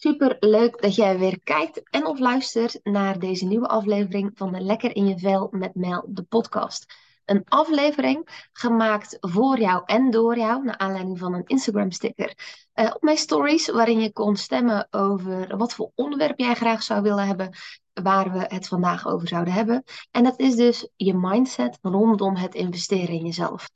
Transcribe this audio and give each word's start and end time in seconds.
Super 0.00 0.36
leuk 0.40 0.82
dat 0.82 0.94
jij 0.94 1.18
weer 1.18 1.40
kijkt 1.44 1.82
en 1.90 2.06
of 2.06 2.18
luistert 2.18 2.80
naar 2.82 3.18
deze 3.18 3.44
nieuwe 3.44 3.68
aflevering 3.68 4.30
van 4.34 4.52
de 4.52 4.60
Lekker 4.60 4.96
in 4.96 5.06
je 5.06 5.18
vel 5.18 5.48
met 5.50 5.74
Mel, 5.74 6.04
de 6.08 6.22
podcast. 6.22 6.94
Een 7.24 7.44
aflevering 7.44 8.48
gemaakt 8.52 9.16
voor 9.20 9.58
jou 9.58 9.82
en 9.86 10.10
door 10.10 10.38
jou, 10.38 10.64
naar 10.64 10.78
aanleiding 10.78 11.18
van 11.18 11.34
een 11.34 11.46
Instagram 11.46 11.90
sticker. 11.90 12.34
Uh, 12.74 12.90
op 12.94 13.02
mijn 13.02 13.16
stories, 13.16 13.68
waarin 13.68 14.00
je 14.00 14.12
kon 14.12 14.36
stemmen 14.36 14.86
over 14.90 15.56
wat 15.56 15.74
voor 15.74 15.90
onderwerp 15.94 16.38
jij 16.38 16.54
graag 16.54 16.82
zou 16.82 17.02
willen 17.02 17.26
hebben, 17.26 17.56
waar 18.02 18.32
we 18.32 18.44
het 18.48 18.68
vandaag 18.68 19.06
over 19.06 19.28
zouden 19.28 19.52
hebben. 19.52 19.84
En 20.10 20.24
dat 20.24 20.38
is 20.38 20.56
dus 20.56 20.88
je 20.96 21.14
mindset 21.14 21.78
rondom 21.82 22.36
het 22.36 22.54
investeren 22.54 23.14
in 23.14 23.24
jezelf. 23.24 23.68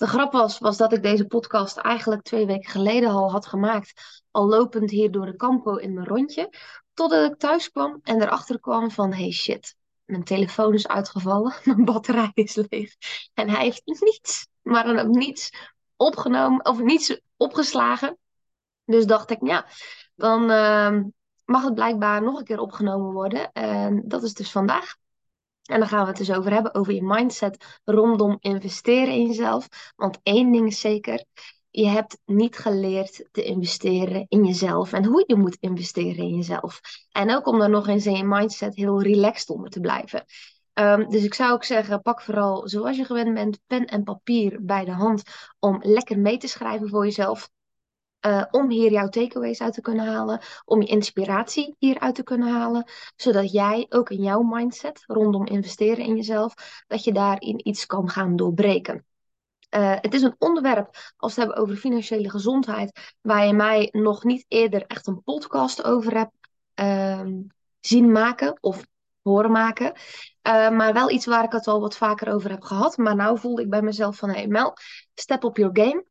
De 0.00 0.06
grap 0.06 0.32
was, 0.32 0.58
was 0.58 0.76
dat 0.76 0.92
ik 0.92 1.02
deze 1.02 1.26
podcast 1.26 1.76
eigenlijk 1.76 2.22
twee 2.22 2.46
weken 2.46 2.70
geleden 2.70 3.10
al 3.10 3.30
had 3.30 3.46
gemaakt. 3.46 4.22
Al 4.30 4.46
lopend 4.46 4.90
hier 4.90 5.10
door 5.10 5.26
de 5.26 5.36
campo 5.36 5.76
in 5.76 5.94
mijn 5.94 6.06
rondje. 6.06 6.52
Totdat 6.94 7.30
ik 7.30 7.38
thuis 7.38 7.70
kwam 7.70 8.00
en 8.02 8.22
erachter 8.22 8.60
kwam 8.60 8.90
van, 8.90 9.12
hey 9.12 9.30
shit, 9.30 9.74
mijn 10.04 10.24
telefoon 10.24 10.74
is 10.74 10.88
uitgevallen. 10.88 11.54
Mijn 11.64 11.84
batterij 11.84 12.30
is 12.34 12.54
leeg. 12.68 12.96
En 13.34 13.48
hij 13.48 13.64
heeft 13.64 13.82
niets, 13.84 14.46
maar 14.62 14.84
dan 14.84 14.98
ook 14.98 15.14
niets 15.14 15.50
opgenomen 15.96 16.64
of 16.66 16.78
niets 16.78 17.20
opgeslagen. 17.36 18.18
Dus 18.84 19.06
dacht 19.06 19.30
ik, 19.30 19.38
ja, 19.42 19.66
dan 20.14 20.50
uh, 20.50 21.00
mag 21.44 21.64
het 21.64 21.74
blijkbaar 21.74 22.22
nog 22.22 22.38
een 22.38 22.44
keer 22.44 22.60
opgenomen 22.60 23.12
worden. 23.12 23.52
En 23.52 24.02
dat 24.04 24.22
is 24.22 24.34
dus 24.34 24.50
vandaag. 24.50 24.96
En 25.70 25.78
dan 25.78 25.88
gaan 25.88 26.02
we 26.02 26.08
het 26.08 26.16
dus 26.16 26.32
over 26.32 26.52
hebben, 26.52 26.74
over 26.74 26.92
je 26.92 27.02
mindset 27.02 27.80
rondom 27.84 28.36
investeren 28.40 29.14
in 29.14 29.26
jezelf. 29.26 29.68
Want 29.96 30.18
één 30.22 30.52
ding 30.52 30.66
is 30.66 30.80
zeker, 30.80 31.24
je 31.70 31.86
hebt 31.86 32.18
niet 32.24 32.56
geleerd 32.56 33.28
te 33.30 33.42
investeren 33.42 34.26
in 34.28 34.44
jezelf 34.44 34.92
en 34.92 35.04
hoe 35.04 35.24
je 35.26 35.36
moet 35.36 35.56
investeren 35.60 36.24
in 36.24 36.34
jezelf. 36.34 36.80
En 37.12 37.34
ook 37.34 37.46
om 37.46 37.60
er 37.60 37.70
nog 37.70 37.88
eens 37.88 38.06
in 38.06 38.16
je 38.16 38.24
mindset 38.24 38.76
heel 38.76 39.02
relaxed 39.02 39.50
onder 39.50 39.70
te 39.70 39.80
blijven. 39.80 40.24
Um, 40.74 41.10
dus 41.10 41.24
ik 41.24 41.34
zou 41.34 41.52
ook 41.52 41.64
zeggen, 41.64 42.02
pak 42.02 42.20
vooral 42.20 42.68
zoals 42.68 42.96
je 42.96 43.04
gewend 43.04 43.34
bent, 43.34 43.58
pen 43.66 43.84
en 43.86 44.02
papier 44.02 44.64
bij 44.64 44.84
de 44.84 44.92
hand 44.92 45.22
om 45.58 45.78
lekker 45.82 46.18
mee 46.18 46.36
te 46.36 46.48
schrijven 46.48 46.88
voor 46.88 47.04
jezelf. 47.04 47.50
Uh, 48.26 48.44
om 48.50 48.70
hier 48.70 48.90
jouw 48.90 49.08
takeaways 49.08 49.60
uit 49.60 49.72
te 49.72 49.80
kunnen 49.80 50.06
halen, 50.06 50.40
om 50.64 50.80
je 50.80 50.86
inspiratie 50.86 51.76
hieruit 51.78 52.14
te 52.14 52.22
kunnen 52.22 52.48
halen, 52.48 52.90
zodat 53.16 53.52
jij 53.52 53.86
ook 53.88 54.10
in 54.10 54.22
jouw 54.22 54.42
mindset 54.42 55.04
rondom 55.06 55.46
investeren 55.46 56.04
in 56.04 56.16
jezelf, 56.16 56.54
dat 56.86 57.04
je 57.04 57.12
daarin 57.12 57.68
iets 57.68 57.86
kan 57.86 58.08
gaan 58.08 58.36
doorbreken. 58.36 59.04
Uh, 59.76 59.94
het 60.00 60.14
is 60.14 60.22
een 60.22 60.34
onderwerp, 60.38 61.12
als 61.16 61.34
we 61.34 61.40
het 61.40 61.50
hebben 61.50 61.56
over 61.56 61.80
financiële 61.80 62.30
gezondheid, 62.30 63.14
waar 63.20 63.46
je 63.46 63.52
mij 63.52 63.88
nog 63.92 64.24
niet 64.24 64.44
eerder 64.48 64.86
echt 64.86 65.06
een 65.06 65.22
podcast 65.22 65.84
over 65.84 66.16
hebt 66.16 66.32
uh, 66.74 67.26
zien 67.80 68.12
maken 68.12 68.58
of 68.60 68.86
horen 69.22 69.50
maken. 69.50 69.92
Uh, 70.42 70.70
maar 70.70 70.92
wel 70.92 71.10
iets 71.10 71.26
waar 71.26 71.44
ik 71.44 71.52
het 71.52 71.66
al 71.66 71.80
wat 71.80 71.96
vaker 71.96 72.32
over 72.32 72.50
heb 72.50 72.62
gehad. 72.62 72.96
Maar 72.96 73.16
nou 73.16 73.38
voelde 73.38 73.62
ik 73.62 73.70
bij 73.70 73.82
mezelf 73.82 74.16
van, 74.16 74.30
hey 74.30 74.46
Mel, 74.46 74.76
step 75.14 75.44
up 75.44 75.56
your 75.56 75.78
game 75.80 76.04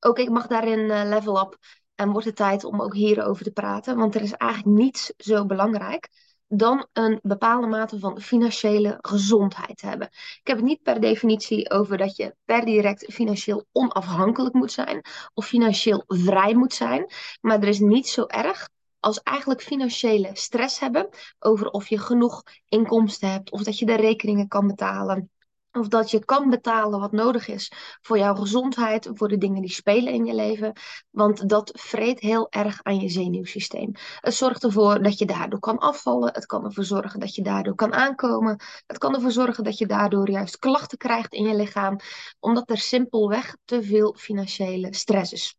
ook 0.00 0.18
ik 0.18 0.30
mag 0.30 0.46
daarin 0.46 0.78
uh, 0.78 1.02
level 1.04 1.40
up. 1.40 1.56
En 1.94 2.10
wordt 2.10 2.26
het 2.26 2.36
tijd 2.36 2.64
om 2.64 2.80
ook 2.80 2.94
hierover 2.94 3.44
te 3.44 3.50
praten. 3.50 3.96
Want 3.96 4.14
er 4.14 4.22
is 4.22 4.32
eigenlijk 4.32 4.78
niets 4.78 5.12
zo 5.16 5.46
belangrijk 5.46 6.08
dan 6.52 6.86
een 6.92 7.18
bepaalde 7.22 7.66
mate 7.66 7.98
van 7.98 8.20
financiële 8.20 8.98
gezondheid 9.00 9.80
hebben. 9.80 10.06
Ik 10.12 10.40
heb 10.42 10.56
het 10.56 10.66
niet 10.66 10.82
per 10.82 11.00
definitie 11.00 11.70
over 11.70 11.96
dat 11.96 12.16
je 12.16 12.34
per 12.44 12.64
direct 12.64 13.12
financieel 13.12 13.66
onafhankelijk 13.72 14.54
moet 14.54 14.72
zijn 14.72 15.00
of 15.34 15.46
financieel 15.46 16.04
vrij 16.06 16.54
moet 16.54 16.74
zijn. 16.74 17.12
Maar 17.40 17.60
er 17.60 17.68
is 17.68 17.78
niet 17.78 18.08
zo 18.08 18.24
erg 18.26 18.68
als 19.00 19.22
eigenlijk 19.22 19.62
financiële 19.62 20.30
stress 20.32 20.78
hebben 20.78 21.08
over 21.38 21.70
of 21.70 21.88
je 21.88 21.98
genoeg 21.98 22.42
inkomsten 22.68 23.30
hebt 23.30 23.50
of 23.50 23.62
dat 23.62 23.78
je 23.78 23.86
de 23.86 23.96
rekeningen 23.96 24.48
kan 24.48 24.66
betalen 24.66 25.30
of 25.72 25.88
dat 25.88 26.10
je 26.10 26.24
kan 26.24 26.50
betalen 26.50 27.00
wat 27.00 27.12
nodig 27.12 27.48
is 27.48 27.72
voor 28.00 28.18
jouw 28.18 28.34
gezondheid, 28.34 29.08
voor 29.12 29.28
de 29.28 29.38
dingen 29.38 29.60
die 29.60 29.70
spelen 29.70 30.12
in 30.12 30.24
je 30.24 30.34
leven. 30.34 30.72
Want 31.10 31.48
dat 31.48 31.70
vreet 31.78 32.20
heel 32.20 32.46
erg 32.50 32.80
aan 32.82 33.00
je 33.00 33.08
zenuwsysteem. 33.08 33.92
Het 34.20 34.34
zorgt 34.34 34.64
ervoor 34.64 35.02
dat 35.02 35.18
je 35.18 35.24
daardoor 35.26 35.60
kan 35.60 35.78
afvallen. 35.78 36.32
Het 36.32 36.46
kan 36.46 36.64
ervoor 36.64 36.84
zorgen 36.84 37.20
dat 37.20 37.34
je 37.34 37.42
daardoor 37.42 37.74
kan 37.74 37.92
aankomen. 37.92 38.60
Het 38.86 38.98
kan 38.98 39.14
ervoor 39.14 39.32
zorgen 39.32 39.64
dat 39.64 39.78
je 39.78 39.86
daardoor 39.86 40.30
juist 40.30 40.58
klachten 40.58 40.98
krijgt 40.98 41.34
in 41.34 41.48
je 41.48 41.54
lichaam. 41.54 41.98
Omdat 42.38 42.70
er 42.70 42.78
simpelweg 42.78 43.56
te 43.64 43.82
veel 43.82 44.14
financiële 44.18 44.94
stress 44.94 45.32
is. 45.32 45.58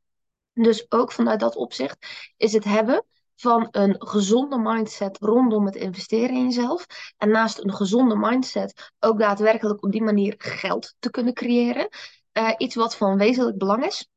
Dus 0.54 0.86
ook 0.90 1.12
vanuit 1.12 1.40
dat 1.40 1.56
opzicht 1.56 2.06
is 2.38 2.54
het 2.54 2.64
hebben 2.64 3.06
van 3.42 3.68
een 3.72 3.96
gezonde 3.98 4.58
mindset 4.58 5.18
rondom 5.18 5.66
het 5.66 5.76
investeren 5.76 6.36
in 6.36 6.44
jezelf. 6.44 6.86
En 7.18 7.30
naast 7.30 7.64
een 7.64 7.74
gezonde 7.74 8.16
mindset 8.16 8.92
ook 9.00 9.20
daadwerkelijk 9.20 9.84
op 9.84 9.92
die 9.92 10.04
manier 10.04 10.34
geld 10.38 10.96
te 11.00 11.10
kunnen 11.10 11.34
creëren. 11.34 11.90
Uh, 12.34 12.54
iets 12.58 12.76
wat 12.76 12.96
van 12.96 13.18
wezenlijk 13.18 13.58
belang 13.58 13.86
is 13.86 14.10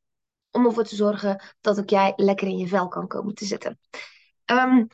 om 0.50 0.66
ervoor 0.66 0.84
te 0.84 0.96
zorgen 0.96 1.42
dat 1.60 1.78
ook 1.78 1.90
jij 1.90 2.12
lekker 2.16 2.46
in 2.46 2.58
je 2.58 2.68
vel 2.68 2.88
kan 2.88 3.06
komen 3.06 3.34
te 3.34 3.44
zitten. 3.44 3.78
Um, 4.44 4.86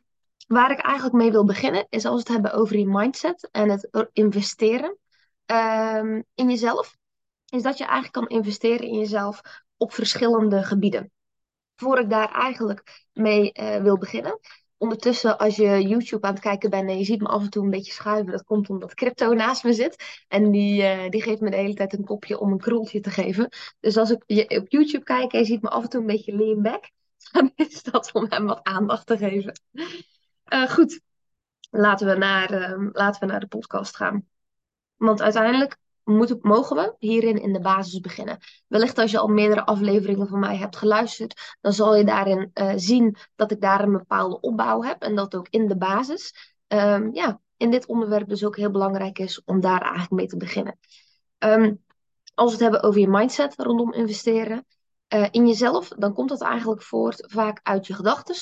waar 0.46 0.70
ik 0.70 0.78
eigenlijk 0.78 1.16
mee 1.16 1.30
wil 1.30 1.44
beginnen 1.44 1.86
is 1.88 2.04
als 2.04 2.14
we 2.14 2.18
het 2.18 2.28
hebben 2.28 2.52
over 2.52 2.78
je 2.78 2.86
mindset 2.86 3.48
en 3.50 3.70
het 3.70 4.08
investeren 4.12 4.98
um, 5.46 6.24
in 6.34 6.48
jezelf. 6.50 6.96
Is 7.48 7.62
dat 7.62 7.78
je 7.78 7.84
eigenlijk 7.84 8.12
kan 8.12 8.28
investeren 8.28 8.86
in 8.86 8.98
jezelf 8.98 9.40
op 9.76 9.92
verschillende 9.92 10.62
gebieden 10.62 11.12
voor 11.80 11.98
ik 11.98 12.10
daar 12.10 12.32
eigenlijk 12.32 13.06
mee 13.12 13.52
uh, 13.60 13.76
wil 13.76 13.98
beginnen. 13.98 14.38
Ondertussen, 14.76 15.38
als 15.38 15.56
je 15.56 15.88
YouTube 15.88 16.26
aan 16.26 16.32
het 16.32 16.42
kijken 16.42 16.70
bent 16.70 16.88
en 16.88 16.98
je 16.98 17.04
ziet 17.04 17.20
me 17.20 17.28
af 17.28 17.42
en 17.42 17.50
toe 17.50 17.64
een 17.64 17.70
beetje 17.70 17.92
schuiven, 17.92 18.32
dat 18.32 18.44
komt 18.44 18.70
omdat 18.70 18.94
crypto 18.94 19.32
naast 19.34 19.64
me 19.64 19.72
zit. 19.72 20.24
En 20.28 20.50
die, 20.50 20.82
uh, 20.82 21.08
die 21.08 21.22
geeft 21.22 21.40
me 21.40 21.50
de 21.50 21.56
hele 21.56 21.74
tijd 21.74 21.92
een 21.92 22.04
kopje 22.04 22.38
om 22.38 22.52
een 22.52 22.58
kroeltje 22.58 23.00
te 23.00 23.10
geven. 23.10 23.48
Dus 23.80 23.96
als 23.96 24.10
ik 24.10 24.22
je 24.26 24.60
op 24.60 24.68
YouTube 24.68 25.04
kijk 25.04 25.32
en 25.32 25.38
je 25.38 25.44
ziet 25.44 25.62
me 25.62 25.68
af 25.68 25.82
en 25.82 25.88
toe 25.88 26.00
een 26.00 26.06
beetje 26.06 26.36
lean 26.36 26.62
back, 26.62 26.90
dan 27.32 27.52
is 27.54 27.82
dat 27.82 28.10
om 28.12 28.26
hem 28.28 28.46
wat 28.46 28.62
aandacht 28.62 29.06
te 29.06 29.16
geven. 29.16 29.60
Uh, 30.52 30.70
goed, 30.70 31.00
laten 31.70 32.06
we, 32.06 32.14
naar, 32.14 32.78
laten 32.92 33.20
we 33.20 33.26
naar 33.26 33.40
de 33.40 33.46
podcast 33.46 33.96
gaan. 33.96 34.28
Want 34.96 35.22
uiteindelijk 35.22 35.76
moeten, 36.16 36.38
mogen 36.42 36.76
we 36.76 36.94
hierin 36.98 37.42
in 37.42 37.52
de 37.52 37.60
basis 37.60 38.00
beginnen. 38.00 38.38
Wellicht 38.66 38.98
als 38.98 39.10
je 39.10 39.18
al 39.18 39.28
meerdere 39.28 39.66
afleveringen 39.66 40.28
van 40.28 40.38
mij 40.38 40.56
hebt 40.56 40.76
geluisterd, 40.76 41.56
dan 41.60 41.72
zal 41.72 41.96
je 41.96 42.04
daarin 42.04 42.50
uh, 42.54 42.72
zien 42.76 43.16
dat 43.36 43.50
ik 43.50 43.60
daar 43.60 43.82
een 43.82 43.92
bepaalde 43.92 44.40
opbouw 44.40 44.82
heb 44.82 45.02
en 45.02 45.14
dat 45.14 45.34
ook 45.34 45.46
in 45.50 45.68
de 45.68 45.76
basis, 45.76 46.54
um, 46.68 47.14
ja, 47.14 47.40
in 47.56 47.70
dit 47.70 47.86
onderwerp 47.86 48.28
dus 48.28 48.44
ook 48.44 48.56
heel 48.56 48.70
belangrijk 48.70 49.18
is 49.18 49.44
om 49.44 49.60
daar 49.60 49.80
eigenlijk 49.80 50.10
mee 50.10 50.26
te 50.26 50.36
beginnen. 50.36 50.78
Um, 51.38 51.82
als 52.34 52.46
we 52.46 52.52
het 52.52 52.72
hebben 52.72 52.82
over 52.82 53.00
je 53.00 53.08
mindset 53.08 53.54
rondom 53.56 53.92
investeren 53.92 54.66
uh, 55.14 55.26
in 55.30 55.46
jezelf, 55.46 55.88
dan 55.88 56.14
komt 56.14 56.28
dat 56.28 56.42
eigenlijk 56.42 56.82
voort 56.82 57.24
vaak 57.26 57.60
uit 57.62 57.86
je 57.86 57.94
gedachten. 57.94 58.36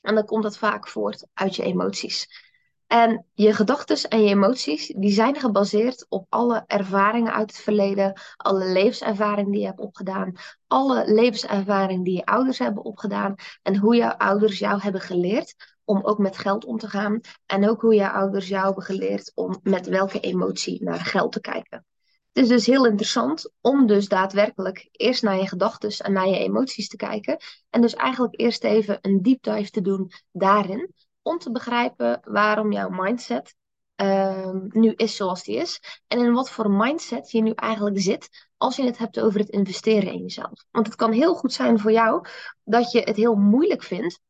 En 0.00 0.14
dan 0.14 0.24
komt 0.24 0.42
dat 0.42 0.58
vaak 0.58 0.88
voort 0.88 1.26
uit 1.34 1.56
je 1.56 1.62
emoties. 1.62 2.44
En 2.86 3.26
je 3.34 3.52
gedachten 3.52 4.10
en 4.10 4.22
je 4.22 4.28
emoties, 4.28 4.86
die 4.96 5.12
zijn 5.12 5.36
gebaseerd 5.36 6.06
op 6.08 6.26
alle 6.28 6.64
ervaringen 6.66 7.32
uit 7.32 7.50
het 7.50 7.60
verleden, 7.60 8.20
alle 8.36 8.72
levenservaringen 8.72 9.50
die 9.50 9.60
je 9.60 9.66
hebt 9.66 9.80
opgedaan, 9.80 10.32
alle 10.66 11.12
levenservaringen 11.12 12.02
die 12.02 12.16
je 12.16 12.24
ouders 12.24 12.58
hebben 12.58 12.84
opgedaan 12.84 13.34
en 13.62 13.76
hoe 13.76 13.96
jouw 13.96 14.10
ouders 14.10 14.58
jou 14.58 14.80
hebben 14.80 15.00
geleerd 15.00 15.76
om 15.84 16.04
ook 16.04 16.18
met 16.18 16.38
geld 16.38 16.64
om 16.64 16.78
te 16.78 16.88
gaan 16.88 17.20
en 17.46 17.68
ook 17.68 17.80
hoe 17.80 17.94
jouw 17.94 18.12
ouders 18.12 18.48
jou 18.48 18.64
hebben 18.64 18.84
geleerd 18.84 19.32
om 19.34 19.60
met 19.62 19.86
welke 19.86 20.20
emotie 20.20 20.82
naar 20.84 21.00
geld 21.00 21.32
te 21.32 21.40
kijken. 21.40 21.84
Het 22.32 22.44
is 22.44 22.48
dus 22.48 22.66
heel 22.66 22.86
interessant 22.86 23.52
om 23.60 23.86
dus 23.86 24.08
daadwerkelijk 24.08 24.88
eerst 24.92 25.22
naar 25.22 25.36
je 25.36 25.48
gedachten 25.48 26.04
en 26.04 26.12
naar 26.12 26.28
je 26.28 26.38
emoties 26.38 26.88
te 26.88 26.96
kijken 26.96 27.36
en 27.70 27.80
dus 27.80 27.94
eigenlijk 27.94 28.40
eerst 28.40 28.64
even 28.64 28.98
een 29.00 29.22
deep 29.22 29.42
dive 29.42 29.70
te 29.70 29.80
doen 29.80 30.10
daarin 30.32 30.94
om 31.26 31.38
te 31.38 31.50
begrijpen 31.50 32.20
waarom 32.24 32.72
jouw 32.72 32.88
mindset 32.88 33.54
uh, 33.96 34.50
nu 34.68 34.92
is 34.92 35.16
zoals 35.16 35.44
die 35.44 35.56
is. 35.56 36.02
En 36.06 36.18
in 36.18 36.32
wat 36.32 36.50
voor 36.50 36.70
mindset 36.70 37.30
je 37.30 37.42
nu 37.42 37.50
eigenlijk 37.50 38.00
zit 38.00 38.48
als 38.56 38.76
je 38.76 38.82
het 38.82 38.98
hebt 38.98 39.20
over 39.20 39.40
het 39.40 39.48
investeren 39.48 40.12
in 40.12 40.22
jezelf. 40.22 40.64
Want 40.70 40.86
het 40.86 40.96
kan 40.96 41.12
heel 41.12 41.34
goed 41.34 41.52
zijn 41.52 41.78
voor 41.78 41.92
jou 41.92 42.26
dat 42.64 42.90
je 42.90 43.00
het 43.00 43.16
heel 43.16 43.34
moeilijk 43.34 43.82
vindt 43.82 44.20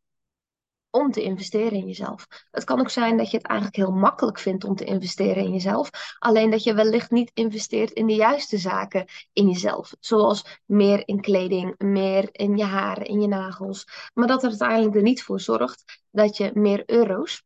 om 0.91 1.11
te 1.11 1.23
investeren 1.23 1.73
in 1.73 1.87
jezelf. 1.87 2.27
Het 2.51 2.65
kan 2.65 2.81
ook 2.81 2.91
zijn 2.91 3.17
dat 3.17 3.31
je 3.31 3.37
het 3.37 3.47
eigenlijk 3.47 3.77
heel 3.79 3.93
makkelijk 3.93 4.39
vindt 4.39 4.65
om 4.65 4.77
te 4.77 4.85
investeren 4.85 5.45
in 5.45 5.53
jezelf. 5.53 5.91
Alleen 6.19 6.51
dat 6.51 6.63
je 6.63 6.75
wellicht 6.75 7.11
niet 7.11 7.31
investeert 7.35 7.91
in 7.91 8.07
de 8.07 8.15
juiste 8.15 8.59
zaken 8.59 9.05
in 9.33 9.49
jezelf. 9.49 9.95
Zoals 10.01 10.61
meer 10.65 11.09
in 11.09 11.21
kleding, 11.21 11.75
meer 11.79 12.29
in 12.33 12.57
je 12.57 12.65
haren, 12.65 13.07
in 13.07 13.21
je 13.21 13.29
nagels. 13.29 14.11
Maar 14.15 14.27
dat 14.27 14.43
er 14.43 14.49
uiteindelijk 14.49 14.97
er 14.97 15.03
niet 15.03 15.23
voor 15.23 15.41
zorgt 15.41 16.03
dat 16.11 16.37
je 16.37 16.51
meer 16.55 16.83
euro's 16.87 17.43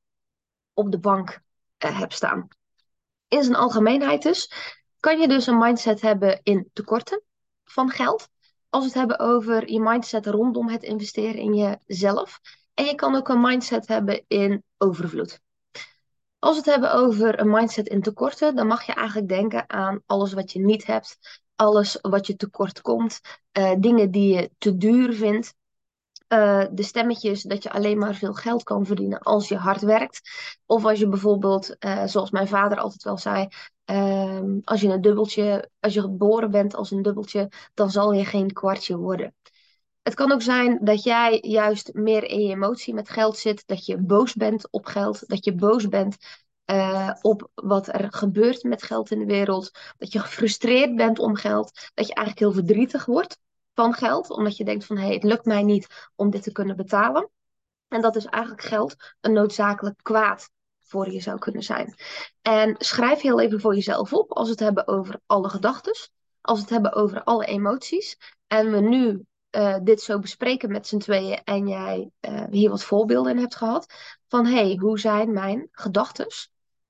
op 0.74 0.90
de 0.90 0.98
bank 0.98 1.40
uh, 1.84 1.98
hebt 1.98 2.14
staan. 2.14 2.48
In 3.28 3.42
zijn 3.42 3.56
algemeenheid 3.56 4.22
dus 4.22 4.52
kan 5.00 5.20
je 5.20 5.28
dus 5.28 5.46
een 5.46 5.58
mindset 5.58 6.00
hebben 6.00 6.40
in 6.42 6.70
tekorten 6.72 7.22
van 7.64 7.90
geld. 7.90 8.28
Als 8.68 8.82
we 8.82 8.88
het 8.88 8.98
hebben 8.98 9.18
over 9.18 9.70
je 9.70 9.80
mindset 9.80 10.26
rondom 10.26 10.68
het 10.68 10.82
investeren 10.82 11.40
in 11.40 11.54
jezelf 11.54 12.40
En 12.80 12.86
je 12.86 12.94
kan 12.94 13.14
ook 13.14 13.28
een 13.28 13.40
mindset 13.40 13.88
hebben 13.88 14.24
in 14.28 14.64
overvloed. 14.78 15.40
Als 16.38 16.52
we 16.52 16.56
het 16.56 16.70
hebben 16.70 16.92
over 16.92 17.40
een 17.40 17.50
mindset 17.50 17.88
in 17.88 18.02
tekorten, 18.02 18.56
dan 18.56 18.66
mag 18.66 18.86
je 18.86 18.92
eigenlijk 18.92 19.28
denken 19.28 19.70
aan 19.70 20.02
alles 20.06 20.32
wat 20.32 20.52
je 20.52 20.60
niet 20.60 20.86
hebt, 20.86 21.18
alles 21.56 21.98
wat 22.00 22.26
je 22.26 22.36
tekort 22.36 22.80
komt, 22.80 23.20
uh, 23.58 23.72
dingen 23.78 24.10
die 24.10 24.34
je 24.34 24.50
te 24.58 24.76
duur 24.76 25.14
vindt, 25.14 25.54
uh, 26.28 26.64
de 26.70 26.82
stemmetjes 26.82 27.42
dat 27.42 27.62
je 27.62 27.70
alleen 27.70 27.98
maar 27.98 28.14
veel 28.14 28.34
geld 28.34 28.62
kan 28.62 28.86
verdienen 28.86 29.18
als 29.18 29.48
je 29.48 29.56
hard 29.56 29.82
werkt. 29.82 30.20
Of 30.66 30.84
als 30.84 30.98
je 30.98 31.08
bijvoorbeeld, 31.08 31.76
uh, 31.78 32.06
zoals 32.06 32.30
mijn 32.30 32.48
vader 32.48 32.78
altijd 32.78 33.02
wel 33.02 33.18
zei, 33.18 33.48
uh, 33.90 34.58
als 34.64 34.80
je 34.80 34.88
een 34.88 35.00
dubbeltje, 35.00 35.70
als 35.80 35.94
je 35.94 36.00
geboren 36.00 36.50
bent 36.50 36.74
als 36.74 36.90
een 36.90 37.02
dubbeltje, 37.02 37.48
dan 37.74 37.90
zal 37.90 38.12
je 38.12 38.24
geen 38.24 38.52
kwartje 38.52 38.96
worden. 38.96 39.34
Het 40.10 40.18
kan 40.18 40.32
ook 40.32 40.42
zijn 40.42 40.78
dat 40.82 41.02
jij 41.02 41.38
juist 41.42 41.94
meer 41.94 42.24
in 42.24 42.40
je 42.40 42.52
emotie 42.52 42.94
met 42.94 43.08
geld 43.08 43.38
zit, 43.38 43.66
dat 43.66 43.86
je 43.86 43.96
boos 43.96 44.34
bent 44.34 44.70
op 44.70 44.86
geld, 44.86 45.28
dat 45.28 45.44
je 45.44 45.54
boos 45.54 45.88
bent 45.88 46.16
uh, 46.66 47.10
op 47.20 47.50
wat 47.54 47.88
er 47.88 48.06
gebeurt 48.12 48.62
met 48.62 48.82
geld 48.82 49.10
in 49.10 49.18
de 49.18 49.24
wereld, 49.24 49.70
dat 49.98 50.12
je 50.12 50.18
gefrustreerd 50.18 50.96
bent 50.96 51.18
om 51.18 51.36
geld, 51.36 51.90
dat 51.94 52.06
je 52.06 52.14
eigenlijk 52.14 52.38
heel 52.38 52.64
verdrietig 52.64 53.04
wordt 53.04 53.38
van 53.74 53.94
geld, 53.94 54.30
omdat 54.30 54.56
je 54.56 54.64
denkt 54.64 54.84
van 54.84 54.96
hé, 54.96 55.04
hey, 55.04 55.14
het 55.14 55.22
lukt 55.22 55.44
mij 55.44 55.62
niet 55.62 56.10
om 56.16 56.30
dit 56.30 56.42
te 56.42 56.52
kunnen 56.52 56.76
betalen. 56.76 57.30
En 57.88 58.00
dat 58.00 58.16
is 58.16 58.24
eigenlijk 58.24 58.64
geld 58.64 58.96
een 59.20 59.32
noodzakelijk 59.32 60.02
kwaad 60.02 60.50
voor 60.78 61.10
je 61.10 61.20
zou 61.20 61.38
kunnen 61.38 61.62
zijn. 61.62 61.94
En 62.42 62.74
schrijf 62.78 63.20
heel 63.20 63.40
even 63.40 63.60
voor 63.60 63.74
jezelf 63.74 64.12
op 64.12 64.32
als 64.32 64.44
we 64.44 64.50
het 64.50 64.60
hebben 64.60 64.88
over 64.88 65.20
alle 65.26 65.48
gedachten, 65.48 65.94
als 66.40 66.56
we 66.58 66.64
het 66.64 66.72
hebben 66.72 66.92
over 66.92 67.22
alle 67.22 67.44
emoties. 67.44 68.16
En 68.46 68.70
we 68.70 68.80
nu 68.80 69.24
uh, 69.50 69.76
dit 69.82 70.00
zo 70.00 70.18
bespreken 70.18 70.72
met 70.72 70.86
z'n 70.86 70.98
tweeën 70.98 71.40
en 71.44 71.68
jij 71.68 72.10
uh, 72.20 72.44
hier 72.50 72.70
wat 72.70 72.84
voorbeelden 72.84 73.32
in 73.32 73.38
hebt 73.38 73.56
gehad. 73.56 73.94
Van 74.28 74.46
hé, 74.46 74.52
hey, 74.52 74.76
hoe 74.80 74.98
zijn 74.98 75.32
mijn 75.32 75.68
gedachten 75.72 76.26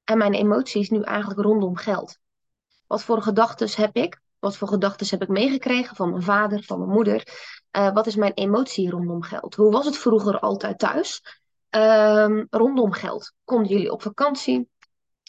en 0.04 0.18
mijn 0.18 0.34
emoties 0.34 0.90
nu 0.90 1.02
eigenlijk 1.02 1.40
rondom 1.40 1.76
geld? 1.76 2.18
Wat 2.86 3.02
voor 3.02 3.22
gedachten 3.22 3.68
heb 3.82 3.96
ik? 3.96 4.20
Wat 4.38 4.56
voor 4.56 4.68
gedachten 4.68 5.06
heb 5.10 5.22
ik 5.22 5.28
meegekregen 5.28 5.96
van 5.96 6.10
mijn 6.10 6.22
vader, 6.22 6.62
van 6.62 6.78
mijn 6.78 6.90
moeder? 6.90 7.26
Uh, 7.76 7.92
wat 7.92 8.06
is 8.06 8.16
mijn 8.16 8.32
emotie 8.32 8.90
rondom 8.90 9.22
geld? 9.22 9.54
Hoe 9.54 9.70
was 9.70 9.84
het 9.84 9.98
vroeger 9.98 10.38
altijd 10.38 10.78
thuis? 10.78 11.22
Um, 11.70 12.46
rondom 12.50 12.92
geld. 12.92 13.32
Konden 13.44 13.68
jullie 13.68 13.92
op 13.92 14.02
vakantie? 14.02 14.68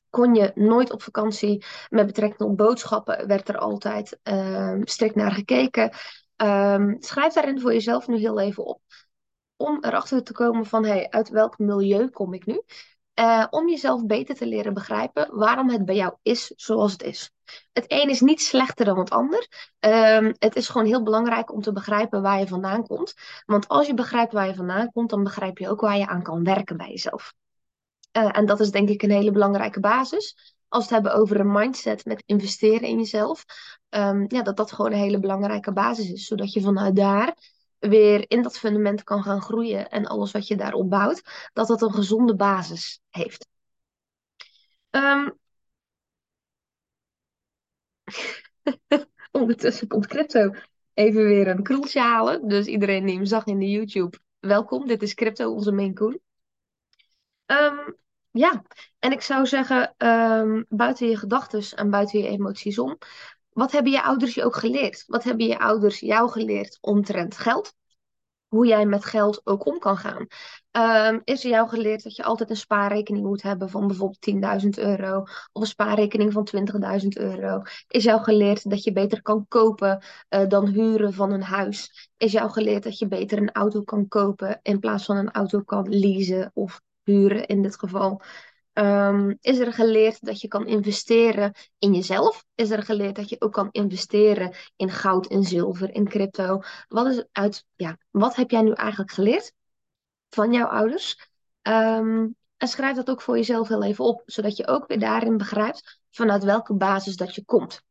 Kon 0.10 0.36
je 0.36 0.52
nooit 0.56 0.92
op 0.92 1.02
vakantie? 1.02 1.66
Met 1.90 2.06
betrekking 2.06 2.40
tot 2.40 2.56
boodschappen 2.56 3.28
werd 3.28 3.50
er 3.50 3.58
altijd 3.58 4.20
um, 4.24 4.88
strikt 4.88 5.16
naar 5.16 5.32
gekeken. 5.32 5.94
Um, 6.44 6.96
schrijf 7.00 7.34
daarin 7.34 7.60
voor 7.60 7.74
jezelf 7.74 8.08
nu 8.08 8.18
heel 8.18 8.40
even 8.40 8.66
op. 8.66 8.82
Om 9.56 9.78
erachter 9.82 10.24
te 10.24 10.34
komen 10.34 10.66
van, 10.66 10.86
hey, 10.86 11.10
uit 11.10 11.30
welk 11.30 11.58
milieu 11.58 12.10
kom 12.10 12.34
ik 12.34 12.46
nu? 12.46 12.62
Uh, 13.20 13.48
om 13.50 13.70
jezelf 13.70 14.06
beter 14.06 14.36
te 14.36 14.46
leren 14.46 14.74
begrijpen 14.74 15.30
waarom 15.32 15.70
het 15.70 15.86
bij 15.86 15.96
jou 15.96 16.16
is 16.22 16.54
zoals 16.56 16.92
het 16.92 17.04
is. 17.04 17.32
Het 17.74 17.86
een 17.88 18.10
is 18.10 18.22
niet 18.22 18.42
slechter 18.42 18.86
dan 18.86 19.00
het 19.00 19.10
ander. 19.10 19.48
Um, 19.80 20.34
het 20.40 20.56
is 20.56 20.70
gewoon 20.70 20.88
heel 20.88 21.04
belangrijk 21.04 21.54
om 21.54 21.62
te 21.62 21.72
begrijpen 21.72 22.22
waar 22.22 22.40
je 22.40 22.48
vandaan 22.48 22.88
komt. 22.88 23.14
Want 23.46 23.68
als 23.68 23.88
je 23.88 23.94
begrijpt 23.94 24.34
waar 24.34 24.48
je 24.48 24.56
vandaan 24.56 24.92
komt, 24.92 25.10
dan 25.10 25.24
begrijp 25.24 25.58
je 25.58 25.70
ook 25.70 25.82
waar 25.82 25.98
je 25.98 26.08
aan 26.08 26.24
kan 26.24 26.44
werken 26.44 26.78
bij 26.78 26.90
jezelf. 26.90 27.34
Uh, 28.18 28.38
en 28.38 28.46
dat 28.46 28.60
is 28.60 28.72
denk 28.72 28.90
ik 28.90 29.02
een 29.02 29.12
hele 29.12 29.32
belangrijke 29.32 29.80
basis. 29.80 30.56
Als 30.72 30.88
we 30.88 30.96
het 30.96 31.04
hebben 31.04 31.22
over 31.22 31.40
een 31.40 31.52
mindset 31.52 32.06
met 32.06 32.24
investeren 32.26 32.88
in 32.88 32.98
jezelf, 32.98 33.46
um, 33.90 34.26
ja, 34.28 34.42
dat 34.42 34.58
dat 34.58 34.72
gewoon 34.72 34.92
een 34.92 34.98
hele 34.98 35.20
belangrijke 35.20 35.74
basis 35.74 36.12
is. 36.12 36.26
Zodat 36.26 36.54
je 36.54 36.62
vanuit 36.62 36.96
daar 36.96 37.38
weer 37.80 38.26
in 38.28 38.42
dat 38.42 38.58
fundament 38.58 39.04
kan 39.04 39.24
gaan 39.24 39.42
groeien 39.42 39.90
en 39.90 40.06
alles 40.06 40.32
wat 40.32 40.48
je 40.48 40.56
daarop 40.56 40.90
bouwt, 40.90 41.50
dat 41.54 41.68
dat 41.68 41.82
een 41.82 41.94
gezonde 41.94 42.36
basis 42.36 43.02
heeft. 43.10 43.48
Um... 44.90 45.38
Ondertussen 49.32 49.88
komt 49.88 50.08
crypto 50.08 50.54
even 50.94 51.24
weer 51.24 51.48
een 51.48 51.64
kroeltje 51.64 52.42
Dus 52.44 52.66
iedereen 52.66 53.06
die 53.06 53.16
hem 53.16 53.26
zag 53.26 53.46
in 53.46 53.60
de 53.60 53.70
YouTube, 53.70 54.18
welkom. 54.40 54.88
Dit 54.88 55.02
is 55.02 55.14
Crypto, 55.14 55.54
onze 55.54 55.72
main 55.72 55.94
coin. 55.94 56.20
Um, 57.46 57.96
ja, 58.32 58.64
en 59.00 59.12
ik 59.12 59.22
zou 59.22 59.46
zeggen, 59.46 59.96
um, 59.98 60.66
buiten 60.70 61.10
je 61.10 61.18
gedachten 61.18 61.78
en 61.78 61.90
buiten 61.90 62.20
je 62.20 62.28
emoties 62.28 62.80
om, 62.80 62.98
wat 63.54 63.72
hebben 63.72 63.92
je 63.92 64.04
ouders 64.04 64.34
je 64.34 64.44
ook 64.44 64.56
geleerd? 64.56 65.04
Wat 65.08 65.24
hebben 65.24 65.48
je 65.48 65.60
ouders 65.60 66.00
jou 66.00 66.30
geleerd 66.30 66.78
omtrent 66.82 67.38
geld? 67.38 67.74
Hoe 68.48 68.68
jij 68.68 68.86
met 68.86 69.06
geld 69.06 69.42
ook 69.44 69.66
om 69.66 69.80
kan 69.80 69.98
gaan. 69.98 70.28
Um, 70.72 71.22
is 71.24 71.44
er 71.44 71.50
jou 71.50 71.70
geleerd 71.70 72.04
dat 72.04 72.16
je 72.16 72.24
altijd 72.24 72.50
een 72.50 72.56
spaarrekening 72.56 73.26
moet 73.26 73.42
hebben 73.42 73.70
van 73.70 73.88
bijvoorbeeld 73.88 74.64
10.000 74.64 74.70
euro 74.70 75.22
of 75.52 75.62
een 75.62 75.68
spaarrekening 75.68 76.34
van 76.34 76.48
20.000 77.02 77.08
euro? 77.08 77.62
Is 77.88 78.04
jou 78.04 78.24
geleerd 78.24 78.70
dat 78.70 78.84
je 78.84 78.92
beter 78.92 79.22
kan 79.22 79.46
kopen 79.48 80.04
uh, 80.30 80.48
dan 80.48 80.68
huren 80.68 81.14
van 81.14 81.32
een 81.32 81.44
huis? 81.44 82.10
Is 82.18 82.32
jou 82.32 82.50
geleerd 82.52 82.84
dat 82.84 83.00
je 83.00 83.08
beter 83.08 83.38
een 83.38 83.52
auto 83.52 83.82
kan 83.82 84.08
kopen 84.08 84.60
in 84.62 84.80
plaats 84.80 85.06
van 85.06 85.18
een 85.18 85.32
auto 85.32 85.62
kan 85.62 85.90
leasen 85.90 86.52
of 86.54 86.82
in 87.46 87.62
dit 87.62 87.80
geval? 87.80 88.22
Um, 88.74 89.38
is 89.42 89.60
er 89.60 89.74
geleerd 89.74 90.26
dat 90.26 90.42
je 90.42 90.48
kan 90.48 90.68
investeren 90.68 91.54
in 91.78 91.94
jezelf? 91.94 92.44
Is 92.56 92.70
er 92.70 92.84
geleerd 92.84 93.16
dat 93.16 93.30
je 93.30 93.42
ook 93.42 93.54
kan 93.54 93.70
investeren 93.72 94.56
in 94.76 94.90
goud 94.90 95.28
en 95.28 95.44
zilver, 95.44 95.94
in 95.94 96.08
crypto? 96.08 96.62
Wat, 96.88 97.08
is 97.08 97.24
uit, 97.32 97.66
ja, 97.76 97.98
wat 98.12 98.36
heb 98.36 98.52
jij 98.52 98.62
nu 98.62 98.72
eigenlijk 98.72 99.12
geleerd 99.12 99.54
van 100.30 100.54
jouw 100.54 100.68
ouders? 100.68 101.30
Um, 101.62 102.36
en 102.58 102.68
schrijf 102.68 102.96
dat 102.96 103.10
ook 103.10 103.22
voor 103.22 103.38
jezelf 103.38 103.68
heel 103.68 103.84
even 103.84 104.06
op, 104.06 104.24
zodat 104.26 104.58
je 104.58 104.68
ook 104.68 104.88
weer 104.88 105.00
daarin 105.00 105.38
begrijpt 105.38 106.00
vanuit 106.12 106.44
welke 106.44 106.74
basis 106.74 107.16
dat 107.16 107.36
je 107.36 107.46
komt. 107.46 107.82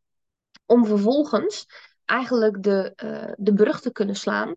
Om 0.67 0.87
vervolgens 0.87 1.67
eigenlijk 2.05 2.63
de, 2.63 2.93
uh, 3.05 3.33
de 3.37 3.55
brug 3.55 3.81
te 3.81 3.93
kunnen 3.93 4.17
slaan. 4.17 4.55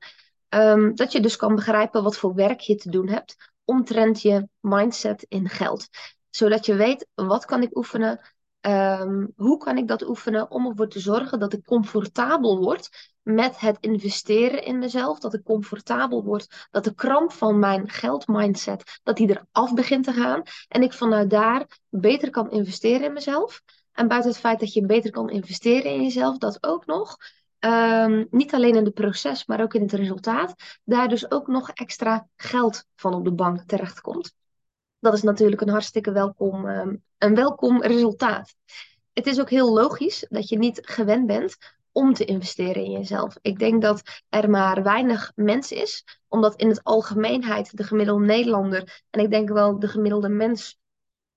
Um, 0.49 0.95
dat 0.95 1.11
je 1.11 1.19
dus 1.19 1.35
kan 1.35 1.55
begrijpen 1.55 2.03
wat 2.03 2.17
voor 2.17 2.33
werk 2.33 2.59
je 2.59 2.75
te 2.75 2.89
doen 2.89 3.09
hebt 3.09 3.52
omtrent 3.65 4.21
je 4.21 4.47
mindset 4.59 5.25
in 5.27 5.49
geld. 5.49 5.87
Zodat 6.29 6.65
je 6.65 6.75
weet, 6.75 7.07
wat 7.13 7.45
kan 7.45 7.61
ik 7.61 7.77
oefenen? 7.77 8.19
Um, 8.61 9.33
hoe 9.35 9.57
kan 9.57 9.77
ik 9.77 9.87
dat 9.87 10.07
oefenen 10.07 10.51
om 10.51 10.67
ervoor 10.67 10.87
te 10.87 10.99
zorgen 10.99 11.39
dat 11.39 11.53
ik 11.53 11.65
comfortabel 11.65 12.59
word 12.59 13.11
met 13.23 13.59
het 13.59 13.77
investeren 13.79 14.63
in 14.63 14.79
mezelf. 14.79 15.19
Dat 15.19 15.33
ik 15.33 15.43
comfortabel 15.43 16.23
word, 16.23 16.67
dat 16.71 16.83
de 16.83 16.93
kramp 16.93 17.31
van 17.31 17.59
mijn 17.59 17.89
geldmindset, 17.89 18.99
dat 19.03 19.17
die 19.17 19.29
eraf 19.29 19.73
begint 19.73 20.03
te 20.03 20.13
gaan. 20.13 20.41
En 20.67 20.81
ik 20.81 20.93
vanuit 20.93 21.29
daar 21.29 21.79
beter 21.89 22.29
kan 22.29 22.51
investeren 22.51 23.05
in 23.05 23.13
mezelf. 23.13 23.61
En 23.91 24.07
buiten 24.07 24.31
het 24.31 24.39
feit 24.39 24.59
dat 24.59 24.73
je 24.73 24.85
beter 24.85 25.11
kan 25.11 25.29
investeren 25.29 25.91
in 25.91 26.03
jezelf, 26.03 26.37
dat 26.37 26.63
ook 26.63 26.85
nog. 26.85 27.17
Um, 27.65 28.27
niet 28.29 28.53
alleen 28.53 28.75
in 28.75 28.85
het 28.85 28.93
proces, 28.93 29.45
maar 29.45 29.61
ook 29.61 29.73
in 29.73 29.81
het 29.81 29.91
resultaat. 29.91 30.55
Daar 30.83 31.07
dus 31.07 31.31
ook 31.31 31.47
nog 31.47 31.69
extra 31.69 32.27
geld 32.35 32.85
van 32.95 33.13
op 33.13 33.23
de 33.23 33.31
bank 33.31 33.61
terechtkomt. 33.65 34.33
Dat 34.99 35.13
is 35.13 35.21
natuurlijk 35.21 35.61
een 35.61 35.69
hartstikke 35.69 36.11
welkom, 36.11 36.65
um, 36.65 37.03
een 37.17 37.35
welkom 37.35 37.81
resultaat. 37.81 38.55
Het 39.13 39.27
is 39.27 39.39
ook 39.39 39.49
heel 39.49 39.73
logisch 39.73 40.25
dat 40.29 40.49
je 40.49 40.57
niet 40.57 40.79
gewend 40.81 41.25
bent 41.27 41.57
om 41.91 42.13
te 42.13 42.25
investeren 42.25 42.83
in 42.83 42.91
jezelf. 42.91 43.37
Ik 43.41 43.59
denk 43.59 43.81
dat 43.81 44.01
er 44.29 44.49
maar 44.49 44.83
weinig 44.83 45.31
mens 45.35 45.71
is, 45.71 46.03
omdat 46.27 46.55
in 46.55 46.67
het 46.67 46.83
algemeenheid 46.83 47.77
de 47.77 47.83
gemiddelde 47.83 48.25
Nederlander 48.25 49.03
en 49.09 49.21
ik 49.21 49.29
denk 49.29 49.49
wel 49.49 49.79
de 49.79 49.87
gemiddelde 49.87 50.29
mens 50.29 50.77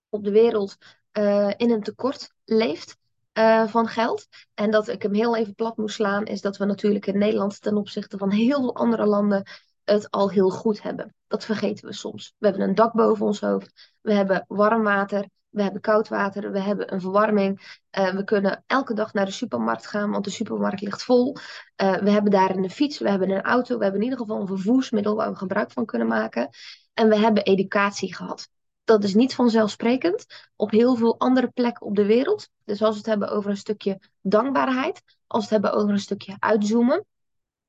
op 0.09 0.25
de 0.25 0.30
wereld 0.30 0.76
uh, 1.12 1.52
in 1.56 1.71
een 1.71 1.83
tekort 1.83 2.33
leeft 2.45 2.97
uh, 3.38 3.66
van 3.66 3.88
geld. 3.88 4.26
En 4.55 4.71
dat 4.71 4.88
ik 4.88 5.02
hem 5.02 5.14
heel 5.14 5.37
even 5.37 5.55
plat 5.55 5.76
moest 5.76 5.95
slaan, 5.95 6.25
is 6.25 6.40
dat 6.40 6.57
we 6.57 6.64
natuurlijk 6.64 7.07
in 7.07 7.19
Nederland 7.19 7.62
ten 7.62 7.76
opzichte 7.76 8.19
van 8.19 8.31
heel 8.31 8.61
veel 8.61 8.75
andere 8.75 9.07
landen 9.07 9.47
het 9.85 10.11
al 10.11 10.31
heel 10.31 10.50
goed 10.50 10.83
hebben. 10.83 11.14
Dat 11.26 11.45
vergeten 11.45 11.87
we 11.87 11.93
soms. 11.95 12.35
We 12.38 12.47
hebben 12.47 12.69
een 12.69 12.75
dak 12.75 12.93
boven 12.93 13.26
ons 13.26 13.40
hoofd, 13.40 13.95
we 14.00 14.12
hebben 14.12 14.45
warm 14.49 14.83
water, 14.83 15.28
we 15.49 15.62
hebben 15.62 15.81
koud 15.81 16.09
water, 16.09 16.52
we 16.52 16.61
hebben 16.61 16.93
een 16.93 17.00
verwarming. 17.00 17.78
Uh, 17.99 18.14
we 18.14 18.25
kunnen 18.25 18.64
elke 18.66 18.95
dag 18.95 19.12
naar 19.12 19.25
de 19.25 19.31
supermarkt 19.31 19.87
gaan, 19.87 20.11
want 20.11 20.25
de 20.25 20.31
supermarkt 20.31 20.81
ligt 20.81 21.02
vol. 21.02 21.37
Uh, 21.83 21.97
we 21.97 22.11
hebben 22.11 22.31
daar 22.31 22.50
een 22.50 22.71
fiets, 22.71 22.99
we 22.99 23.11
hebben 23.11 23.31
een 23.31 23.43
auto, 23.43 23.76
we 23.76 23.83
hebben 23.83 24.00
in 24.00 24.09
ieder 24.09 24.25
geval 24.25 24.40
een 24.40 24.47
vervoersmiddel 24.47 25.14
waar 25.14 25.31
we 25.31 25.37
gebruik 25.37 25.71
van 25.71 25.85
kunnen 25.85 26.09
maken. 26.09 26.49
En 26.95 27.09
we 27.09 27.16
hebben 27.16 27.43
educatie 27.43 28.14
gehad 28.14 28.49
dat 28.87 29.05
is 29.05 29.14
niet 29.14 29.35
vanzelfsprekend 29.35 30.26
op 30.57 30.71
heel 30.71 30.95
veel 30.97 31.19
andere 31.19 31.49
plekken 31.49 31.87
op 31.87 31.97
de 31.97 32.07
wereld. 32.07 32.49
Dus 32.64 32.83
als 32.83 32.90
we 32.90 32.97
het 32.97 33.07
hebben 33.07 33.28
over 33.28 33.50
een 33.50 33.57
stukje 33.57 34.00
dankbaarheid, 34.21 35.02
als 35.26 35.49
we 35.49 35.55
het 35.55 35.62
hebben 35.62 35.81
over 35.81 35.93
een 35.93 36.00
stukje 36.00 36.37
uitzoomen, 36.38 37.05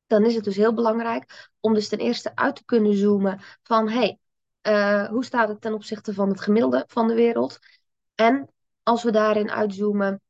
dan 0.08 0.26
is 0.26 0.36
het 0.36 0.44
dus 0.44 0.56
heel 0.56 0.74
belangrijk 0.74 1.50
om 1.60 1.74
dus 1.74 1.90
ten 1.90 2.00
eerste 2.00 2.36
uit 2.36 2.56
te 2.56 2.66
kunnen 2.66 2.96
zoomen 2.96 3.40
van 3.64 3.90
hey, 3.90 4.20
uh, 4.62 5.08
hoe 5.10 5.26
staat 5.26 5.48
het 5.48 5.62
ten 5.62 5.74
opzichte 5.74 6.14
van 6.14 6.30
het 6.30 6.42
gemiddelde 6.42 6.84
van 6.88 7.08
de 7.08 7.14
wereld? 7.14 7.60
En 8.16 8.50
als 8.84 9.04
we 9.04 9.12
daarin 9.12 9.52
uitzoomen, 9.52 10.22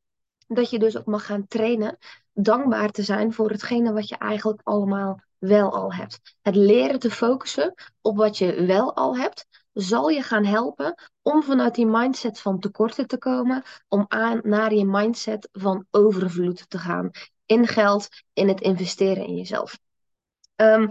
dat 0.47 0.69
je 0.69 0.79
dus 0.79 0.97
ook 0.97 1.05
mag 1.05 1.25
gaan 1.25 1.47
trainen 1.47 1.97
dankbaar 2.33 2.91
te 2.91 3.03
zijn 3.03 3.33
voor 3.33 3.49
hetgene 3.49 3.93
wat 3.93 4.07
je 4.07 4.17
eigenlijk 4.17 4.61
allemaal 4.63 5.21
wel 5.37 5.73
al 5.73 5.93
hebt. 5.93 6.35
Het 6.41 6.55
leren 6.55 6.99
te 6.99 7.11
focussen 7.11 7.73
op 8.01 8.17
wat 8.17 8.37
je 8.37 8.65
wel 8.65 8.95
al 8.95 9.17
hebt, 9.17 9.45
zal 9.77 10.09
je 10.09 10.21
gaan 10.21 10.45
helpen 10.45 10.95
om 11.21 11.43
vanuit 11.43 11.75
die 11.75 11.85
mindset 11.85 12.39
van 12.39 12.59
tekorten 12.59 13.07
te 13.07 13.17
komen, 13.17 13.63
om 13.87 14.05
aan 14.07 14.39
naar 14.43 14.73
je 14.73 14.85
mindset 14.85 15.49
van 15.51 15.85
overvloed 15.91 16.69
te 16.69 16.77
gaan. 16.77 17.11
In 17.45 17.67
geld, 17.67 18.07
in 18.33 18.47
het 18.47 18.61
investeren 18.61 19.25
in 19.25 19.35
jezelf. 19.35 19.79
Um, 20.55 20.87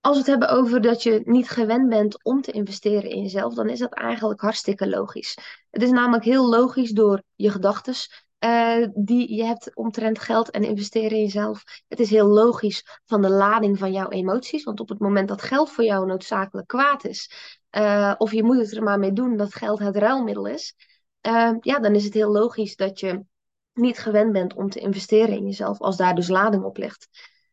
als 0.00 0.12
we 0.12 0.18
het 0.18 0.26
hebben 0.26 0.48
over 0.48 0.80
dat 0.80 1.02
je 1.02 1.22
niet 1.24 1.50
gewend 1.50 1.88
bent 1.88 2.24
om 2.24 2.40
te 2.42 2.52
investeren 2.52 3.10
in 3.10 3.22
jezelf, 3.22 3.54
dan 3.54 3.68
is 3.68 3.78
dat 3.78 3.94
eigenlijk 3.94 4.40
hartstikke 4.40 4.88
logisch. 4.88 5.36
Het 5.70 5.82
is 5.82 5.90
namelijk 5.90 6.24
heel 6.24 6.48
logisch 6.48 6.90
door 6.90 7.22
je 7.34 7.50
gedachten 7.50 7.94
uh, 8.44 8.86
die 8.94 9.34
je 9.34 9.44
hebt 9.44 9.74
omtrent 9.76 10.18
geld 10.18 10.50
en 10.50 10.64
investeren 10.64 11.10
in 11.10 11.22
jezelf. 11.22 11.64
Het 11.88 12.00
is 12.00 12.10
heel 12.10 12.26
logisch 12.26 13.00
van 13.04 13.22
de 13.22 13.30
lading 13.30 13.78
van 13.78 13.92
jouw 13.92 14.08
emoties. 14.08 14.64
Want 14.64 14.80
op 14.80 14.88
het 14.88 14.98
moment 14.98 15.28
dat 15.28 15.42
geld 15.42 15.70
voor 15.70 15.84
jou 15.84 16.06
noodzakelijk 16.06 16.68
kwaad 16.68 17.04
is, 17.04 17.32
uh, 17.76 18.14
of 18.18 18.32
je 18.32 18.42
moet 18.42 18.56
het 18.56 18.76
er 18.76 18.82
maar 18.82 18.98
mee 18.98 19.12
doen 19.12 19.36
dat 19.36 19.54
geld 19.54 19.78
het 19.78 19.96
ruilmiddel 19.96 20.46
is, 20.46 20.74
uh, 21.26 21.52
ja, 21.60 21.78
dan 21.78 21.94
is 21.94 22.04
het 22.04 22.14
heel 22.14 22.30
logisch 22.30 22.76
dat 22.76 23.00
je 23.00 23.24
niet 23.72 23.98
gewend 23.98 24.32
bent 24.32 24.54
om 24.54 24.70
te 24.70 24.80
investeren 24.80 25.36
in 25.36 25.44
jezelf, 25.44 25.80
als 25.80 25.96
daar 25.96 26.14
dus 26.14 26.28
lading 26.28 26.64
op 26.64 26.76
ligt. 26.76 27.08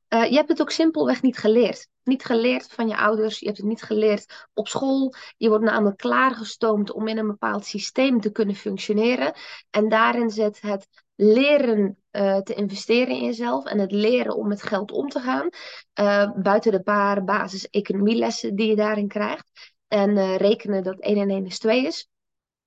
Je 0.09 0.35
hebt 0.35 0.49
het 0.49 0.61
ook 0.61 0.71
simpelweg 0.71 1.21
niet 1.21 1.37
geleerd 1.37 1.87
niet 2.07 2.25
geleerd 2.25 2.67
van 2.73 2.87
je 2.87 2.97
ouders, 2.97 3.39
je 3.39 3.45
hebt 3.45 3.57
het 3.57 3.67
niet 3.67 3.83
geleerd 3.83 4.47
op 4.53 4.67
school. 4.67 5.13
Je 5.37 5.49
wordt 5.49 5.63
namelijk 5.63 5.97
klaargestoomd 5.97 6.91
om 6.91 7.07
in 7.07 7.17
een 7.17 7.27
bepaald 7.27 7.65
systeem 7.65 8.21
te 8.21 8.31
kunnen 8.31 8.55
functioneren. 8.55 9.33
En 9.69 9.89
daarin 9.89 10.29
zit 10.29 10.61
het 10.61 10.87
leren 11.15 11.97
uh, 12.11 12.37
te 12.37 12.53
investeren 12.53 13.15
in 13.15 13.23
jezelf 13.23 13.65
en 13.65 13.79
het 13.79 13.91
leren 13.91 14.35
om 14.35 14.47
met 14.47 14.63
geld 14.63 14.91
om 14.91 15.09
te 15.09 15.19
gaan. 15.19 15.49
Uh, 15.99 16.31
buiten 16.41 16.71
de 16.71 16.83
paar 16.83 17.23
basis-economielessen 17.23 18.55
die 18.55 18.67
je 18.67 18.75
daarin 18.75 19.07
krijgt. 19.07 19.75
En 19.87 20.35
rekenen 20.37 20.83
dat 20.83 20.99
1 20.99 21.17
en 21.17 21.29
1 21.29 21.45
is 21.45 21.59
2 21.59 21.85
is. 21.85 22.09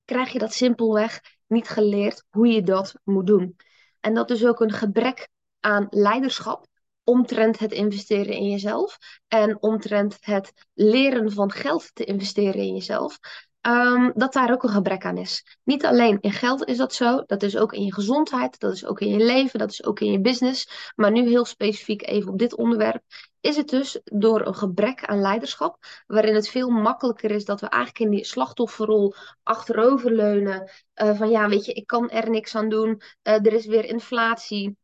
Krijg 0.04 0.32
je 0.32 0.38
dat 0.38 0.52
simpelweg 0.52 1.20
niet 1.46 1.68
geleerd 1.68 2.24
hoe 2.30 2.48
je 2.48 2.62
dat 2.62 2.94
moet 3.04 3.26
doen. 3.26 3.56
En 4.00 4.14
dat 4.14 4.30
is 4.30 4.46
ook 4.46 4.60
een 4.60 4.72
gebrek 4.72 5.28
aan 5.60 5.86
leiderschap 5.90 6.66
omtrent 7.04 7.58
het 7.58 7.72
investeren 7.72 8.34
in 8.34 8.50
jezelf 8.50 8.98
en 9.28 9.62
omtrent 9.62 10.16
het 10.20 10.52
leren 10.74 11.32
van 11.32 11.52
geld 11.52 11.90
te 11.94 12.04
investeren 12.04 12.60
in 12.60 12.74
jezelf. 12.74 13.18
Um, 13.66 14.12
dat 14.14 14.32
daar 14.32 14.52
ook 14.52 14.62
een 14.62 14.68
gebrek 14.68 15.04
aan 15.04 15.16
is. 15.16 15.58
Niet 15.64 15.84
alleen 15.84 16.18
in 16.20 16.32
geld 16.32 16.66
is 16.66 16.76
dat 16.76 16.94
zo, 16.94 17.22
dat 17.26 17.42
is 17.42 17.56
ook 17.56 17.72
in 17.72 17.84
je 17.84 17.94
gezondheid, 17.94 18.58
dat 18.58 18.72
is 18.72 18.86
ook 18.86 19.00
in 19.00 19.08
je 19.08 19.24
leven, 19.24 19.58
dat 19.58 19.70
is 19.70 19.84
ook 19.84 20.00
in 20.00 20.12
je 20.12 20.20
business. 20.20 20.92
Maar 20.96 21.10
nu 21.10 21.28
heel 21.28 21.44
specifiek 21.44 22.06
even 22.06 22.32
op 22.32 22.38
dit 22.38 22.56
onderwerp, 22.56 23.02
is 23.40 23.56
het 23.56 23.68
dus 23.68 24.00
door 24.04 24.46
een 24.46 24.54
gebrek 24.54 25.04
aan 25.04 25.20
leiderschap, 25.20 25.76
waarin 26.06 26.34
het 26.34 26.48
veel 26.48 26.68
makkelijker 26.68 27.30
is 27.30 27.44
dat 27.44 27.60
we 27.60 27.68
eigenlijk 27.68 28.04
in 28.04 28.10
die 28.16 28.24
slachtofferrol 28.24 29.14
achteroverleunen. 29.42 30.70
Uh, 31.02 31.16
van 31.16 31.30
ja, 31.30 31.48
weet 31.48 31.64
je, 31.64 31.72
ik 31.72 31.86
kan 31.86 32.10
er 32.10 32.30
niks 32.30 32.54
aan 32.54 32.68
doen, 32.68 33.02
uh, 33.22 33.34
er 33.34 33.52
is 33.52 33.66
weer 33.66 33.84
inflatie. 33.84 34.76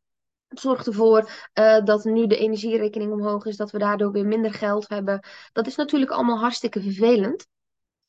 Het 0.48 0.60
zorgt 0.60 0.86
ervoor 0.86 1.30
uh, 1.54 1.84
dat 1.84 2.04
nu 2.04 2.26
de 2.26 2.36
energierekening 2.36 3.12
omhoog 3.12 3.44
is, 3.44 3.56
dat 3.56 3.70
we 3.70 3.78
daardoor 3.78 4.12
weer 4.12 4.26
minder 4.26 4.52
geld 4.52 4.88
hebben. 4.88 5.20
Dat 5.52 5.66
is 5.66 5.76
natuurlijk 5.76 6.10
allemaal 6.10 6.38
hartstikke 6.38 6.80
vervelend. 6.80 7.46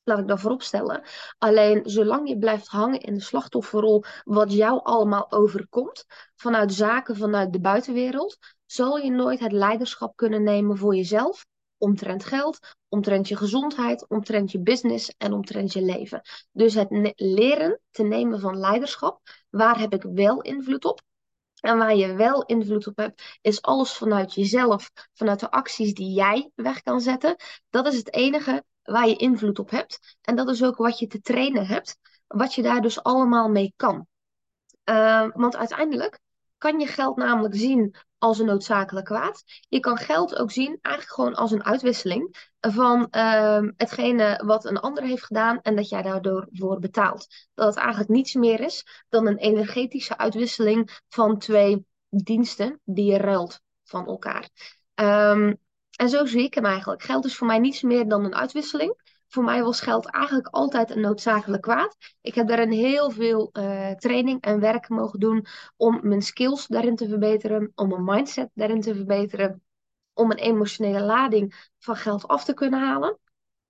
Laat 0.04 0.20
ik 0.20 0.28
dat 0.28 0.40
vooropstellen. 0.40 1.04
Alleen 1.38 1.82
zolang 1.84 2.30
je 2.30 2.38
blijft 2.38 2.68
hangen 2.68 3.00
in 3.00 3.14
de 3.14 3.22
slachtofferrol, 3.22 4.04
wat 4.24 4.54
jou 4.54 4.80
allemaal 4.84 5.32
overkomt, 5.32 6.06
vanuit 6.36 6.74
zaken, 6.74 7.16
vanuit 7.16 7.54
de 7.54 7.60
buitenwereld, 7.60 8.38
zal 8.66 8.98
je 8.98 9.12
nooit 9.12 9.40
het 9.40 9.52
leiderschap 9.52 10.16
kunnen 10.16 10.44
nemen 10.44 10.78
voor 10.78 10.96
jezelf, 10.96 11.46
omtrent 11.78 12.26
geld, 12.26 12.60
omtrent 12.88 13.28
je 13.28 13.36
gezondheid, 13.36 14.08
omtrent 14.08 14.52
je 14.52 14.60
business 14.60 15.14
en 15.18 15.34
omtrent 15.34 15.74
je 15.74 15.82
leven. 15.82 16.22
Dus 16.52 16.74
het 16.74 17.14
leren 17.16 17.80
te 17.92 18.04
nemen 18.04 18.40
van 18.40 18.58
leiderschap, 18.58 19.20
waar 19.50 19.80
heb 19.80 19.94
ik 19.94 20.04
wel 20.04 20.42
invloed 20.42 20.86
op? 20.86 21.02
En 21.62 21.78
waar 21.78 21.96
je 21.96 22.14
wel 22.14 22.46
invloed 22.46 22.88
op 22.88 22.98
hebt, 22.98 23.38
is 23.42 23.62
alles 23.62 23.94
vanuit 23.94 24.34
jezelf, 24.34 24.92
vanuit 25.14 25.40
de 25.40 25.52
acties 25.52 25.94
die 25.94 26.14
jij 26.14 26.52
weg 26.56 26.82
kan 26.82 27.02
zetten. 27.02 27.36
Dat 27.70 27.88
is 27.88 27.98
het 27.98 28.14
enige 28.14 28.64
waar 28.84 29.08
je 29.08 29.16
invloed 29.16 29.60
op 29.60 29.70
hebt. 29.70 30.18
En 30.22 30.36
dat 30.36 30.50
is 30.50 30.64
ook 30.64 30.78
wat 30.78 31.00
je 31.00 31.08
te 31.08 31.22
trainen 31.22 31.66
hebt, 31.66 31.98
wat 32.28 32.54
je 32.54 32.62
daar 32.62 32.82
dus 32.82 33.04
allemaal 33.04 33.50
mee 33.50 33.74
kan. 33.76 34.08
Uh, 34.90 35.28
want 35.34 35.56
uiteindelijk 35.56 36.20
kan 36.58 36.80
je 36.80 36.88
geld 36.88 37.18
namelijk 37.18 37.56
zien 37.56 37.96
als 38.18 38.40
een 38.40 38.46
noodzakelijk 38.46 39.06
kwaad. 39.06 39.44
Je 39.70 39.80
kan 39.80 39.98
geld 39.98 40.36
ook 40.36 40.52
zien 40.52 40.80
eigenlijk 40.82 41.16
gewoon 41.16 41.36
als 41.36 41.52
een 41.52 41.64
uitwisseling 41.64 42.50
van 42.60 43.08
uh, 43.12 43.62
hetgene 43.78 44.42
wat 44.46 44.66
een 44.66 44.80
ander 44.80 45.04
heeft 45.04 45.24
gedaan 45.24 45.62
en 45.62 45.76
dat 45.76 45.90
jij 45.90 46.02
daardoor 46.02 46.48
voor 46.52 46.80
betaalt. 46.80 47.28
Dat 47.54 47.68
het 47.68 47.78
eigenlijk 47.78 48.10
niets 48.10 48.34
meer 48.34 48.60
is 48.60 49.06
dan 49.10 49.28
een 49.28 49.38
energetische 49.38 50.18
uitwisseling 50.18 51.02
van 51.10 51.38
twee 51.38 51.86
diensten 52.10 52.82
die 52.84 53.12
je 53.12 53.18
ruilt 53.18 53.62
van 53.84 54.08
elkaar. 54.08 54.50
Um, 54.96 55.60
en 55.98 56.10
zo 56.10 56.26
zie 56.26 56.44
ik 56.44 56.54
hem 56.54 56.66
eigenlijk. 56.66 57.04
Geld 57.04 57.26
is 57.26 57.36
voor 57.36 57.48
mij 57.48 57.60
niets 57.60 57.82
meer 57.82 58.08
dan 58.08 58.26
een 58.26 58.36
uitwisseling. 58.36 59.07
Voor 59.28 59.44
mij 59.44 59.64
was 59.64 59.82
geld 59.82 60.06
eigenlijk 60.06 60.48
altijd 60.48 60.90
een 60.90 61.02
noodzakelijk 61.02 61.62
kwaad. 61.62 61.98
Ik 62.22 62.36
heb 62.36 62.48
daarin 62.48 62.72
heel 62.72 63.12
veel 63.12 63.50
uh, 63.54 63.92
training 63.92 64.42
en 64.42 64.60
werk 64.60 64.90
mogen 64.90 65.20
doen 65.20 65.46
om 65.76 66.00
mijn 66.04 66.22
skills 66.22 66.68
daarin 66.68 66.96
te 66.96 67.08
verbeteren, 67.08 67.72
om 67.76 67.90
mijn 67.90 68.04
mindset 68.04 68.50
daarin 68.54 68.82
te 68.82 68.96
verbeteren, 68.96 69.62
om 70.14 70.32
een 70.32 70.38
emotionele 70.38 71.02
lading 71.02 71.70
van 71.80 71.96
geld 71.96 72.28
af 72.28 72.44
te 72.44 72.54
kunnen 72.54 72.80
halen. 72.80 73.20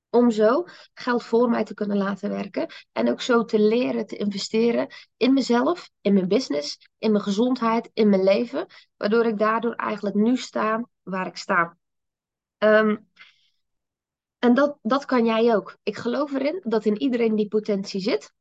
Om 0.10 0.32
zo 0.32 0.66
geld 0.94 1.24
voor 1.24 1.50
mij 1.50 1.64
te 1.64 1.74
kunnen 1.74 1.98
laten 1.98 2.30
werken. 2.30 2.68
En 2.92 3.10
ook 3.10 3.22
zo 3.22 3.44
te 3.44 3.60
leren 3.60 4.06
te 4.06 4.18
investeren 4.18 4.88
in 5.18 5.34
mezelf, 5.34 5.90
in 6.02 6.14
mijn 6.14 6.28
business, 6.28 6.90
in 6.98 7.12
mijn 7.12 7.24
gezondheid, 7.24 7.90
in 7.94 8.10
mijn 8.10 8.24
leven. 8.24 8.66
Waardoor 8.98 9.26
ik 9.26 9.38
daardoor 9.38 9.74
eigenlijk 9.74 10.16
nu 10.16 10.38
sta 10.38 10.88
waar 11.04 11.28
ik 11.28 11.38
sta. 11.38 11.78
Um, 12.58 13.10
en 14.40 14.54
dat, 14.54 14.78
dat 14.82 15.06
kan 15.06 15.26
jij 15.26 15.56
ook. 15.56 15.78
Ik 15.84 15.98
geloof 15.98 16.34
erin 16.34 16.62
dat 16.64 16.86
in 16.86 17.02
iedereen 17.02 17.36
die 17.36 17.48
potentie 17.48 18.02
zit. 18.02 18.34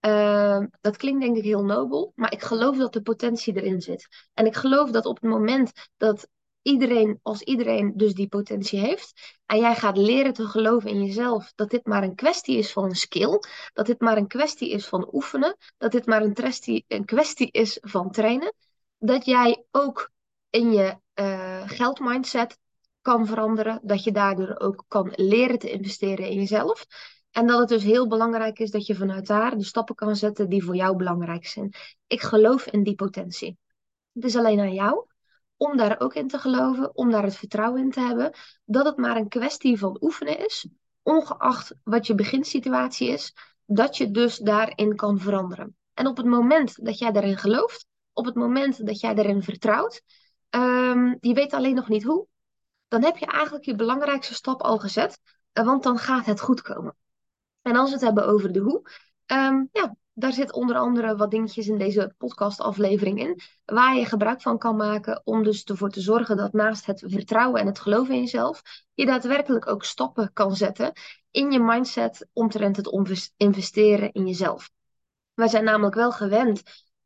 Uh, 0.00 0.64
dat 0.80 0.96
klinkt 0.96 1.20
denk 1.20 1.36
ik 1.36 1.44
heel 1.44 1.64
nobel, 1.64 2.12
maar 2.14 2.32
ik 2.32 2.42
geloof 2.42 2.76
dat 2.76 2.92
de 2.92 3.02
potentie 3.02 3.56
erin 3.56 3.80
zit. 3.80 4.08
En 4.34 4.46
ik 4.46 4.56
geloof 4.56 4.90
dat 4.90 5.06
op 5.06 5.20
het 5.20 5.30
moment 5.30 5.72
dat 5.96 6.28
iedereen, 6.62 7.18
als 7.22 7.42
iedereen 7.42 7.92
dus 7.96 8.14
die 8.14 8.28
potentie 8.28 8.78
heeft, 8.78 9.36
en 9.46 9.58
jij 9.58 9.74
gaat 9.74 9.96
leren 9.96 10.32
te 10.32 10.46
geloven 10.46 10.90
in 10.90 11.04
jezelf, 11.04 11.52
dat 11.54 11.70
dit 11.70 11.86
maar 11.86 12.02
een 12.02 12.14
kwestie 12.14 12.58
is 12.58 12.72
van 12.72 12.84
een 12.84 12.96
skill, 12.96 13.40
dat 13.72 13.86
dit 13.86 14.00
maar 14.00 14.16
een 14.16 14.26
kwestie 14.26 14.70
is 14.70 14.86
van 14.86 15.08
oefenen, 15.12 15.56
dat 15.78 15.92
dit 15.92 16.06
maar 16.06 16.22
een, 16.22 16.34
kwestie, 16.34 16.84
een 16.88 17.04
kwestie 17.04 17.50
is 17.50 17.78
van 17.80 18.10
trainen, 18.10 18.54
dat 18.98 19.24
jij 19.24 19.64
ook 19.70 20.10
in 20.50 20.72
je 20.72 20.98
uh, 21.14 21.62
geldmindset 21.68 22.58
kan 23.08 23.26
veranderen. 23.26 23.80
Dat 23.82 24.04
je 24.04 24.12
daardoor 24.12 24.58
ook 24.58 24.84
kan 24.88 25.12
leren 25.14 25.58
te 25.58 25.70
investeren 25.70 26.28
in 26.28 26.36
jezelf. 26.36 26.86
En 27.30 27.46
dat 27.46 27.58
het 27.58 27.68
dus 27.68 27.82
heel 27.82 28.08
belangrijk 28.08 28.58
is 28.58 28.70
dat 28.70 28.86
je 28.86 28.94
vanuit 28.94 29.26
daar 29.26 29.58
de 29.58 29.64
stappen 29.64 29.94
kan 29.94 30.16
zetten 30.16 30.48
die 30.48 30.64
voor 30.64 30.76
jou 30.76 30.96
belangrijk 30.96 31.46
zijn. 31.46 31.72
Ik 32.06 32.20
geloof 32.20 32.66
in 32.66 32.82
die 32.82 32.94
potentie. 32.94 33.58
Het 34.12 34.24
is 34.24 34.36
alleen 34.36 34.60
aan 34.60 34.74
jou 34.74 35.06
om 35.56 35.76
daar 35.76 36.00
ook 36.00 36.14
in 36.14 36.28
te 36.28 36.38
geloven, 36.38 36.96
om 36.96 37.10
daar 37.10 37.22
het 37.22 37.36
vertrouwen 37.36 37.80
in 37.80 37.90
te 37.90 38.00
hebben, 38.00 38.32
dat 38.64 38.86
het 38.86 38.96
maar 38.96 39.16
een 39.16 39.28
kwestie 39.28 39.78
van 39.78 39.96
oefenen 40.00 40.44
is, 40.44 40.68
ongeacht 41.02 41.74
wat 41.84 42.06
je 42.06 42.14
beginsituatie 42.14 43.08
is, 43.08 43.34
dat 43.66 43.96
je 43.96 44.10
dus 44.10 44.38
daarin 44.38 44.96
kan 44.96 45.18
veranderen. 45.18 45.76
En 45.94 46.06
op 46.06 46.16
het 46.16 46.26
moment 46.26 46.84
dat 46.84 46.98
jij 46.98 47.12
daarin 47.12 47.36
gelooft, 47.38 47.86
op 48.12 48.24
het 48.24 48.34
moment 48.34 48.86
dat 48.86 49.00
jij 49.00 49.14
daarin 49.14 49.42
vertrouwt, 49.42 50.02
um, 50.50 51.16
je 51.20 51.34
weet 51.34 51.52
alleen 51.52 51.74
nog 51.74 51.88
niet 51.88 52.04
hoe, 52.04 52.26
dan 52.88 53.04
heb 53.04 53.16
je 53.16 53.26
eigenlijk 53.26 53.64
je 53.64 53.74
belangrijkste 53.74 54.34
stap 54.34 54.62
al 54.62 54.78
gezet, 54.78 55.20
eh, 55.52 55.64
want 55.64 55.82
dan 55.82 55.98
gaat 55.98 56.26
het 56.26 56.40
goed 56.40 56.62
komen. 56.62 56.96
En 57.62 57.76
als 57.76 57.88
we 57.88 57.94
het 57.94 58.04
hebben 58.04 58.26
over 58.26 58.52
de 58.52 58.58
hoe, 58.58 58.90
um, 59.26 59.68
ja, 59.72 59.96
daar 60.12 60.32
zit 60.32 60.52
onder 60.52 60.76
andere 60.76 61.16
wat 61.16 61.30
dingetjes 61.30 61.68
in 61.68 61.78
deze 61.78 62.14
podcastaflevering 62.18 63.20
in, 63.20 63.40
waar 63.64 63.96
je 63.96 64.04
gebruik 64.04 64.42
van 64.42 64.58
kan 64.58 64.76
maken 64.76 65.20
om 65.24 65.42
dus 65.42 65.64
ervoor 65.64 65.90
te 65.90 66.00
zorgen 66.00 66.36
dat 66.36 66.52
naast 66.52 66.86
het 66.86 67.04
vertrouwen 67.06 67.60
en 67.60 67.66
het 67.66 67.78
geloven 67.78 68.14
in 68.14 68.20
jezelf, 68.20 68.62
je 68.94 69.06
daadwerkelijk 69.06 69.66
ook 69.66 69.84
stappen 69.84 70.32
kan 70.32 70.56
zetten 70.56 70.92
in 71.30 71.50
je 71.50 71.60
mindset 71.60 72.28
omtrent 72.32 72.76
het 72.76 73.32
investeren 73.36 74.12
in 74.12 74.26
jezelf. 74.26 74.70
Wij 75.34 75.48
zijn 75.48 75.64
namelijk 75.64 75.94
wel 75.94 76.12
gewend 76.12 76.62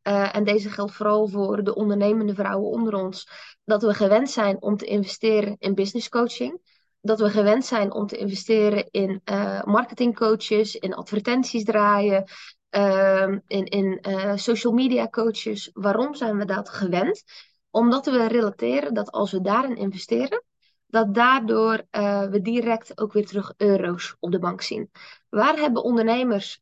uh, 0.09 0.37
en 0.37 0.45
deze 0.45 0.71
geldt 0.71 0.93
vooral 0.93 1.29
voor 1.29 1.65
de 1.65 1.75
ondernemende 1.75 2.35
vrouwen 2.35 2.71
onder 2.71 2.95
ons, 2.95 3.29
dat 3.65 3.83
we 3.83 3.95
gewend 3.95 4.31
zijn 4.31 4.63
om 4.63 4.77
te 4.77 4.87
investeren 4.87 5.57
in 5.59 5.75
business 5.75 6.09
coaching. 6.09 6.61
Dat 7.01 7.21
we 7.21 7.31
gewend 7.31 7.65
zijn 7.65 7.93
om 7.93 8.07
te 8.07 8.17
investeren 8.17 8.89
in 8.91 9.21
uh, 9.25 9.63
marketingcoaches, 9.65 10.77
in 10.77 10.95
advertenties 10.95 11.65
draaien, 11.65 12.25
uh, 12.71 13.29
in, 13.47 13.65
in 13.65 13.99
uh, 14.09 14.37
social 14.37 14.73
media 14.73 15.09
coaches. 15.09 15.71
Waarom 15.73 16.15
zijn 16.15 16.37
we 16.37 16.45
dat 16.45 16.69
gewend? 16.69 17.23
Omdat 17.71 18.07
we 18.07 18.27
relateren 18.27 18.95
dat 18.95 19.11
als 19.11 19.33
we 19.33 19.41
daarin 19.41 19.77
investeren, 19.77 20.45
dat 20.87 21.15
daardoor 21.15 21.87
we 22.31 22.39
direct 22.43 23.01
ook 23.01 23.13
weer 23.13 23.27
terug 23.27 23.53
euro's 23.57 24.17
op 24.21 24.31
de 24.31 24.39
bank 24.39 24.61
zien. 24.61 24.91
Waar 25.29 25.57
hebben 25.57 25.83
ondernemers, 25.83 26.61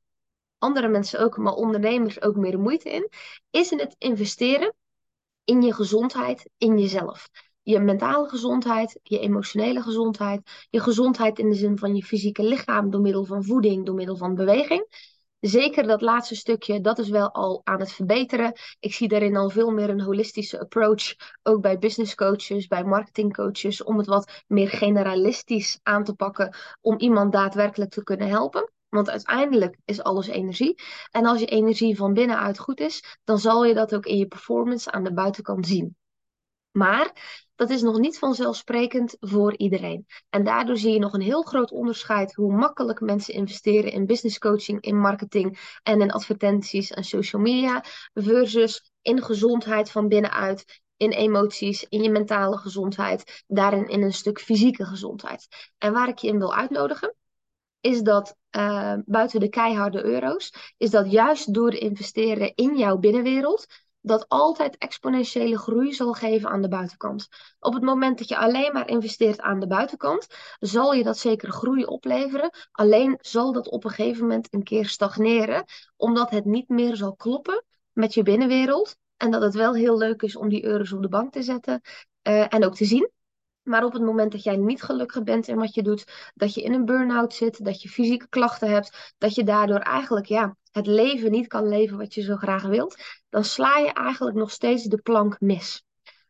andere 0.60 0.88
mensen 0.88 1.20
ook, 1.20 1.36
maar 1.36 1.54
ondernemers 1.54 2.22
ook 2.22 2.36
meer 2.36 2.58
moeite 2.58 2.90
in? 2.90 3.08
Is 3.50 3.70
in 3.72 3.78
het 3.78 3.94
investeren 3.98 4.74
in 5.44 5.62
je 5.62 5.74
gezondheid, 5.74 6.50
in 6.58 6.78
jezelf. 6.78 7.28
Je 7.62 7.80
mentale 7.80 8.28
gezondheid, 8.28 9.00
je 9.02 9.18
emotionele 9.18 9.82
gezondheid, 9.82 10.66
je 10.70 10.80
gezondheid 10.80 11.38
in 11.38 11.48
de 11.48 11.56
zin 11.56 11.78
van 11.78 11.96
je 11.96 12.02
fysieke 12.02 12.42
lichaam 12.42 12.90
door 12.90 13.00
middel 13.00 13.24
van 13.24 13.44
voeding, 13.44 13.86
door 13.86 13.94
middel 13.94 14.16
van 14.16 14.34
beweging. 14.34 14.86
Zeker 15.40 15.86
dat 15.86 16.00
laatste 16.00 16.34
stukje, 16.34 16.80
dat 16.80 16.98
is 16.98 17.08
wel 17.08 17.30
al 17.32 17.60
aan 17.64 17.80
het 17.80 17.92
verbeteren. 17.92 18.52
Ik 18.80 18.94
zie 18.94 19.08
daarin 19.08 19.36
al 19.36 19.50
veel 19.50 19.70
meer 19.70 19.90
een 19.90 20.00
holistische 20.00 20.60
approach, 20.60 21.14
ook 21.42 21.60
bij 21.60 21.78
business 21.78 22.14
coaches, 22.14 22.66
bij 22.66 22.84
marketing 22.84 23.34
coaches, 23.34 23.82
om 23.82 23.98
het 23.98 24.06
wat 24.06 24.42
meer 24.46 24.68
generalistisch 24.68 25.80
aan 25.82 26.04
te 26.04 26.14
pakken, 26.14 26.56
om 26.80 26.98
iemand 26.98 27.32
daadwerkelijk 27.32 27.90
te 27.90 28.02
kunnen 28.02 28.28
helpen. 28.28 28.72
Want 28.90 29.10
uiteindelijk 29.10 29.76
is 29.84 30.02
alles 30.02 30.26
energie. 30.26 30.82
En 31.10 31.26
als 31.26 31.40
je 31.40 31.46
energie 31.46 31.96
van 31.96 32.12
binnenuit 32.12 32.58
goed 32.58 32.80
is, 32.80 33.18
dan 33.24 33.38
zal 33.38 33.64
je 33.64 33.74
dat 33.74 33.94
ook 33.94 34.06
in 34.06 34.16
je 34.16 34.26
performance 34.26 34.90
aan 34.90 35.04
de 35.04 35.12
buitenkant 35.12 35.66
zien. 35.66 35.96
Maar 36.70 37.12
dat 37.54 37.70
is 37.70 37.82
nog 37.82 37.98
niet 37.98 38.18
vanzelfsprekend 38.18 39.16
voor 39.20 39.56
iedereen. 39.56 40.06
En 40.28 40.44
daardoor 40.44 40.76
zie 40.76 40.92
je 40.92 40.98
nog 40.98 41.12
een 41.12 41.20
heel 41.20 41.42
groot 41.42 41.70
onderscheid 41.70 42.34
hoe 42.34 42.52
makkelijk 42.52 43.00
mensen 43.00 43.34
investeren 43.34 43.92
in 43.92 44.06
business 44.06 44.38
coaching, 44.38 44.80
in 44.80 44.98
marketing 44.98 45.78
en 45.82 46.00
in 46.00 46.10
advertenties 46.10 46.90
en 46.90 47.04
social 47.04 47.42
media, 47.42 47.84
versus 48.14 48.92
in 49.02 49.22
gezondheid 49.22 49.90
van 49.90 50.08
binnenuit, 50.08 50.82
in 50.96 51.10
emoties, 51.10 51.86
in 51.88 52.02
je 52.02 52.10
mentale 52.10 52.56
gezondheid, 52.56 53.44
daarin 53.46 53.88
in 53.88 54.02
een 54.02 54.12
stuk 54.12 54.40
fysieke 54.40 54.84
gezondheid. 54.84 55.72
En 55.78 55.92
waar 55.92 56.08
ik 56.08 56.18
je 56.18 56.28
in 56.28 56.38
wil 56.38 56.54
uitnodigen, 56.54 57.14
is 57.80 58.02
dat 58.02 58.36
uh, 58.56 58.94
buiten 59.04 59.40
de 59.40 59.48
keiharde 59.48 60.04
euro's, 60.04 60.74
is 60.76 60.90
dat 60.90 61.10
juist 61.10 61.54
door 61.54 61.70
te 61.70 61.78
investeren 61.78 62.52
in 62.54 62.76
jouw 62.76 62.98
binnenwereld, 62.98 63.66
dat 64.00 64.28
altijd 64.28 64.76
exponentiële 64.78 65.58
groei 65.58 65.92
zal 65.92 66.12
geven 66.12 66.48
aan 66.50 66.62
de 66.62 66.68
buitenkant. 66.68 67.28
Op 67.58 67.74
het 67.74 67.82
moment 67.82 68.18
dat 68.18 68.28
je 68.28 68.36
alleen 68.36 68.72
maar 68.72 68.88
investeert 68.88 69.40
aan 69.40 69.60
de 69.60 69.66
buitenkant, 69.66 70.26
zal 70.58 70.92
je 70.92 71.02
dat 71.02 71.18
zeker 71.18 71.52
groei 71.52 71.84
opleveren. 71.84 72.50
Alleen 72.72 73.18
zal 73.20 73.52
dat 73.52 73.68
op 73.68 73.84
een 73.84 73.90
gegeven 73.90 74.22
moment 74.22 74.48
een 74.50 74.62
keer 74.62 74.86
stagneren, 74.88 75.64
omdat 75.96 76.30
het 76.30 76.44
niet 76.44 76.68
meer 76.68 76.96
zal 76.96 77.14
kloppen 77.14 77.64
met 77.92 78.14
je 78.14 78.22
binnenwereld. 78.22 78.96
En 79.16 79.30
dat 79.30 79.42
het 79.42 79.54
wel 79.54 79.74
heel 79.74 79.98
leuk 79.98 80.22
is 80.22 80.36
om 80.36 80.48
die 80.48 80.64
euro's 80.64 80.92
op 80.92 81.02
de 81.02 81.08
bank 81.08 81.32
te 81.32 81.42
zetten 81.42 81.80
uh, 82.28 82.54
en 82.54 82.64
ook 82.64 82.74
te 82.74 82.84
zien. 82.84 83.10
Maar 83.70 83.84
op 83.84 83.92
het 83.92 84.02
moment 84.02 84.32
dat 84.32 84.42
jij 84.42 84.56
niet 84.56 84.82
gelukkig 84.82 85.22
bent 85.22 85.48
in 85.48 85.56
wat 85.56 85.74
je 85.74 85.82
doet, 85.82 86.32
dat 86.34 86.54
je 86.54 86.62
in 86.62 86.72
een 86.72 86.84
burn-out 86.84 87.34
zit, 87.34 87.64
dat 87.64 87.82
je 87.82 87.88
fysieke 87.88 88.28
klachten 88.28 88.70
hebt, 88.70 89.14
dat 89.18 89.34
je 89.34 89.44
daardoor 89.44 89.78
eigenlijk 89.78 90.26
ja, 90.26 90.56
het 90.72 90.86
leven 90.86 91.30
niet 91.30 91.46
kan 91.46 91.68
leven 91.68 91.98
wat 91.98 92.14
je 92.14 92.22
zo 92.22 92.36
graag 92.36 92.62
wilt, 92.62 93.20
dan 93.28 93.44
sla 93.44 93.76
je 93.76 93.92
eigenlijk 93.92 94.36
nog 94.36 94.50
steeds 94.50 94.84
de 94.84 94.96
plank 94.96 95.40
mis. 95.40 95.84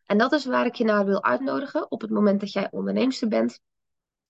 En 0.04 0.18
dat 0.18 0.32
is 0.32 0.44
waar 0.44 0.66
ik 0.66 0.74
je 0.74 0.84
naar 0.84 1.04
wil 1.04 1.22
uitnodigen 1.22 1.90
op 1.90 2.00
het 2.00 2.10
moment 2.10 2.40
dat 2.40 2.52
jij 2.52 2.68
onderneemster 2.70 3.28
bent 3.28 3.60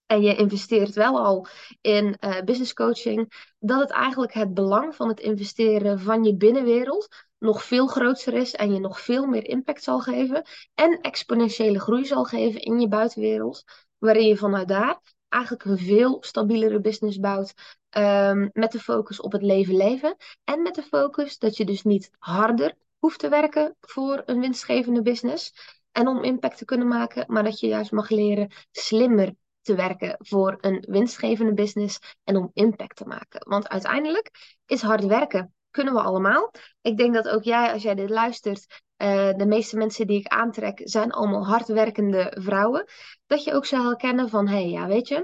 en 0.07 0.23
je 0.23 0.37
investeert 0.37 0.95
wel 0.95 1.25
al 1.25 1.47
in 1.81 2.17
uh, 2.21 2.41
business 2.43 2.73
coaching, 2.73 3.45
dat 3.59 3.81
het 3.81 3.91
eigenlijk 3.91 4.33
het 4.33 4.55
belang 4.55 4.95
van 4.95 5.09
het 5.09 5.21
investeren 5.21 6.01
van 6.01 6.25
je 6.25 6.37
binnenwereld 6.37 7.09
nog 7.41 7.65
veel 7.65 7.87
groter 7.87 8.35
is 8.35 8.55
en 8.55 8.73
je 8.73 8.81
nog 8.81 9.01
veel 9.01 9.27
meer 9.27 9.47
impact 9.47 9.83
zal 9.83 10.01
geven 10.01 10.43
en 10.75 11.01
exponentiële 11.01 11.81
groei 11.81 12.05
zal 12.05 12.25
geven 12.25 12.61
in 12.61 12.81
je 12.81 12.89
buitenwereld, 12.89 13.65
waarin 13.99 14.27
je 14.27 14.37
vanuit 14.37 14.69
daar 14.69 15.01
eigenlijk 15.29 15.65
een 15.65 15.79
veel 15.79 16.17
stabielere 16.21 16.81
business 16.81 17.19
bouwt 17.19 17.55
um, 17.91 18.51
met 18.53 18.73
de 18.73 18.79
focus 18.81 19.21
op 19.21 19.33
het 19.33 19.43
leven 19.43 19.77
leven 19.77 20.17
en 20.45 20.63
met 20.63 20.75
de 20.75 20.83
focus 20.83 21.39
dat 21.39 21.57
je 21.57 21.65
dus 21.65 21.83
niet 21.83 22.11
harder 22.19 22.75
hoeft 22.99 23.19
te 23.19 23.29
werken 23.29 23.77
voor 23.81 24.23
een 24.27 24.41
winstgevende 24.41 25.03
business 25.03 25.53
en 25.93 26.09
om 26.09 26.23
impact 26.23 26.59
te 26.59 26.65
kunnen 26.65 26.89
maken, 26.89 27.25
maar 27.27 27.45
dat 27.45 27.61
je 27.61 27.67
juist 27.67 27.93
mag 27.93 28.09
leren 28.09 28.53
slimmer 28.71 29.35
te 29.63 29.75
werken 29.75 30.17
voor 30.19 30.59
een 30.61 30.85
winstgevende 30.89 31.55
business 31.55 31.99
en 32.25 32.37
om 32.37 32.51
impact 32.53 32.97
te 32.97 33.07
maken. 33.07 33.49
Want 33.49 33.69
uiteindelijk 33.69 34.57
is 34.67 34.83
hard 34.83 35.05
werken 35.05 35.55
kunnen 35.71 35.95
we 35.95 36.01
allemaal. 36.01 36.51
Ik 36.81 36.97
denk 36.97 37.15
dat 37.15 37.29
ook 37.29 37.43
jij, 37.43 37.73
als 37.73 37.83
jij 37.83 37.95
dit 37.95 38.11
luistert, 38.11 38.83
uh, 39.03 39.33
de 39.37 39.47
meeste 39.47 39.77
mensen 39.77 40.07
die 40.07 40.19
ik 40.19 40.27
aantrek, 40.27 40.81
zijn 40.85 41.11
allemaal 41.11 41.47
hardwerkende 41.47 42.37
vrouwen. 42.39 42.85
Dat 43.27 43.45
je 43.45 43.53
ook 43.53 43.67
zou 43.67 43.87
herkennen 43.87 44.29
van, 44.29 44.49
hé, 44.49 44.55
hey, 44.55 44.71
ja, 44.71 44.87
weet 44.87 45.09
je, 45.09 45.17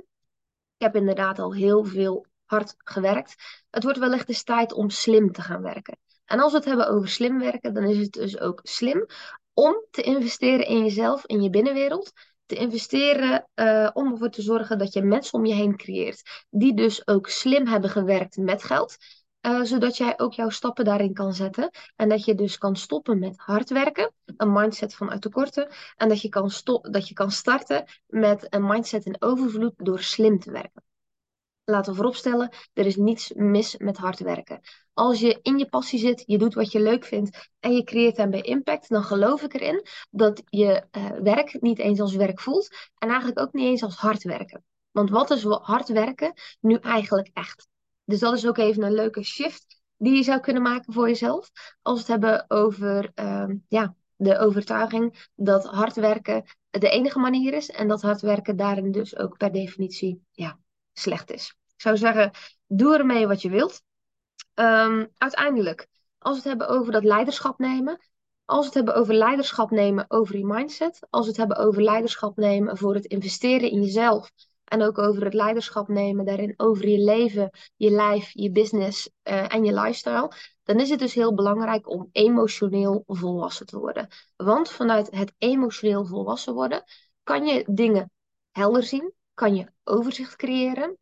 ik 0.77 0.83
heb 0.83 0.97
inderdaad 0.97 1.39
al 1.39 1.55
heel 1.55 1.85
veel 1.85 2.27
hard 2.45 2.75
gewerkt. 2.79 3.35
Het 3.71 3.83
wordt 3.83 3.99
wellicht 3.99 4.29
eens 4.29 4.43
tijd 4.43 4.73
om 4.73 4.91
slim 4.91 5.33
te 5.33 5.43
gaan 5.43 5.63
werken. 5.63 5.99
En 6.25 6.41
als 6.41 6.53
we 6.53 6.59
het 6.59 6.67
hebben 6.67 6.89
over 6.89 7.09
slim 7.09 7.39
werken, 7.39 7.75
dan 7.75 7.85
is 7.85 7.99
het 7.99 8.13
dus 8.13 8.41
ook 8.41 8.61
slim 8.63 9.07
om 9.55 9.85
te 9.91 10.03
investeren 10.03 10.67
in 10.67 10.83
jezelf, 10.83 11.27
in 11.27 11.43
je 11.43 11.51
binnenwereld. 11.51 12.13
Te 12.47 12.55
investeren 12.55 13.49
uh, 13.55 13.91
om 13.93 14.13
ervoor 14.13 14.31
te 14.31 14.43
zorgen 14.43 14.79
dat 14.79 14.93
je 14.93 15.03
mensen 15.03 15.39
om 15.39 15.47
je 15.47 15.55
heen 15.55 15.77
creëert. 15.77 16.47
Die 16.51 16.75
dus 16.75 17.07
ook 17.07 17.29
slim 17.29 17.67
hebben 17.67 17.91
gewerkt 17.91 18.37
met 18.37 18.63
geld. 18.63 18.97
Uh, 19.47 19.63
zodat 19.63 19.97
jij 19.97 20.19
ook 20.19 20.33
jouw 20.33 20.49
stappen 20.49 20.85
daarin 20.85 21.13
kan 21.13 21.35
zetten. 21.35 21.71
En 21.97 22.09
dat 22.09 22.25
je 22.25 22.35
dus 22.35 22.59
kan 22.59 22.77
stoppen 22.77 23.19
met 23.19 23.37
hard 23.37 23.71
werken, 23.71 24.13
een 24.37 24.53
mindset 24.53 24.95
vanuit 24.95 25.23
tekorten. 25.23 25.69
En 25.97 26.09
dat 26.09 26.21
je 26.21 26.29
kan, 26.29 26.51
dat 26.83 27.09
je 27.09 27.15
kan 27.15 27.31
starten 27.31 27.85
met 28.07 28.47
een 28.55 28.67
mindset 28.67 29.05
in 29.05 29.17
overvloed 29.19 29.73
door 29.77 30.01
slim 30.01 30.39
te 30.39 30.51
werken. 30.51 30.85
Laten 31.65 31.91
we 31.91 31.97
vooropstellen, 31.97 32.51
er 32.73 32.87
is 32.87 32.97
niets 32.97 33.33
mis 33.35 33.77
met 33.77 33.97
hard 33.97 34.19
werken. 34.19 34.61
Als 34.93 35.21
je 35.21 35.39
in 35.43 35.59
je 35.59 35.69
passie 35.69 35.99
zit, 35.99 36.23
je 36.27 36.39
doet 36.39 36.55
wat 36.55 36.73
je 36.73 36.81
leuk 36.81 37.05
vindt 37.05 37.51
en 37.61 37.73
je 37.73 37.85
creëert 37.85 38.17
daarbij 38.17 38.41
impact, 38.41 38.89
dan 38.89 39.03
geloof 39.03 39.43
ik 39.43 39.55
erin 39.55 39.87
dat 40.11 40.43
je 40.49 40.87
uh, 40.93 41.11
werk 41.11 41.61
niet 41.61 41.79
eens 41.79 42.01
als 42.01 42.15
werk 42.15 42.41
voelt 42.41 42.77
en 42.99 43.09
eigenlijk 43.09 43.41
ook 43.41 43.53
niet 43.53 43.67
eens 43.67 43.83
als 43.83 43.97
hard 43.97 44.23
werken. 44.23 44.65
Want 44.91 45.11
wat 45.11 45.31
is 45.31 45.45
hard 45.45 45.89
werken 45.89 46.33
nu 46.61 46.75
eigenlijk 46.75 47.31
echt? 47.33 47.69
Dus 48.07 48.19
dat 48.19 48.35
is 48.35 48.47
ook 48.47 48.59
even 48.59 48.83
een 48.83 48.95
leuke 48.95 49.23
shift 49.23 49.81
die 49.97 50.17
je 50.17 50.23
zou 50.23 50.41
kunnen 50.41 50.63
maken 50.63 50.93
voor 50.93 51.09
jezelf. 51.09 51.51
Als 51.83 51.95
we 51.95 52.13
het 52.13 52.23
hebben 52.23 52.45
over 52.51 53.13
uh, 53.15 53.55
ja, 53.69 53.95
de 54.17 54.39
overtuiging 54.39 55.29
dat 55.35 55.65
hard 55.65 55.95
werken 55.95 56.45
de 56.71 56.89
enige 56.89 57.19
manier 57.19 57.55
is. 57.55 57.71
En 57.71 57.89
dat 57.89 58.03
hard 58.03 58.21
werken 58.21 58.57
daarin 58.57 58.93
dus 58.93 59.17
ook 59.17 59.37
per 59.37 59.53
definitie 59.53 60.23
ja, 60.31 60.59
slecht 60.93 61.31
is. 61.31 61.57
Ik 61.75 61.81
zou 61.81 61.97
zeggen, 61.97 62.31
doe 62.67 62.99
ermee 62.99 63.27
wat 63.27 63.43
je 63.43 63.51
wilt. 63.51 63.83
Um, 64.55 65.09
uiteindelijk, 65.17 65.87
als 66.19 66.43
we 66.43 66.49
het 66.49 66.59
hebben 66.59 66.69
over 66.69 66.93
dat 66.93 67.05
leiderschap 67.05 67.59
nemen. 67.59 68.01
Als 68.45 68.61
we 68.61 68.67
het 68.67 68.75
hebben 68.75 68.95
over 68.95 69.15
leiderschap 69.15 69.71
nemen 69.71 70.05
over 70.09 70.37
je 70.37 70.47
mindset. 70.47 71.07
Als 71.11 71.23
we 71.25 71.31
het 71.31 71.41
hebben 71.41 71.57
over 71.57 71.83
leiderschap 71.83 72.37
nemen 72.37 72.77
voor 72.77 72.95
het 72.95 73.05
investeren 73.05 73.71
in 73.71 73.83
jezelf 73.83 74.31
en 74.67 74.83
ook 74.83 74.99
over 74.99 75.25
het 75.25 75.35
leiderschap 75.35 75.89
nemen 75.89 76.25
daarin, 76.25 76.55
over 76.57 76.89
je 76.89 76.99
leven, 76.99 77.51
je 77.77 77.91
lijf, 77.91 78.31
je 78.33 78.51
business 78.51 79.11
uh, 79.25 79.55
en 79.55 79.65
je 79.65 79.73
lifestyle. 79.73 80.33
Dan 80.63 80.81
is 80.81 80.91
het 80.91 80.99
dus 80.99 81.15
heel 81.15 81.35
belangrijk 81.35 81.91
om 81.91 82.09
emotioneel 82.13 83.03
volwassen 83.07 83.67
te 83.67 83.79
worden. 83.79 84.09
Want 84.37 84.71
vanuit 84.71 85.11
het 85.11 85.35
emotioneel 85.39 86.07
volwassen 86.07 86.55
worden 86.55 86.85
kan 87.23 87.47
je 87.47 87.65
dingen 87.71 88.11
helder 88.51 88.83
zien, 88.83 89.13
kan 89.35 89.55
je 89.55 89.73
overzicht 89.85 90.37
creëren. 90.37 90.99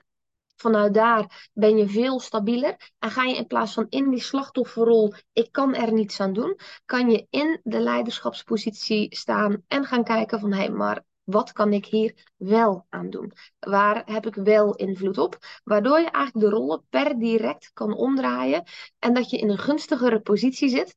Vanuit 0.56 0.94
daar 0.94 1.50
ben 1.52 1.76
je 1.76 1.88
veel 1.88 2.20
stabieler. 2.20 2.92
En 2.98 3.10
ga 3.10 3.22
je 3.22 3.36
in 3.36 3.46
plaats 3.46 3.74
van 3.74 3.86
in 3.88 4.10
die 4.10 4.20
slachtofferrol, 4.20 5.14
ik 5.32 5.52
kan 5.52 5.74
er 5.74 5.92
niets 5.92 6.20
aan 6.20 6.32
doen, 6.32 6.58
kan 6.84 7.10
je 7.10 7.26
in 7.30 7.60
de 7.62 7.80
leiderschapspositie 7.80 9.16
staan 9.16 9.62
en 9.68 9.84
gaan 9.84 10.04
kijken 10.04 10.40
van 10.40 10.52
hé, 10.52 10.58
hey, 10.58 10.70
maar 10.70 11.04
wat 11.24 11.52
kan 11.52 11.72
ik 11.72 11.86
hier 11.86 12.32
wel 12.36 12.86
aan 12.88 13.10
doen? 13.10 13.32
Waar 13.58 14.02
heb 14.04 14.26
ik 14.26 14.34
wel 14.34 14.74
invloed 14.74 15.18
op? 15.18 15.38
Waardoor 15.64 15.98
je 15.98 16.10
eigenlijk 16.10 16.46
de 16.46 16.56
rollen 16.56 16.86
per 16.88 17.18
direct 17.18 17.70
kan 17.72 17.94
omdraaien 17.94 18.64
en 18.98 19.14
dat 19.14 19.30
je 19.30 19.38
in 19.38 19.50
een 19.50 19.58
gunstigere 19.58 20.20
positie 20.20 20.68
zit 20.68 20.94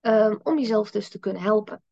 um, 0.00 0.40
om 0.42 0.58
jezelf 0.58 0.90
dus 0.90 1.08
te 1.08 1.18
kunnen 1.18 1.42
helpen. 1.42 1.82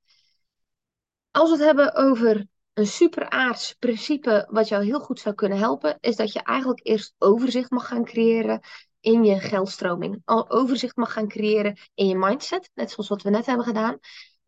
Als 1.31 1.51
we 1.51 1.57
het 1.57 1.65
hebben 1.65 1.95
over 1.95 2.47
een 2.73 2.87
superaards 2.87 3.75
principe 3.79 4.47
wat 4.51 4.69
jou 4.69 4.85
heel 4.85 5.01
goed 5.01 5.21
zou 5.21 5.35
kunnen 5.35 5.59
helpen, 5.59 5.99
is 6.01 6.17
dat 6.17 6.33
je 6.33 6.43
eigenlijk 6.43 6.81
eerst 6.87 7.15
overzicht 7.19 7.71
mag 7.71 7.87
gaan 7.87 8.05
creëren 8.05 8.61
in 9.01 9.25
je 9.25 9.41
geldstroming. 9.41 10.23
Al 10.25 10.51
overzicht 10.51 10.97
mag 10.97 11.13
gaan 11.13 11.29
creëren 11.29 11.79
in 11.95 12.07
je 12.07 12.17
mindset, 12.17 12.71
net 12.75 12.91
zoals 12.91 13.09
wat 13.09 13.23
we 13.23 13.31
net 13.31 13.47
hebben 13.47 13.65
gedaan 13.65 13.99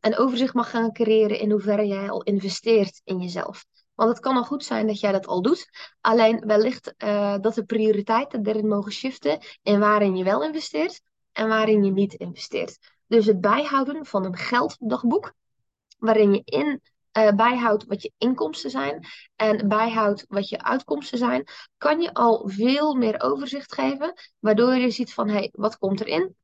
en 0.01 0.19
overzicht 0.19 0.55
mag 0.55 0.71
gaan 0.71 0.93
creëren 0.93 1.39
in 1.39 1.51
hoeverre 1.51 1.87
jij 1.87 2.11
al 2.11 2.23
investeert 2.23 3.01
in 3.05 3.21
jezelf. 3.21 3.65
Want 3.95 4.11
het 4.11 4.21
kan 4.21 4.37
al 4.37 4.45
goed 4.45 4.65
zijn 4.65 4.87
dat 4.87 5.01
jij 5.01 5.13
dat 5.13 5.27
al 5.27 5.43
doet. 5.43 5.69
Alleen 6.01 6.47
wellicht 6.47 6.95
uh, 6.99 7.37
dat 7.41 7.55
de 7.55 7.65
prioriteiten 7.65 8.47
erin 8.47 8.69
mogen 8.69 8.93
shiften 8.93 9.39
in 9.63 9.79
waarin 9.79 10.17
je 10.17 10.25
wel 10.25 10.43
investeert 10.43 11.01
en 11.33 11.49
waarin 11.49 11.85
je 11.85 11.93
niet 11.93 12.15
investeert. 12.15 12.79
Dus 13.07 13.27
het 13.27 13.41
bijhouden 13.41 14.07
van 14.07 14.25
een 14.25 14.37
gelddagboek 14.37 15.33
waarin 15.99 16.33
je 16.33 16.43
in 16.45 16.81
uh, 17.19 17.33
bijhoudt 17.33 17.85
wat 17.85 18.03
je 18.03 18.13
inkomsten 18.19 18.71
zijn 18.71 19.07
en 19.37 19.69
bijhoudt 19.69 20.25
wat 20.29 20.49
je 20.49 20.63
uitkomsten 20.63 21.19
zijn, 21.19 21.45
kan 21.77 22.01
je 22.01 22.15
al 22.15 22.49
veel 22.49 22.95
meer 22.95 23.21
overzicht 23.21 23.75
geven, 23.75 24.13
waardoor 24.39 24.75
je 24.75 24.91
ziet 24.91 25.15
van 25.15 25.29
hé, 25.29 25.35
hey, 25.35 25.53
wat 25.53 25.79
komt 25.79 26.01
erin? 26.01 26.37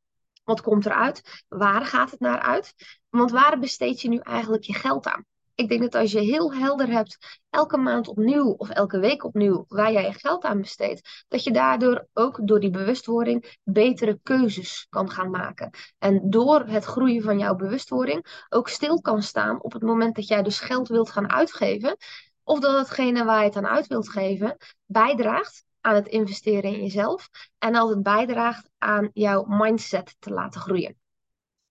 Wat 0.44 0.60
komt 0.60 0.86
eruit? 0.86 1.44
Waar 1.48 1.86
gaat 1.86 2.10
het 2.10 2.20
naar 2.20 2.40
uit? 2.40 2.74
Want 3.10 3.30
waar 3.30 3.58
besteed 3.58 4.00
je 4.00 4.08
nu 4.08 4.18
eigenlijk 4.18 4.62
je 4.64 4.74
geld 4.74 5.06
aan? 5.06 5.24
Ik 5.54 5.68
denk 5.68 5.80
dat 5.80 5.94
als 5.94 6.12
je 6.12 6.20
heel 6.20 6.54
helder 6.54 6.88
hebt, 6.88 7.40
elke 7.50 7.76
maand 7.76 8.08
opnieuw 8.08 8.50
of 8.50 8.68
elke 8.68 8.98
week 8.98 9.24
opnieuw, 9.24 9.64
waar 9.68 9.92
jij 9.92 10.04
je 10.04 10.12
geld 10.12 10.44
aan 10.44 10.60
besteedt, 10.60 11.24
dat 11.28 11.44
je 11.44 11.52
daardoor 11.52 12.06
ook 12.12 12.40
door 12.42 12.60
die 12.60 12.70
bewustwording 12.70 13.58
betere 13.62 14.18
keuzes 14.22 14.86
kan 14.90 15.10
gaan 15.10 15.30
maken. 15.30 15.70
En 15.98 16.30
door 16.30 16.64
het 16.66 16.84
groeien 16.84 17.22
van 17.22 17.38
jouw 17.38 17.54
bewustwording 17.54 18.44
ook 18.48 18.68
stil 18.68 19.00
kan 19.00 19.22
staan 19.22 19.62
op 19.62 19.72
het 19.72 19.82
moment 19.82 20.14
dat 20.14 20.26
jij 20.26 20.42
dus 20.42 20.60
geld 20.60 20.88
wilt 20.88 21.10
gaan 21.10 21.30
uitgeven, 21.30 21.96
of 22.44 22.60
dat 22.60 22.78
hetgene 22.78 23.24
waar 23.24 23.38
je 23.38 23.44
het 23.44 23.56
aan 23.56 23.66
uit 23.66 23.86
wilt 23.86 24.08
geven 24.08 24.56
bijdraagt 24.86 25.64
aan 25.82 25.94
het 25.94 26.08
investeren 26.08 26.74
in 26.74 26.82
jezelf 26.82 27.28
en 27.58 27.74
als 27.74 27.90
het 27.90 28.02
bijdraagt 28.02 28.70
aan 28.78 29.10
jouw 29.12 29.44
mindset 29.48 30.16
te 30.18 30.30
laten 30.30 30.60
groeien. 30.60 30.96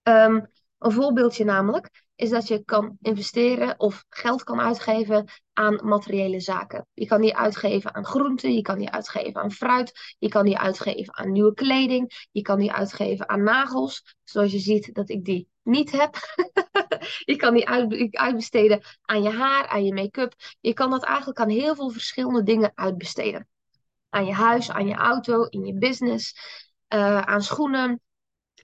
Ehm, 0.02 0.40
een 0.78 0.92
voorbeeldje 0.92 1.44
namelijk 1.44 2.04
is 2.14 2.30
dat 2.30 2.48
je 2.48 2.64
kan 2.64 2.96
investeren 3.00 3.80
of 3.80 4.04
geld 4.08 4.44
kan 4.44 4.60
uitgeven 4.60 5.28
aan 5.52 5.80
materiële 5.82 6.40
zaken. 6.40 6.86
Je 6.92 7.06
kan 7.06 7.20
die 7.20 7.36
uitgeven 7.36 7.94
aan 7.94 8.04
groenten, 8.04 8.54
je 8.54 8.62
kan 8.62 8.78
die 8.78 8.90
uitgeven 8.90 9.40
aan 9.40 9.52
fruit, 9.52 10.14
je 10.18 10.28
kan 10.28 10.44
die 10.44 10.58
uitgeven 10.58 11.16
aan 11.16 11.32
nieuwe 11.32 11.54
kleding, 11.54 12.26
je 12.32 12.42
kan 12.42 12.58
die 12.58 12.72
uitgeven 12.72 13.28
aan 13.28 13.42
nagels, 13.42 14.16
zoals 14.24 14.52
je 14.52 14.58
ziet 14.58 14.94
dat 14.94 15.10
ik 15.10 15.24
die 15.24 15.48
niet 15.62 15.92
heb. 15.92 16.16
je 17.30 17.36
kan 17.36 17.54
die 17.54 17.68
uitbesteden 18.18 18.82
aan 19.02 19.22
je 19.22 19.30
haar, 19.30 19.66
aan 19.66 19.84
je 19.84 19.94
make-up. 19.94 20.34
Je 20.60 20.72
kan 20.72 20.90
dat 20.90 21.04
eigenlijk 21.04 21.38
aan 21.38 21.48
heel 21.48 21.74
veel 21.74 21.90
verschillende 21.90 22.42
dingen 22.42 22.72
uitbesteden. 22.74 23.48
Aan 24.12 24.26
je 24.26 24.32
huis, 24.32 24.70
aan 24.70 24.86
je 24.86 24.94
auto, 24.94 25.44
in 25.44 25.64
je 25.64 25.74
business, 25.74 26.34
uh, 26.94 27.20
aan 27.20 27.42
schoenen, 27.42 28.00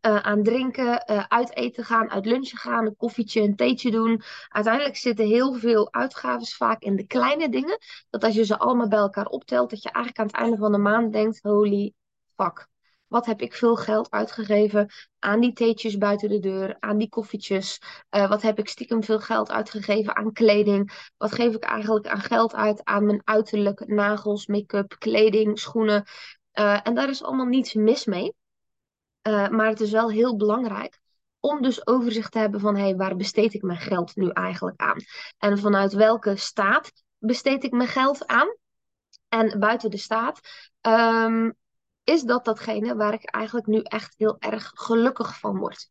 uh, 0.07 0.17
aan 0.17 0.43
drinken, 0.43 1.05
uh, 1.11 1.25
uit 1.29 1.57
eten 1.57 1.85
gaan, 1.85 2.11
uit 2.11 2.27
lunchen 2.27 2.59
gaan, 2.59 2.87
een 2.87 2.97
koffietje, 2.97 3.41
een 3.41 3.57
theetje 3.57 3.91
doen. 3.91 4.23
Uiteindelijk 4.49 4.97
zitten 4.97 5.27
heel 5.27 5.55
veel 5.55 5.93
uitgaven 5.93 6.47
vaak 6.47 6.83
in 6.83 6.97
de 6.97 7.07
kleine 7.07 7.49
dingen. 7.49 7.79
Dat 8.11 8.25
als 8.25 8.35
je 8.35 8.45
ze 8.45 8.59
allemaal 8.59 8.89
bij 8.89 8.99
elkaar 8.99 9.27
optelt, 9.27 9.71
dat 9.71 9.83
je 9.83 9.91
eigenlijk 9.91 10.19
aan 10.19 10.27
het 10.27 10.37
einde 10.37 10.57
van 10.57 10.73
de 10.73 10.79
maand 10.79 11.13
denkt: 11.13 11.43
holy 11.43 11.93
fuck. 12.37 12.69
Wat 13.09 13.27
heb 13.27 13.41
ik 13.41 13.55
veel 13.55 13.77
geld 13.77 14.11
uitgegeven 14.11 14.91
aan 15.19 15.41
die 15.41 15.53
theetjes 15.53 15.99
buiten 15.99 16.29
de 16.29 16.39
deur, 16.39 16.77
aan 16.81 16.99
die 16.99 17.09
koffietjes? 17.09 17.81
Uh, 18.11 18.29
wat 18.29 18.43
heb 18.43 18.59
ik 18.59 18.69
stiekem 18.69 19.05
veel 19.05 19.21
geld 19.21 19.51
uitgegeven 19.51 20.17
aan 20.17 20.33
kleding? 20.33 21.11
Wat 21.17 21.33
geef 21.33 21.55
ik 21.55 21.63
eigenlijk 21.63 22.07
aan 22.07 22.21
geld 22.21 22.55
uit 22.55 22.85
aan 22.85 23.07
mijn 23.07 23.21
uiterlijk, 23.25 23.87
nagels, 23.87 24.47
make-up, 24.47 24.97
kleding, 24.99 25.59
schoenen? 25.59 26.05
en 26.83 26.95
daar 26.95 27.09
is 27.09 27.23
allemaal 27.23 27.47
niets 27.47 27.75
mis 27.75 28.05
mee. 28.05 28.35
Uh, 29.23 29.49
maar 29.49 29.69
het 29.69 29.81
is 29.81 29.91
wel 29.91 30.11
heel 30.11 30.37
belangrijk 30.37 30.99
om 31.41 31.63
dus 31.63 31.87
overzicht 31.87 32.33
te 32.33 32.39
hebben 32.39 32.61
van 32.61 32.77
hey, 32.77 32.97
waar 32.97 33.17
besteed 33.17 33.55
ik 33.55 33.63
mijn 33.63 33.79
geld 33.79 34.17
nu 34.17 34.29
eigenlijk 34.29 34.81
aan? 34.81 34.97
En 35.39 35.59
vanuit 35.59 35.93
welke 35.93 36.37
staat 36.37 36.93
besteed 37.19 37.65
ik 37.65 37.73
mijn 37.73 37.89
geld 37.89 38.27
aan? 38.27 38.57
En 39.29 39.59
buiten 39.59 39.91
de 39.91 39.97
staat 39.97 40.41
um, 40.81 41.55
is 42.09 42.23
dat 42.23 42.45
datgene 42.45 42.97
waar 42.97 43.13
ik 43.13 43.25
eigenlijk 43.25 43.67
nu 43.67 43.81
echt 43.83 44.15
heel 44.17 44.37
erg 44.39 44.71
gelukkig 44.75 45.39
van 45.39 45.59
word. 45.59 45.91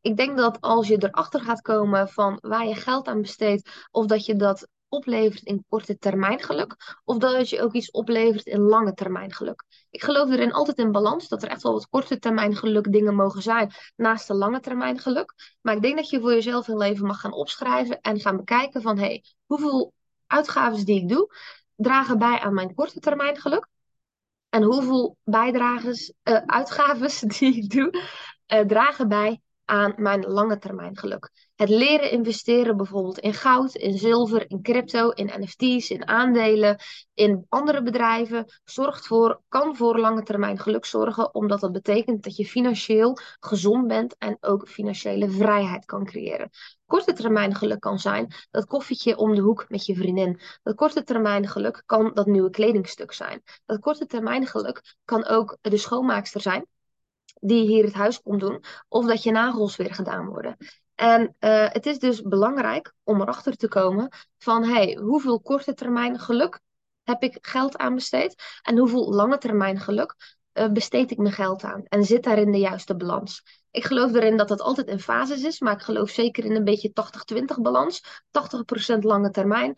Ik 0.00 0.16
denk 0.16 0.36
dat 0.36 0.60
als 0.60 0.88
je 0.88 0.96
erachter 1.02 1.40
gaat 1.40 1.60
komen 1.60 2.08
van 2.08 2.38
waar 2.40 2.66
je 2.66 2.74
geld 2.74 3.06
aan 3.06 3.20
besteedt, 3.20 3.86
of 3.90 4.06
dat 4.06 4.26
je 4.26 4.36
dat 4.36 4.68
oplevert 4.88 5.42
in 5.42 5.64
korte 5.68 5.98
termijn 5.98 6.42
geluk, 6.42 7.00
of 7.04 7.18
dat 7.18 7.48
je 7.48 7.62
ook 7.62 7.72
iets 7.72 7.90
oplevert 7.90 8.46
in 8.46 8.60
lange 8.60 8.94
termijn 8.94 9.32
geluk. 9.32 9.64
Ik 9.90 10.02
geloof 10.02 10.30
erin 10.30 10.52
altijd 10.52 10.78
in 10.78 10.92
balans, 10.92 11.28
dat 11.28 11.42
er 11.42 11.48
echt 11.48 11.62
wel 11.62 11.72
wat 11.72 11.88
korte 11.88 12.18
termijn 12.18 12.56
geluk 12.56 12.92
dingen 12.92 13.14
mogen 13.14 13.42
zijn 13.42 13.72
naast 13.96 14.26
de 14.26 14.34
lange 14.34 14.60
termijn 14.60 14.98
geluk. 14.98 15.34
Maar 15.60 15.74
ik 15.74 15.82
denk 15.82 15.96
dat 15.96 16.10
je 16.10 16.20
voor 16.20 16.32
jezelf 16.32 16.66
heel 16.66 16.82
even 16.82 17.06
mag 17.06 17.20
gaan 17.20 17.32
opschrijven 17.32 18.00
en 18.00 18.20
gaan 18.20 18.36
bekijken 18.36 18.82
van 18.82 18.98
hey, 18.98 19.24
hoeveel 19.46 19.92
uitgaven 20.26 20.84
die 20.84 21.00
ik 21.00 21.08
doe 21.08 21.34
dragen 21.76 22.18
bij 22.18 22.40
aan 22.40 22.54
mijn 22.54 22.74
korte 22.74 23.00
termijn 23.00 23.36
geluk. 23.36 23.68
En 24.50 24.62
hoeveel 24.62 25.16
bijdrages, 25.24 26.12
uh, 26.24 26.36
uitgaves 26.46 27.20
die 27.38 27.56
ik 27.56 27.70
doe, 27.70 28.02
uh, 28.48 28.60
dragen 28.60 29.08
bij 29.08 29.40
aan 29.64 29.94
mijn 29.96 30.20
lange 30.20 30.58
termijn 30.58 30.98
geluk. 30.98 31.49
Het 31.60 31.68
leren 31.68 32.10
investeren 32.10 32.76
bijvoorbeeld 32.76 33.18
in 33.18 33.34
goud, 33.34 33.74
in 33.74 33.98
zilver, 33.98 34.50
in 34.50 34.62
crypto, 34.62 35.10
in 35.10 35.30
NFT's, 35.40 35.90
in 35.90 36.08
aandelen, 36.08 36.78
in 37.14 37.46
andere 37.48 37.82
bedrijven, 37.82 38.60
zorgt 38.64 39.06
voor, 39.06 39.40
kan 39.48 39.76
voor 39.76 39.98
lange 39.98 40.22
termijn 40.22 40.58
geluk 40.58 40.84
zorgen, 40.84 41.34
omdat 41.34 41.60
dat 41.60 41.72
betekent 41.72 42.22
dat 42.22 42.36
je 42.36 42.46
financieel 42.46 43.18
gezond 43.40 43.86
bent 43.86 44.16
en 44.18 44.36
ook 44.40 44.68
financiële 44.68 45.30
vrijheid 45.30 45.84
kan 45.84 46.04
creëren. 46.04 46.50
Korte 46.86 47.12
termijn 47.12 47.54
geluk 47.54 47.80
kan 47.80 47.98
zijn 47.98 48.34
dat 48.50 48.66
koffietje 48.66 49.16
om 49.16 49.34
de 49.34 49.40
hoek 49.40 49.64
met 49.68 49.86
je 49.86 49.94
vriendin. 49.94 50.40
Dat 50.62 50.74
korte 50.74 51.02
termijn 51.02 51.48
geluk 51.48 51.82
kan 51.86 52.10
dat 52.14 52.26
nieuwe 52.26 52.50
kledingstuk 52.50 53.12
zijn. 53.12 53.42
Dat 53.66 53.80
korte 53.80 54.06
termijn 54.06 54.46
geluk 54.46 54.96
kan 55.04 55.26
ook 55.26 55.56
de 55.60 55.76
schoonmaakster 55.76 56.40
zijn 56.40 56.66
die 57.40 57.66
hier 57.66 57.84
het 57.84 57.94
huis 57.94 58.22
komt 58.22 58.40
doen, 58.40 58.64
of 58.88 59.06
dat 59.06 59.22
je 59.22 59.30
nagels 59.30 59.76
weer 59.76 59.94
gedaan 59.94 60.26
worden. 60.26 60.56
En 61.00 61.36
uh, 61.40 61.66
het 61.68 61.86
is 61.86 61.98
dus 61.98 62.22
belangrijk 62.22 62.92
om 63.04 63.20
erachter 63.20 63.56
te 63.56 63.68
komen 63.68 64.08
van 64.38 64.64
hey, 64.64 64.98
hoeveel 65.00 65.40
korte 65.40 65.74
termijn 65.74 66.18
geluk 66.18 66.60
heb 67.02 67.22
ik 67.22 67.38
geld 67.40 67.78
aan 67.78 67.94
besteed 67.94 68.60
en 68.62 68.78
hoeveel 68.78 69.14
lange 69.14 69.38
termijn 69.38 69.80
geluk 69.80 70.38
uh, 70.54 70.72
besteed 70.72 71.10
ik 71.10 71.18
mijn 71.18 71.34
geld 71.34 71.62
aan 71.62 71.84
en 71.84 72.04
zit 72.04 72.22
daarin 72.22 72.52
de 72.52 72.58
juiste 72.58 72.96
balans. 72.96 73.59
Ik 73.70 73.84
geloof 73.84 74.14
erin 74.14 74.36
dat 74.36 74.48
dat 74.48 74.60
altijd 74.60 74.86
in 74.86 75.00
fases 75.00 75.42
is, 75.42 75.60
maar 75.60 75.72
ik 75.72 75.82
geloof 75.82 76.10
zeker 76.10 76.44
in 76.44 76.56
een 76.56 76.64
beetje 76.64 76.92
80-20 77.34 77.60
balans. 77.60 78.02
80% 78.94 78.98
lange 78.98 79.30
termijn, 79.30 79.76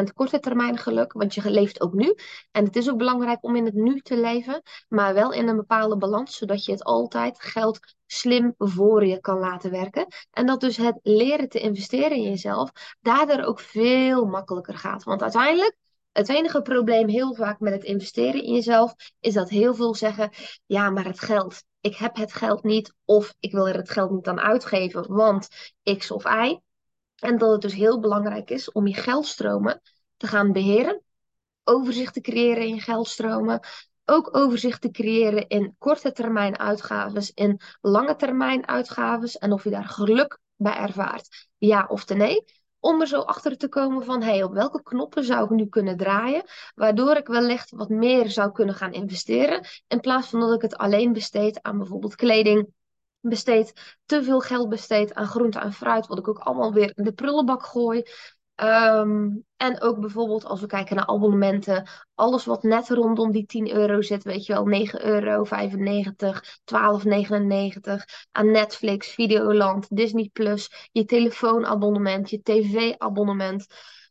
20% 0.00 0.02
korte 0.14 0.38
termijn 0.38 0.78
geluk, 0.78 1.12
want 1.12 1.34
je 1.34 1.50
leeft 1.50 1.80
ook 1.80 1.92
nu. 1.92 2.14
En 2.50 2.64
het 2.64 2.76
is 2.76 2.90
ook 2.90 2.98
belangrijk 2.98 3.44
om 3.44 3.56
in 3.56 3.64
het 3.64 3.74
nu 3.74 4.00
te 4.00 4.16
leven, 4.16 4.62
maar 4.88 5.14
wel 5.14 5.32
in 5.32 5.48
een 5.48 5.56
bepaalde 5.56 5.96
balans, 5.96 6.36
zodat 6.36 6.64
je 6.64 6.72
het 6.72 6.84
altijd 6.84 7.40
geld 7.42 7.78
slim 8.06 8.54
voor 8.58 9.06
je 9.06 9.20
kan 9.20 9.38
laten 9.38 9.70
werken. 9.70 10.06
En 10.30 10.46
dat 10.46 10.60
dus 10.60 10.76
het 10.76 10.98
leren 11.02 11.48
te 11.48 11.60
investeren 11.60 12.16
in 12.16 12.22
jezelf 12.22 12.70
daardoor 13.00 13.44
ook 13.44 13.60
veel 13.60 14.24
makkelijker 14.24 14.74
gaat. 14.74 15.04
Want 15.04 15.22
uiteindelijk 15.22 15.76
het 16.12 16.28
enige 16.28 16.62
probleem 16.62 17.08
heel 17.08 17.34
vaak 17.34 17.60
met 17.60 17.72
het 17.72 17.84
investeren 17.84 18.42
in 18.42 18.54
jezelf 18.54 18.94
is 19.20 19.34
dat 19.34 19.48
heel 19.48 19.74
veel 19.74 19.94
zeggen: 19.94 20.30
ja, 20.66 20.90
maar 20.90 21.04
het 21.04 21.20
geld. 21.20 21.62
Ik 21.80 21.96
heb 21.96 22.16
het 22.16 22.32
geld 22.32 22.62
niet 22.62 22.94
of 23.04 23.34
ik 23.40 23.52
wil 23.52 23.68
er 23.68 23.76
het 23.76 23.90
geld 23.90 24.10
niet 24.10 24.28
aan 24.28 24.40
uitgeven, 24.40 25.12
want 25.14 25.48
X 25.96 26.10
of 26.10 26.24
Y. 26.24 26.60
En 27.16 27.38
dat 27.38 27.50
het 27.50 27.60
dus 27.60 27.74
heel 27.74 28.00
belangrijk 28.00 28.50
is 28.50 28.72
om 28.72 28.86
je 28.86 28.94
geldstromen 28.94 29.80
te 30.16 30.26
gaan 30.26 30.52
beheren, 30.52 31.02
overzicht 31.64 32.14
te 32.14 32.20
creëren 32.20 32.66
in 32.66 32.80
geldstromen, 32.80 33.60
ook 34.04 34.36
overzicht 34.36 34.80
te 34.80 34.90
creëren 34.90 35.48
in 35.48 35.74
korte 35.78 36.12
termijn 36.12 36.58
uitgaves, 36.58 37.30
in 37.30 37.60
lange 37.80 38.16
termijn 38.16 38.68
uitgaves 38.68 39.38
en 39.38 39.52
of 39.52 39.64
je 39.64 39.70
daar 39.70 39.88
geluk 39.88 40.38
bij 40.56 40.76
ervaart, 40.76 41.48
ja 41.58 41.86
of 41.88 42.08
nee 42.08 42.44
om 42.80 43.00
er 43.00 43.06
zo 43.06 43.20
achter 43.20 43.56
te 43.56 43.68
komen 43.68 44.04
van 44.04 44.22
hey, 44.22 44.42
op 44.42 44.52
welke 44.52 44.82
knoppen 44.82 45.24
zou 45.24 45.44
ik 45.44 45.50
nu 45.50 45.66
kunnen 45.66 45.96
draaien, 45.96 46.44
waardoor 46.74 47.16
ik 47.16 47.26
wellicht 47.26 47.70
wat 47.70 47.88
meer 47.88 48.30
zou 48.30 48.52
kunnen 48.52 48.74
gaan 48.74 48.92
investeren, 48.92 49.66
in 49.88 50.00
plaats 50.00 50.28
van 50.28 50.40
dat 50.40 50.54
ik 50.54 50.62
het 50.62 50.76
alleen 50.76 51.12
besteed 51.12 51.62
aan 51.62 51.78
bijvoorbeeld 51.78 52.14
kleding, 52.14 52.68
besteed 53.20 53.96
te 54.04 54.22
veel 54.22 54.40
geld 54.40 54.68
besteed 54.68 55.14
aan 55.14 55.26
groente 55.26 55.58
en 55.58 55.72
fruit, 55.72 56.06
wat 56.06 56.18
ik 56.18 56.28
ook 56.28 56.38
allemaal 56.38 56.72
weer 56.72 56.92
in 56.94 57.04
de 57.04 57.12
prullenbak 57.12 57.62
gooi. 57.62 58.02
Ehm, 58.60 59.28
en 59.56 59.80
ook 59.80 60.00
bijvoorbeeld 60.00 60.44
als 60.44 60.60
we 60.60 60.66
kijken 60.66 60.96
naar 60.96 61.06
abonnementen, 61.06 61.88
alles 62.14 62.44
wat 62.44 62.62
net 62.62 62.88
rondom 62.88 63.32
die 63.32 63.46
10 63.46 63.72
euro 63.72 64.02
zit, 64.02 64.24
weet 64.24 64.46
je 64.46 64.52
wel, 64.52 64.64
9,95 64.64 65.02
euro, 65.02 65.44
12,99 66.64 68.04
aan 68.32 68.50
Netflix, 68.50 69.08
Videoland, 69.08 69.96
Disney 69.96 70.30
Plus, 70.32 70.88
je 70.92 71.04
telefoonabonnement, 71.04 72.30
je 72.30 72.42
tv-abonnement. 72.42 73.66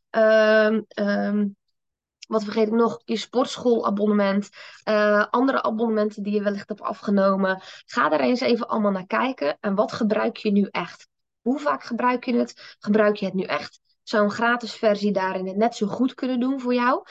Um, 0.10 0.86
um, 0.96 1.58
wat 2.28 2.44
vergeet 2.44 2.68
ik 2.68 2.74
nog? 2.74 3.02
Je 3.06 3.18
sportschoolabonnement. 3.18 4.50
Uh, 4.90 5.26
andere 5.30 5.64
abonnementen 5.64 6.24
die 6.24 6.34
je 6.34 6.44
wellicht 6.44 6.70
hebt 6.70 6.82
afgenomen. 6.82 7.62
Ga 7.86 8.10
daar 8.10 8.20
eens 8.20 8.42
even 8.42 8.68
allemaal 8.68 8.92
naar 8.92 9.08
kijken. 9.08 9.58
En 9.60 9.76
wat 9.76 9.92
gebruik 9.92 10.38
je 10.38 10.52
nu 10.52 10.68
echt? 10.72 11.08
Hoe 11.42 11.60
vaak 11.60 11.84
gebruik 11.84 12.26
je 12.26 12.36
het? 12.36 12.76
Gebruik 12.80 13.16
je 13.16 13.26
het 13.26 13.34
nu 13.34 13.44
echt? 13.44 13.88
Zou 14.10 14.24
een 14.24 14.32
gratis 14.32 14.74
versie 14.74 15.12
daarin 15.12 15.48
het 15.48 15.56
net 15.56 15.76
zo 15.76 15.88
goed 15.88 16.14
kunnen 16.14 16.40
doen 16.40 16.60
voor 16.60 16.74
jou. 16.74 17.04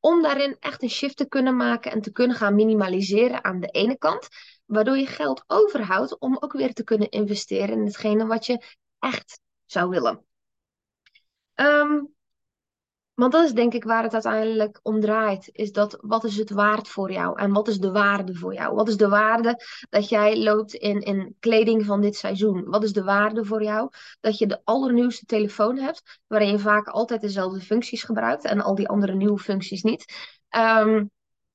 Om 0.00 0.22
daarin 0.22 0.56
echt 0.60 0.82
een 0.82 0.90
shift 0.90 1.16
te 1.16 1.28
kunnen 1.28 1.56
maken 1.56 1.92
en 1.92 2.00
te 2.00 2.12
kunnen 2.12 2.36
gaan 2.36 2.54
minimaliseren 2.54 3.44
aan 3.44 3.60
de 3.60 3.66
ene 3.66 3.98
kant. 3.98 4.28
Waardoor 4.64 4.96
je 4.96 5.06
geld 5.06 5.44
overhoudt 5.46 6.18
om 6.18 6.36
ook 6.40 6.52
weer 6.52 6.72
te 6.72 6.84
kunnen 6.84 7.10
investeren 7.10 7.78
in 7.78 7.84
hetgene 7.84 8.26
wat 8.26 8.46
je 8.46 8.64
echt 8.98 9.40
zou 9.66 9.88
willen. 9.88 10.24
Ehm, 11.54 12.04
want 13.20 13.32
dat 13.32 13.44
is 13.44 13.52
denk 13.52 13.74
ik 13.74 13.84
waar 13.84 14.02
het 14.02 14.12
uiteindelijk 14.12 14.80
om 14.82 15.00
draait. 15.00 15.48
Is 15.52 15.72
dat 15.72 15.98
wat 16.00 16.24
is 16.24 16.36
het 16.36 16.50
waard 16.50 16.88
voor 16.88 17.12
jou? 17.12 17.38
En 17.40 17.52
wat 17.52 17.68
is 17.68 17.78
de 17.78 17.90
waarde 17.90 18.34
voor 18.34 18.54
jou? 18.54 18.74
Wat 18.74 18.88
is 18.88 18.96
de 18.96 19.08
waarde 19.08 19.64
dat 19.90 20.08
jij 20.08 20.38
loopt 20.38 20.74
in, 20.74 21.00
in 21.00 21.36
kleding 21.40 21.84
van 21.84 22.00
dit 22.00 22.16
seizoen? 22.16 22.64
Wat 22.64 22.82
is 22.82 22.92
de 22.92 23.04
waarde 23.04 23.44
voor 23.44 23.62
jou 23.62 23.88
dat 24.20 24.38
je 24.38 24.46
de 24.46 24.60
allernieuwste 24.64 25.24
telefoon 25.24 25.76
hebt, 25.76 26.20
waarin 26.26 26.50
je 26.50 26.58
vaak 26.58 26.88
altijd 26.88 27.20
dezelfde 27.20 27.60
functies 27.60 28.02
gebruikt 28.02 28.44
en 28.44 28.60
al 28.60 28.74
die 28.74 28.88
andere 28.88 29.14
nieuwe 29.14 29.38
functies 29.38 29.82
niet? 29.82 30.04
Ehm, 30.48 31.04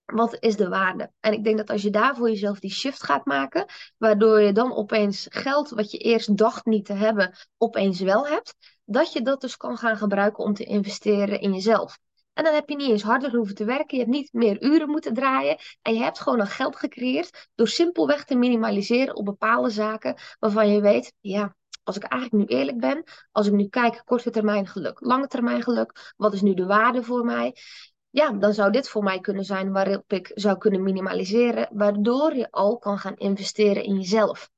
wat 0.05 0.37
is 0.39 0.55
de 0.55 0.69
waarde? 0.69 1.11
En 1.19 1.33
ik 1.33 1.43
denk 1.43 1.57
dat 1.57 1.69
als 1.69 1.81
je 1.81 1.89
daar 1.89 2.15
voor 2.15 2.29
jezelf 2.29 2.59
die 2.59 2.71
shift 2.71 3.03
gaat 3.03 3.25
maken, 3.25 3.65
waardoor 3.97 4.41
je 4.41 4.51
dan 4.51 4.75
opeens 4.75 5.27
geld 5.29 5.69
wat 5.69 5.91
je 5.91 5.97
eerst 5.97 6.37
dacht 6.37 6.65
niet 6.65 6.85
te 6.85 6.93
hebben, 6.93 7.35
opeens 7.57 7.99
wel 7.99 8.27
hebt, 8.27 8.55
dat 8.85 9.13
je 9.13 9.21
dat 9.21 9.41
dus 9.41 9.57
kan 9.57 9.77
gaan 9.77 9.97
gebruiken 9.97 10.43
om 10.43 10.53
te 10.53 10.63
investeren 10.63 11.41
in 11.41 11.53
jezelf. 11.53 11.97
En 12.33 12.43
dan 12.43 12.53
heb 12.53 12.69
je 12.69 12.75
niet 12.75 12.89
eens 12.89 13.03
harder 13.03 13.35
hoeven 13.35 13.55
te 13.55 13.65
werken, 13.65 13.97
je 13.97 14.03
hebt 14.03 14.15
niet 14.15 14.33
meer 14.33 14.63
uren 14.63 14.89
moeten 14.89 15.13
draaien 15.13 15.57
en 15.81 15.93
je 15.93 16.03
hebt 16.03 16.19
gewoon 16.19 16.39
een 16.39 16.47
geld 16.47 16.75
gecreëerd 16.75 17.49
door 17.55 17.67
simpelweg 17.67 18.25
te 18.25 18.35
minimaliseren 18.35 19.15
op 19.15 19.25
bepaalde 19.25 19.69
zaken 19.69 20.15
waarvan 20.39 20.69
je 20.69 20.81
weet, 20.81 21.13
ja, 21.19 21.55
als 21.83 21.95
ik 21.95 22.03
eigenlijk 22.03 22.49
nu 22.49 22.57
eerlijk 22.57 22.79
ben, 22.79 23.03
als 23.31 23.47
ik 23.47 23.53
nu 23.53 23.67
kijk, 23.67 24.01
korte 24.05 24.29
termijn 24.29 24.67
geluk, 24.67 24.99
lange 24.99 25.27
termijn 25.27 25.63
geluk, 25.63 26.13
wat 26.17 26.33
is 26.33 26.41
nu 26.41 26.53
de 26.53 26.65
waarde 26.65 27.03
voor 27.03 27.25
mij? 27.25 27.55
Ja, 28.15 28.31
dan 28.31 28.53
zou 28.53 28.71
dit 28.71 28.89
voor 28.89 29.03
mij 29.03 29.19
kunnen 29.19 29.43
zijn 29.43 29.71
waarop 29.71 30.13
ik 30.13 30.31
zou 30.33 30.57
kunnen 30.57 30.83
minimaliseren, 30.83 31.69
waardoor 31.71 32.35
je 32.35 32.51
al 32.51 32.77
kan 32.77 32.97
gaan 32.97 33.15
investeren 33.15 33.83
in 33.83 33.95
jezelf 33.95 34.49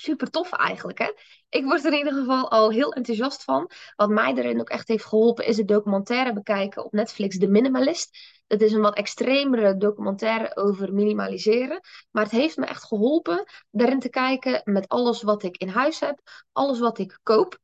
super 0.00 0.30
tof 0.30 0.52
eigenlijk. 0.52 0.98
Hè? 0.98 1.12
Ik 1.48 1.64
word 1.64 1.84
er 1.84 1.92
in 1.92 1.98
ieder 1.98 2.12
geval 2.12 2.50
al 2.50 2.70
heel 2.70 2.92
enthousiast 2.92 3.44
van. 3.44 3.70
Wat 3.96 4.08
mij 4.08 4.34
erin 4.34 4.60
ook 4.60 4.68
echt 4.68 4.88
heeft 4.88 5.04
geholpen 5.04 5.46
is 5.46 5.56
het 5.56 5.68
documentaire 5.68 6.32
bekijken 6.32 6.84
op 6.84 6.92
Netflix, 6.92 7.38
The 7.38 7.46
Minimalist. 7.46 8.18
Het 8.46 8.62
is 8.62 8.72
een 8.72 8.80
wat 8.80 8.96
extremere 8.96 9.76
documentaire 9.76 10.56
over 10.56 10.92
minimaliseren. 10.92 11.80
Maar 12.10 12.22
het 12.22 12.32
heeft 12.32 12.56
me 12.56 12.66
echt 12.66 12.84
geholpen 12.84 13.44
daarin 13.70 14.00
te 14.00 14.10
kijken 14.10 14.60
met 14.64 14.88
alles 14.88 15.22
wat 15.22 15.42
ik 15.42 15.56
in 15.56 15.68
huis 15.68 16.00
heb, 16.00 16.20
alles 16.52 16.78
wat 16.78 16.98
ik 16.98 17.18
koop. 17.22 17.58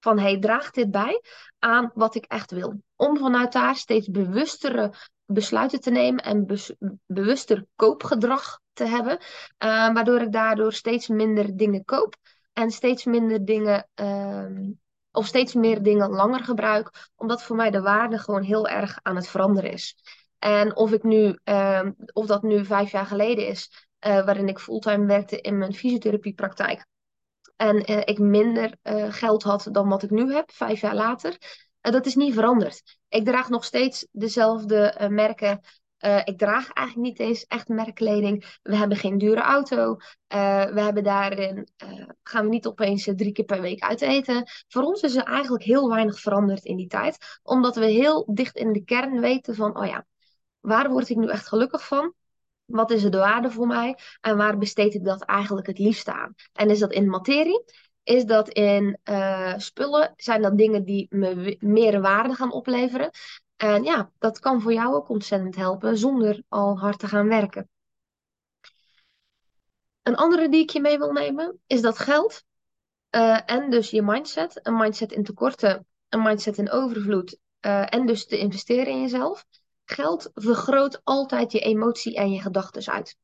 Van 0.00 0.18
hey, 0.18 0.38
draagt 0.38 0.74
dit 0.74 0.90
bij 0.90 1.22
aan 1.58 1.90
wat 1.94 2.14
ik 2.14 2.24
echt 2.24 2.50
wil? 2.50 2.82
Om 2.96 3.18
vanuit 3.18 3.52
daar 3.52 3.76
steeds 3.76 4.08
bewustere 4.08 4.92
besluiten 5.26 5.80
te 5.80 5.90
nemen 5.90 6.24
en 6.24 6.46
bewuster 7.06 7.66
koopgedrag 7.76 8.60
te 8.72 8.84
hebben. 8.84 9.18
Uh, 9.18 9.92
waardoor 9.92 10.20
ik 10.20 10.32
daardoor 10.32 10.72
steeds 10.72 11.08
minder 11.08 11.56
dingen 11.56 11.84
koop 11.84 12.16
en 12.52 12.70
steeds 12.70 13.04
minder 13.04 13.44
dingen. 13.44 13.88
Uh, 13.94 14.68
of 15.12 15.26
steeds 15.26 15.54
meer 15.54 15.82
dingen 15.82 16.10
langer 16.10 16.44
gebruik, 16.44 17.10
omdat 17.16 17.42
voor 17.42 17.56
mij 17.56 17.70
de 17.70 17.80
waarde 17.80 18.18
gewoon 18.18 18.42
heel 18.42 18.68
erg 18.68 18.98
aan 19.02 19.16
het 19.16 19.28
veranderen 19.28 19.72
is. 19.72 19.96
En 20.38 20.76
of 20.76 20.92
ik 20.92 21.02
nu, 21.02 21.38
uh, 21.44 21.88
of 22.12 22.26
dat 22.26 22.42
nu 22.42 22.64
vijf 22.64 22.90
jaar 22.90 23.06
geleden 23.06 23.46
is, 23.46 23.88
uh, 24.06 24.24
waarin 24.24 24.48
ik 24.48 24.58
fulltime 24.58 25.06
werkte 25.06 25.40
in 25.40 25.58
mijn 25.58 25.74
fysiotherapiepraktijk. 25.74 26.86
En 27.60 27.90
uh, 27.90 28.00
ik 28.04 28.18
minder 28.18 28.76
uh, 28.82 29.12
geld 29.12 29.42
had 29.42 29.68
dan 29.72 29.88
wat 29.88 30.02
ik 30.02 30.10
nu 30.10 30.32
heb, 30.32 30.50
vijf 30.52 30.80
jaar 30.80 30.94
later. 30.94 31.30
Uh, 31.30 31.92
dat 31.92 32.06
is 32.06 32.14
niet 32.14 32.34
veranderd. 32.34 32.98
Ik 33.08 33.24
draag 33.24 33.48
nog 33.48 33.64
steeds 33.64 34.06
dezelfde 34.12 35.06
merken 35.10 35.60
uh, 36.00 36.20
ik 36.24 36.38
draag 36.38 36.72
eigenlijk 36.72 37.08
niet 37.08 37.18
eens 37.28 37.44
echt 37.46 37.68
merkkleding. 37.68 38.58
We 38.62 38.76
hebben 38.76 38.96
geen 38.96 39.18
dure 39.18 39.40
auto. 39.40 39.96
We 40.28 40.80
hebben 40.80 41.02
daarin, 41.02 41.68
gaan 42.22 42.44
we 42.44 42.50
niet 42.50 42.66
opeens 42.66 43.04
drie 43.04 43.32
keer 43.32 43.44
per 43.44 43.60
week 43.60 43.82
uit 43.82 44.00
eten. 44.00 44.50
Voor 44.68 44.82
ons 44.82 45.02
is 45.02 45.16
er 45.16 45.24
eigenlijk 45.24 45.64
heel 45.64 45.88
weinig 45.88 46.20
veranderd 46.20 46.64
in 46.64 46.76
die 46.76 46.86
tijd. 46.86 47.40
Omdat 47.42 47.76
we 47.76 47.86
heel 47.86 48.28
dicht 48.34 48.56
in 48.56 48.72
de 48.72 48.84
kern 48.84 49.20
weten 49.20 49.54
van, 49.54 49.78
oh 49.78 49.86
ja, 49.86 50.06
waar 50.60 50.90
word 50.90 51.08
ik 51.08 51.16
nu 51.16 51.28
echt 51.28 51.48
gelukkig 51.48 51.86
van? 51.86 52.14
Wat 52.70 52.90
is 52.90 53.02
de 53.02 53.18
waarde 53.18 53.50
voor 53.50 53.66
mij? 53.66 53.98
En 54.20 54.36
waar 54.36 54.58
besteed 54.58 54.94
ik 54.94 55.04
dat 55.04 55.22
eigenlijk 55.22 55.66
het 55.66 55.78
liefst 55.78 56.08
aan? 56.08 56.34
En 56.52 56.70
is 56.70 56.78
dat 56.78 56.92
in 56.92 57.08
materie? 57.08 57.64
Is 58.02 58.24
dat 58.24 58.48
in 58.48 58.98
spullen? 59.56 60.12
Zijn 60.16 60.42
dat 60.42 60.58
dingen 60.58 60.84
die 60.84 61.06
me 61.10 61.56
meer 61.58 62.00
waarde 62.00 62.34
gaan 62.34 62.52
opleveren? 62.52 63.10
En 63.56 63.84
ja, 63.84 64.10
dat 64.18 64.38
kan 64.38 64.60
voor 64.60 64.72
jou 64.72 64.94
ook 64.94 65.08
ontzettend 65.08 65.56
helpen 65.56 65.98
zonder 65.98 66.42
al 66.48 66.78
hard 66.78 66.98
te 66.98 67.08
gaan 67.08 67.28
werken. 67.28 67.68
Een 70.02 70.16
andere 70.16 70.48
die 70.48 70.62
ik 70.62 70.70
je 70.70 70.80
mee 70.80 70.98
wil 70.98 71.12
nemen 71.12 71.60
is 71.66 71.80
dat 71.80 71.98
geld 71.98 72.44
uh, 73.10 73.50
en 73.50 73.70
dus 73.70 73.90
je 73.90 74.02
mindset, 74.02 74.60
een 74.62 74.76
mindset 74.76 75.12
in 75.12 75.24
tekorten, 75.24 75.86
een 76.08 76.22
mindset 76.22 76.58
in 76.58 76.70
overvloed 76.70 77.38
uh, 77.60 77.94
en 77.94 78.06
dus 78.06 78.26
te 78.26 78.38
investeren 78.38 78.86
in 78.86 79.00
jezelf. 79.00 79.44
Geld 79.90 80.30
vergroot 80.34 81.00
altijd 81.04 81.52
je 81.52 81.60
emotie 81.60 82.16
en 82.16 82.32
je 82.32 82.40
gedachten 82.40 82.92
uit. 82.92 83.16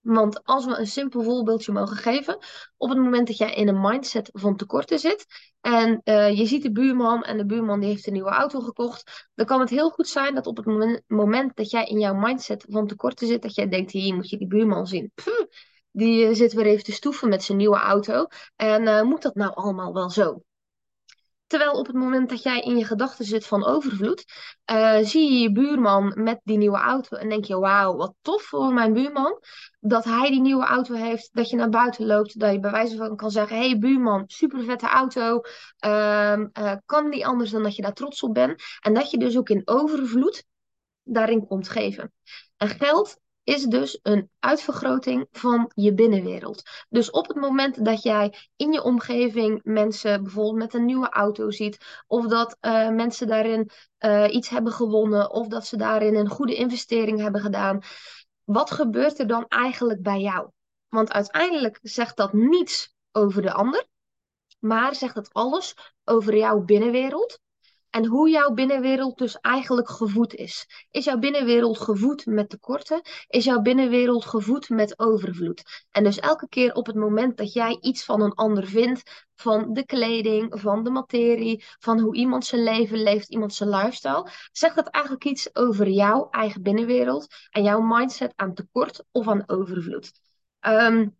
Want 0.00 0.44
als 0.44 0.64
we 0.64 0.78
een 0.78 0.86
simpel 0.86 1.22
voorbeeldje 1.22 1.72
mogen 1.72 1.96
geven, 1.96 2.38
op 2.76 2.88
het 2.88 2.98
moment 2.98 3.26
dat 3.26 3.36
jij 3.36 3.54
in 3.54 3.68
een 3.68 3.80
mindset 3.80 4.30
van 4.32 4.56
tekorten 4.56 4.98
zit 4.98 5.26
en 5.60 6.00
uh, 6.04 6.38
je 6.38 6.46
ziet 6.46 6.62
de 6.62 6.72
buurman 6.72 7.22
en 7.22 7.36
de 7.36 7.46
buurman 7.46 7.80
die 7.80 7.88
heeft 7.88 8.06
een 8.06 8.12
nieuwe 8.12 8.30
auto 8.30 8.60
gekocht, 8.60 9.28
dan 9.34 9.46
kan 9.46 9.60
het 9.60 9.70
heel 9.70 9.90
goed 9.90 10.08
zijn 10.08 10.34
dat 10.34 10.46
op 10.46 10.56
het 10.56 11.02
moment, 11.06 11.56
dat 11.56 11.70
jij 11.70 11.84
in 11.84 11.98
jouw 11.98 12.14
mindset 12.14 12.64
van 12.68 12.86
tekorten 12.86 13.26
zit, 13.26 13.42
dat 13.42 13.54
jij 13.54 13.68
denkt, 13.68 13.90
hier 13.90 14.14
moet 14.14 14.30
je 14.30 14.38
die 14.38 14.46
buurman 14.46 14.86
zien. 14.86 15.12
Die 15.90 16.28
uh, 16.28 16.34
zit 16.34 16.52
weer 16.52 16.66
even 16.66 16.84
te 16.84 16.92
stoeven 16.92 17.28
met 17.28 17.42
zijn 17.42 17.58
nieuwe 17.58 17.78
auto 17.78 18.26
en 18.56 18.82
uh, 18.82 19.02
moet 19.02 19.22
dat 19.22 19.34
nou 19.34 19.54
allemaal 19.54 19.92
wel 19.92 20.10
zo? 20.10 20.42
Terwijl 21.52 21.72
op 21.72 21.86
het 21.86 21.96
moment 21.96 22.28
dat 22.28 22.42
jij 22.42 22.60
in 22.60 22.76
je 22.76 22.84
gedachten 22.84 23.24
zit 23.24 23.46
van 23.46 23.64
overvloed, 23.64 24.24
uh, 24.72 24.98
zie 25.00 25.32
je 25.32 25.38
je 25.38 25.52
buurman 25.52 26.12
met 26.16 26.40
die 26.44 26.56
nieuwe 26.56 26.78
auto 26.78 27.16
en 27.16 27.28
denk 27.28 27.44
je, 27.44 27.58
wauw, 27.58 27.96
wat 27.96 28.14
tof 28.20 28.42
voor 28.42 28.72
mijn 28.72 28.92
buurman 28.92 29.40
dat 29.80 30.04
hij 30.04 30.30
die 30.30 30.40
nieuwe 30.40 30.64
auto 30.64 30.94
heeft, 30.94 31.28
dat 31.32 31.50
je 31.50 31.56
naar 31.56 31.68
buiten 31.68 32.06
loopt, 32.06 32.38
dat 32.38 32.52
je 32.52 32.60
bij 32.60 32.70
wijze 32.70 32.96
van 32.96 33.16
kan 33.16 33.30
zeggen, 33.30 33.56
hey 33.56 33.78
buurman, 33.78 34.24
super 34.26 34.64
vette 34.64 34.86
auto, 34.86 35.40
uh, 35.84 36.38
uh, 36.58 36.74
kan 36.86 37.08
niet 37.08 37.24
anders 37.24 37.50
dan 37.50 37.62
dat 37.62 37.76
je 37.76 37.82
daar 37.82 37.92
trots 37.92 38.22
op 38.22 38.34
bent 38.34 38.62
en 38.80 38.94
dat 38.94 39.10
je 39.10 39.18
dus 39.18 39.36
ook 39.38 39.48
in 39.48 39.62
overvloed 39.64 40.44
daarin 41.02 41.46
komt 41.46 41.68
geven. 41.68 42.12
En 42.56 42.68
geld 42.68 43.20
is 43.44 43.64
dus 43.64 43.98
een 44.02 44.30
uitvergroting 44.38 45.26
van 45.30 45.70
je 45.74 45.94
binnenwereld. 45.94 46.62
Dus 46.88 47.10
op 47.10 47.28
het 47.28 47.36
moment 47.36 47.84
dat 47.84 48.02
jij 48.02 48.34
in 48.56 48.72
je 48.72 48.82
omgeving 48.82 49.60
mensen 49.62 50.22
bijvoorbeeld 50.22 50.56
met 50.56 50.74
een 50.74 50.84
nieuwe 50.84 51.08
auto 51.08 51.50
ziet, 51.50 52.02
of 52.06 52.26
dat 52.26 52.56
uh, 52.60 52.88
mensen 52.88 53.26
daarin 53.26 53.70
uh, 53.98 54.34
iets 54.34 54.48
hebben 54.48 54.72
gewonnen, 54.72 55.30
of 55.30 55.48
dat 55.48 55.66
ze 55.66 55.76
daarin 55.76 56.14
een 56.14 56.28
goede 56.28 56.54
investering 56.54 57.20
hebben 57.20 57.40
gedaan, 57.40 57.82
wat 58.44 58.70
gebeurt 58.70 59.18
er 59.18 59.26
dan 59.26 59.44
eigenlijk 59.48 60.02
bij 60.02 60.20
jou? 60.20 60.50
Want 60.88 61.12
uiteindelijk 61.12 61.78
zegt 61.82 62.16
dat 62.16 62.32
niets 62.32 62.94
over 63.12 63.42
de 63.42 63.52
ander, 63.52 63.86
maar 64.58 64.94
zegt 64.94 65.14
het 65.14 65.32
alles 65.32 65.74
over 66.04 66.36
jouw 66.36 66.60
binnenwereld 66.60 67.40
en 67.92 68.06
hoe 68.06 68.30
jouw 68.30 68.50
binnenwereld 68.50 69.18
dus 69.18 69.36
eigenlijk 69.40 69.88
gevoed 69.90 70.34
is. 70.34 70.86
Is 70.90 71.04
jouw 71.04 71.18
binnenwereld 71.18 71.78
gevoed 71.78 72.26
met 72.26 72.48
tekorten? 72.48 73.00
Is 73.28 73.44
jouw 73.44 73.60
binnenwereld 73.60 74.24
gevoed 74.24 74.68
met 74.68 74.98
overvloed? 74.98 75.86
En 75.90 76.04
dus 76.04 76.18
elke 76.18 76.48
keer 76.48 76.74
op 76.74 76.86
het 76.86 76.96
moment 76.96 77.36
dat 77.36 77.52
jij 77.52 77.78
iets 77.80 78.04
van 78.04 78.22
een 78.22 78.34
ander 78.34 78.66
vindt, 78.66 79.26
van 79.34 79.72
de 79.72 79.86
kleding, 79.86 80.60
van 80.60 80.84
de 80.84 80.90
materie, 80.90 81.64
van 81.78 81.98
hoe 81.98 82.14
iemand 82.14 82.44
zijn 82.44 82.62
leven 82.62 83.02
leeft, 83.02 83.28
iemand 83.28 83.54
zijn 83.54 83.70
lifestyle, 83.70 84.30
zegt 84.52 84.76
dat 84.76 84.88
eigenlijk 84.88 85.24
iets 85.24 85.54
over 85.54 85.88
jouw 85.88 86.28
eigen 86.30 86.62
binnenwereld 86.62 87.26
en 87.50 87.62
jouw 87.62 87.80
mindset 87.80 88.32
aan 88.36 88.54
tekort 88.54 89.04
of 89.10 89.28
aan 89.28 89.42
overvloed. 89.46 90.12
Um, 90.60 91.16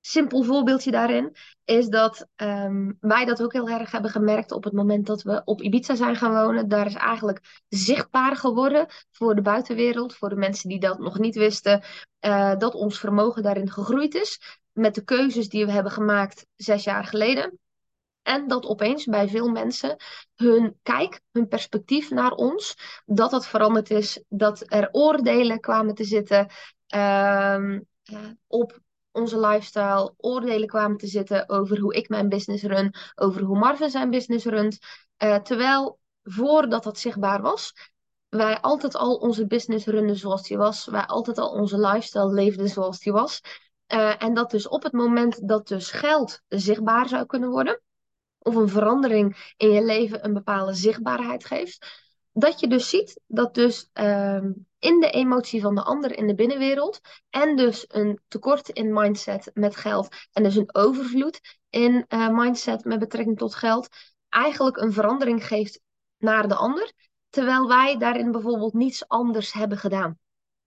simpel 0.00 0.42
voorbeeldje 0.42 0.90
daarin 0.90 1.36
is 1.64 1.88
dat 1.88 2.26
um, 2.36 2.96
wij 3.00 3.24
dat 3.24 3.42
ook 3.42 3.52
heel 3.52 3.68
erg 3.68 3.90
hebben 3.90 4.10
gemerkt 4.10 4.52
op 4.52 4.64
het 4.64 4.72
moment 4.72 5.06
dat 5.06 5.22
we 5.22 5.42
op 5.44 5.62
Ibiza 5.62 5.94
zijn 5.94 6.16
gaan 6.16 6.44
wonen. 6.44 6.68
Daar 6.68 6.86
is 6.86 6.94
eigenlijk 6.94 7.64
zichtbaar 7.68 8.36
geworden 8.36 8.86
voor 9.10 9.34
de 9.34 9.42
buitenwereld, 9.42 10.14
voor 10.14 10.28
de 10.28 10.36
mensen 10.36 10.68
die 10.68 10.80
dat 10.80 10.98
nog 10.98 11.18
niet 11.18 11.34
wisten, 11.34 11.82
uh, 12.20 12.56
dat 12.56 12.74
ons 12.74 12.98
vermogen 12.98 13.42
daarin 13.42 13.70
gegroeid 13.70 14.14
is 14.14 14.58
met 14.72 14.94
de 14.94 15.04
keuzes 15.04 15.48
die 15.48 15.66
we 15.66 15.72
hebben 15.72 15.92
gemaakt 15.92 16.46
zes 16.56 16.84
jaar 16.84 17.04
geleden. 17.04 17.58
En 18.22 18.48
dat 18.48 18.66
opeens 18.66 19.04
bij 19.04 19.28
veel 19.28 19.48
mensen 19.48 19.96
hun 20.34 20.78
kijk, 20.82 21.20
hun 21.32 21.48
perspectief 21.48 22.10
naar 22.10 22.32
ons, 22.32 22.76
dat 23.06 23.30
dat 23.30 23.46
veranderd 23.46 23.90
is. 23.90 24.24
Dat 24.28 24.62
er 24.72 24.88
oordelen 24.92 25.60
kwamen 25.60 25.94
te 25.94 26.04
zitten 26.04 26.50
uh, 26.94 27.78
op 28.46 28.80
onze 29.12 29.40
lifestyle, 29.40 30.14
oordelen 30.16 30.68
kwamen 30.68 30.96
te 30.96 31.06
zitten 31.06 31.48
over 31.48 31.78
hoe 31.78 31.94
ik 31.94 32.08
mijn 32.08 32.28
business 32.28 32.62
run, 32.62 32.94
over 33.14 33.42
hoe 33.42 33.58
Marvin 33.58 33.90
zijn 33.90 34.10
business 34.10 34.44
runt. 34.44 34.78
Uh, 35.22 35.36
terwijl 35.36 35.98
voordat 36.22 36.82
dat 36.82 36.98
zichtbaar 36.98 37.42
was, 37.42 37.72
wij 38.28 38.60
altijd 38.60 38.94
al 38.94 39.14
onze 39.14 39.46
business 39.46 39.86
runnen 39.86 40.16
zoals 40.16 40.42
die 40.42 40.56
was. 40.56 40.86
Wij 40.86 41.06
altijd 41.06 41.38
al 41.38 41.50
onze 41.50 41.78
lifestyle 41.78 42.32
leefden 42.32 42.68
zoals 42.68 42.98
die 42.98 43.12
was. 43.12 43.40
Uh, 43.92 44.22
en 44.22 44.34
dat 44.34 44.50
dus 44.50 44.68
op 44.68 44.82
het 44.82 44.92
moment 44.92 45.48
dat 45.48 45.68
dus 45.68 45.90
geld 45.90 46.42
zichtbaar 46.48 47.08
zou 47.08 47.26
kunnen 47.26 47.50
worden, 47.50 47.80
of 48.38 48.54
een 48.54 48.68
verandering 48.68 49.52
in 49.56 49.70
je 49.70 49.84
leven 49.84 50.24
een 50.24 50.32
bepaalde 50.32 50.74
zichtbaarheid 50.74 51.44
geeft. 51.44 51.86
Dat 52.32 52.60
je 52.60 52.68
dus 52.68 52.88
ziet 52.88 53.20
dat 53.26 53.54
dus 53.54 53.88
ehm, 53.92 54.50
in 54.80 55.00
de 55.00 55.10
emotie 55.10 55.60
van 55.60 55.74
de 55.74 55.82
ander 55.82 56.16
in 56.16 56.26
de 56.26 56.34
binnenwereld 56.34 57.00
en 57.30 57.56
dus 57.56 57.84
een 57.88 58.20
tekort 58.28 58.68
in 58.68 58.92
mindset 58.92 59.50
met 59.54 59.76
geld 59.76 60.08
en 60.32 60.42
dus 60.42 60.56
een 60.56 60.74
overvloed 60.74 61.40
in 61.70 62.04
uh, 62.08 62.28
mindset 62.28 62.84
met 62.84 62.98
betrekking 62.98 63.38
tot 63.38 63.54
geld 63.54 63.88
eigenlijk 64.28 64.76
een 64.76 64.92
verandering 64.92 65.46
geeft 65.46 65.80
naar 66.18 66.48
de 66.48 66.54
ander, 66.54 66.92
terwijl 67.28 67.68
wij 67.68 67.98
daarin 67.98 68.30
bijvoorbeeld 68.30 68.72
niets 68.72 69.08
anders 69.08 69.52
hebben 69.52 69.78
gedaan. 69.78 70.18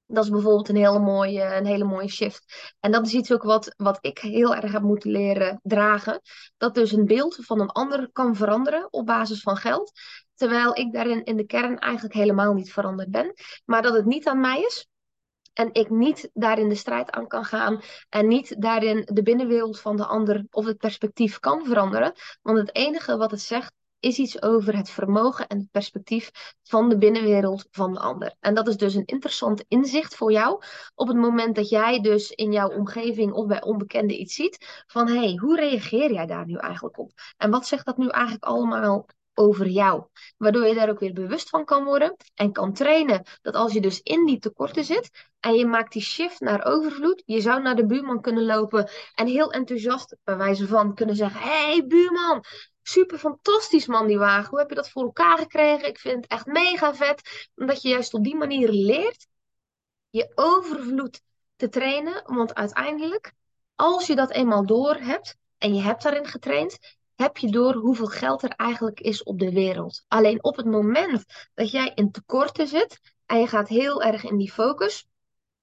Dat 0.05 0.23
is 0.23 0.29
bijvoorbeeld 0.29 0.69
een 0.69 0.75
hele 0.75 0.99
mooie, 0.99 1.55
een 1.55 1.65
hele 1.65 1.83
mooie 1.83 2.07
shift. 2.07 2.73
En 2.79 2.91
dat 2.91 3.05
is 3.05 3.13
iets 3.13 3.31
ook 3.31 3.43
wat, 3.43 3.73
wat 3.77 3.97
ik 4.01 4.17
heel 4.17 4.55
erg 4.55 4.71
heb 4.71 4.81
moeten 4.81 5.11
leren 5.11 5.59
dragen. 5.63 6.21
Dat 6.57 6.75
dus 6.75 6.91
een 6.91 7.05
beeld 7.05 7.37
van 7.41 7.59
een 7.59 7.69
ander 7.69 8.09
kan 8.11 8.35
veranderen 8.35 8.87
op 8.93 9.05
basis 9.05 9.41
van 9.41 9.57
geld. 9.57 9.91
Terwijl 10.35 10.77
ik 10.77 10.93
daarin 10.93 11.23
in 11.23 11.37
de 11.37 11.45
kern 11.45 11.79
eigenlijk 11.79 12.13
helemaal 12.13 12.53
niet 12.53 12.73
veranderd 12.73 13.11
ben. 13.11 13.33
Maar 13.65 13.81
dat 13.81 13.93
het 13.93 14.05
niet 14.05 14.27
aan 14.27 14.39
mij 14.39 14.61
is. 14.61 14.87
En 15.53 15.73
ik 15.73 15.89
niet 15.89 16.29
daarin 16.33 16.69
de 16.69 16.75
strijd 16.75 17.11
aan 17.11 17.27
kan 17.27 17.45
gaan. 17.45 17.81
En 18.09 18.27
niet 18.27 18.61
daarin 18.61 19.09
de 19.13 19.23
binnenwereld 19.23 19.79
van 19.79 19.97
de 19.97 20.05
ander 20.05 20.45
of 20.51 20.65
het 20.65 20.77
perspectief 20.77 21.39
kan 21.39 21.65
veranderen. 21.65 22.13
Want 22.41 22.57
het 22.57 22.75
enige 22.75 23.17
wat 23.17 23.31
het 23.31 23.41
zegt 23.41 23.73
is 24.03 24.17
iets 24.17 24.41
over 24.41 24.77
het 24.77 24.89
vermogen 24.89 25.47
en 25.47 25.57
het 25.57 25.71
perspectief 25.71 26.31
van 26.63 26.89
de 26.89 26.97
binnenwereld 26.97 27.67
van 27.71 27.93
de 27.93 27.99
ander. 27.99 28.35
En 28.39 28.53
dat 28.53 28.67
is 28.67 28.77
dus 28.77 28.93
een 28.93 29.05
interessant 29.05 29.63
inzicht 29.67 30.15
voor 30.15 30.31
jou 30.31 30.63
op 30.95 31.07
het 31.07 31.17
moment 31.17 31.55
dat 31.55 31.69
jij 31.69 32.01
dus 32.01 32.31
in 32.31 32.51
jouw 32.51 32.69
omgeving 32.69 33.33
of 33.33 33.47
bij 33.47 33.61
onbekenden 33.61 34.21
iets 34.21 34.35
ziet 34.35 34.83
van 34.87 35.07
hé, 35.07 35.17
hey, 35.17 35.35
hoe 35.35 35.55
reageer 35.55 36.13
jij 36.13 36.25
daar 36.25 36.45
nu 36.45 36.55
eigenlijk 36.57 36.97
op? 36.97 37.11
En 37.37 37.51
wat 37.51 37.67
zegt 37.67 37.85
dat 37.85 37.97
nu 37.97 38.07
eigenlijk 38.07 38.43
allemaal 38.43 39.05
over 39.33 39.67
jou. 39.67 40.03
Waardoor 40.37 40.67
je 40.67 40.73
daar 40.73 40.89
ook 40.89 40.99
weer 40.99 41.13
bewust 41.13 41.49
van 41.49 41.65
kan 41.65 41.83
worden 41.83 42.15
en 42.35 42.51
kan 42.51 42.73
trainen. 42.73 43.23
Dat 43.41 43.53
als 43.53 43.73
je 43.73 43.81
dus 43.81 44.01
in 44.01 44.25
die 44.25 44.39
tekorten 44.39 44.83
zit 44.83 45.29
en 45.39 45.53
je 45.53 45.65
maakt 45.65 45.93
die 45.93 46.01
shift 46.01 46.39
naar 46.39 46.65
overvloed, 46.65 47.23
je 47.25 47.41
zou 47.41 47.61
naar 47.61 47.75
de 47.75 47.85
buurman 47.85 48.21
kunnen 48.21 48.45
lopen 48.45 48.89
en 49.15 49.27
heel 49.27 49.51
enthousiast 49.51 50.15
bij 50.23 50.37
wijze 50.37 50.67
van 50.67 50.95
kunnen 50.95 51.15
zeggen: 51.15 51.41
hey, 51.41 51.85
buurman, 51.87 52.43
super 52.83 53.17
fantastisch 53.17 53.87
man 53.87 54.07
die 54.07 54.17
wagen. 54.17 54.49
Hoe 54.49 54.59
heb 54.59 54.69
je 54.69 54.75
dat 54.75 54.89
voor 54.89 55.03
elkaar 55.03 55.37
gekregen? 55.37 55.87
Ik 55.87 55.99
vind 55.99 56.15
het 56.15 56.31
echt 56.31 56.45
mega 56.45 56.95
vet. 56.95 57.49
Omdat 57.55 57.81
je 57.81 57.89
juist 57.89 58.13
op 58.13 58.23
die 58.23 58.35
manier 58.35 58.69
leert 58.69 59.27
je 60.09 60.31
overvloed 60.35 61.21
te 61.55 61.69
trainen. 61.69 62.21
Want 62.25 62.53
uiteindelijk, 62.53 63.33
als 63.75 64.07
je 64.07 64.15
dat 64.15 64.31
eenmaal 64.31 64.65
door 64.65 64.95
hebt 64.95 65.35
en 65.57 65.75
je 65.75 65.81
hebt 65.81 66.03
daarin 66.03 66.27
getraind, 66.27 66.97
heb 67.15 67.37
je 67.37 67.51
door 67.51 67.73
hoeveel 67.73 68.07
geld 68.07 68.43
er 68.43 68.49
eigenlijk 68.49 68.99
is 68.99 69.23
op 69.23 69.39
de 69.39 69.51
wereld. 69.51 70.05
Alleen 70.07 70.43
op 70.43 70.55
het 70.55 70.65
moment 70.65 71.25
dat 71.53 71.71
jij 71.71 71.91
in 71.95 72.11
tekorten 72.11 72.67
zit 72.67 72.99
en 73.25 73.39
je 73.39 73.47
gaat 73.47 73.67
heel 73.67 74.01
erg 74.01 74.23
in 74.23 74.37
die 74.37 74.51
focus, 74.51 75.07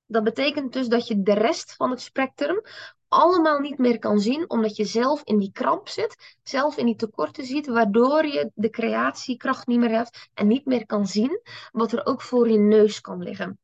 dat 0.07 0.25
betekent 0.25 0.73
dus 0.73 0.89
dat 0.89 1.07
je 1.07 1.23
de 1.23 1.35
rest 1.35 1.75
van 1.75 1.91
het 1.91 2.01
spectrum 2.01 2.63
allemaal 3.09 3.59
niet 3.59 3.79
meer 3.79 3.99
kan 3.99 4.21
zien, 4.21 4.51
omdat 4.51 4.77
je 4.77 4.85
zelf 4.85 5.23
in 5.25 5.39
die 5.39 5.53
kramp 5.53 5.89
zit, 5.89 6.37
zelf 6.43 6.77
in 6.77 6.87
die 6.87 6.97
tekorten 6.97 7.45
ziet, 7.45 7.67
waardoor 7.67 8.27
je 8.27 8.51
de 8.55 8.71
creatiekracht 8.71 9.67
niet 9.67 9.79
meer 9.79 9.91
hebt 9.91 10.29
en 10.35 10.47
niet 10.47 10.67
meer 10.67 10.87
kan 10.87 11.07
zien 11.07 11.41
wat 11.73 11.93
er 11.93 12.07
ook 12.07 12.23
voor 12.23 12.51
je 12.51 12.59
neus 12.59 13.01
kan 13.01 13.23
liggen. 13.23 13.59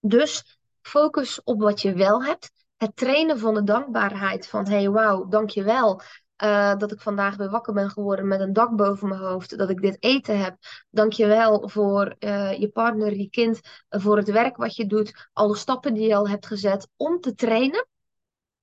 Dus 0.00 0.58
focus 0.80 1.42
op 1.42 1.60
wat 1.60 1.80
je 1.80 1.92
wel 1.92 2.24
hebt. 2.24 2.50
Het 2.76 2.96
trainen 2.96 3.38
van 3.38 3.54
de 3.54 3.62
dankbaarheid 3.62 4.46
van 4.46 4.68
hey 4.68 4.90
wauw, 4.90 5.28
dankjewel 5.28 6.00
uh, 6.44 6.76
dat 6.76 6.92
ik 6.92 7.00
vandaag 7.00 7.36
weer 7.36 7.50
wakker 7.50 7.72
ben 7.72 7.90
geworden 7.90 8.28
met 8.28 8.40
een 8.40 8.52
dak 8.52 8.76
boven 8.76 9.08
mijn 9.08 9.20
hoofd. 9.20 9.58
Dat 9.58 9.70
ik 9.70 9.80
dit 9.80 9.96
eten 10.00 10.38
heb. 10.38 10.56
Dank 10.90 11.12
je 11.12 11.26
wel 11.26 11.68
voor 11.68 12.16
uh, 12.18 12.58
je 12.58 12.68
partner, 12.68 13.16
je 13.16 13.30
kind, 13.30 13.60
voor 13.88 14.16
het 14.16 14.30
werk 14.30 14.56
wat 14.56 14.76
je 14.76 14.86
doet. 14.86 15.28
Alle 15.32 15.56
stappen 15.56 15.94
die 15.94 16.06
je 16.06 16.14
al 16.14 16.28
hebt 16.28 16.46
gezet 16.46 16.88
om 16.96 17.20
te 17.20 17.34
trainen 17.34 17.86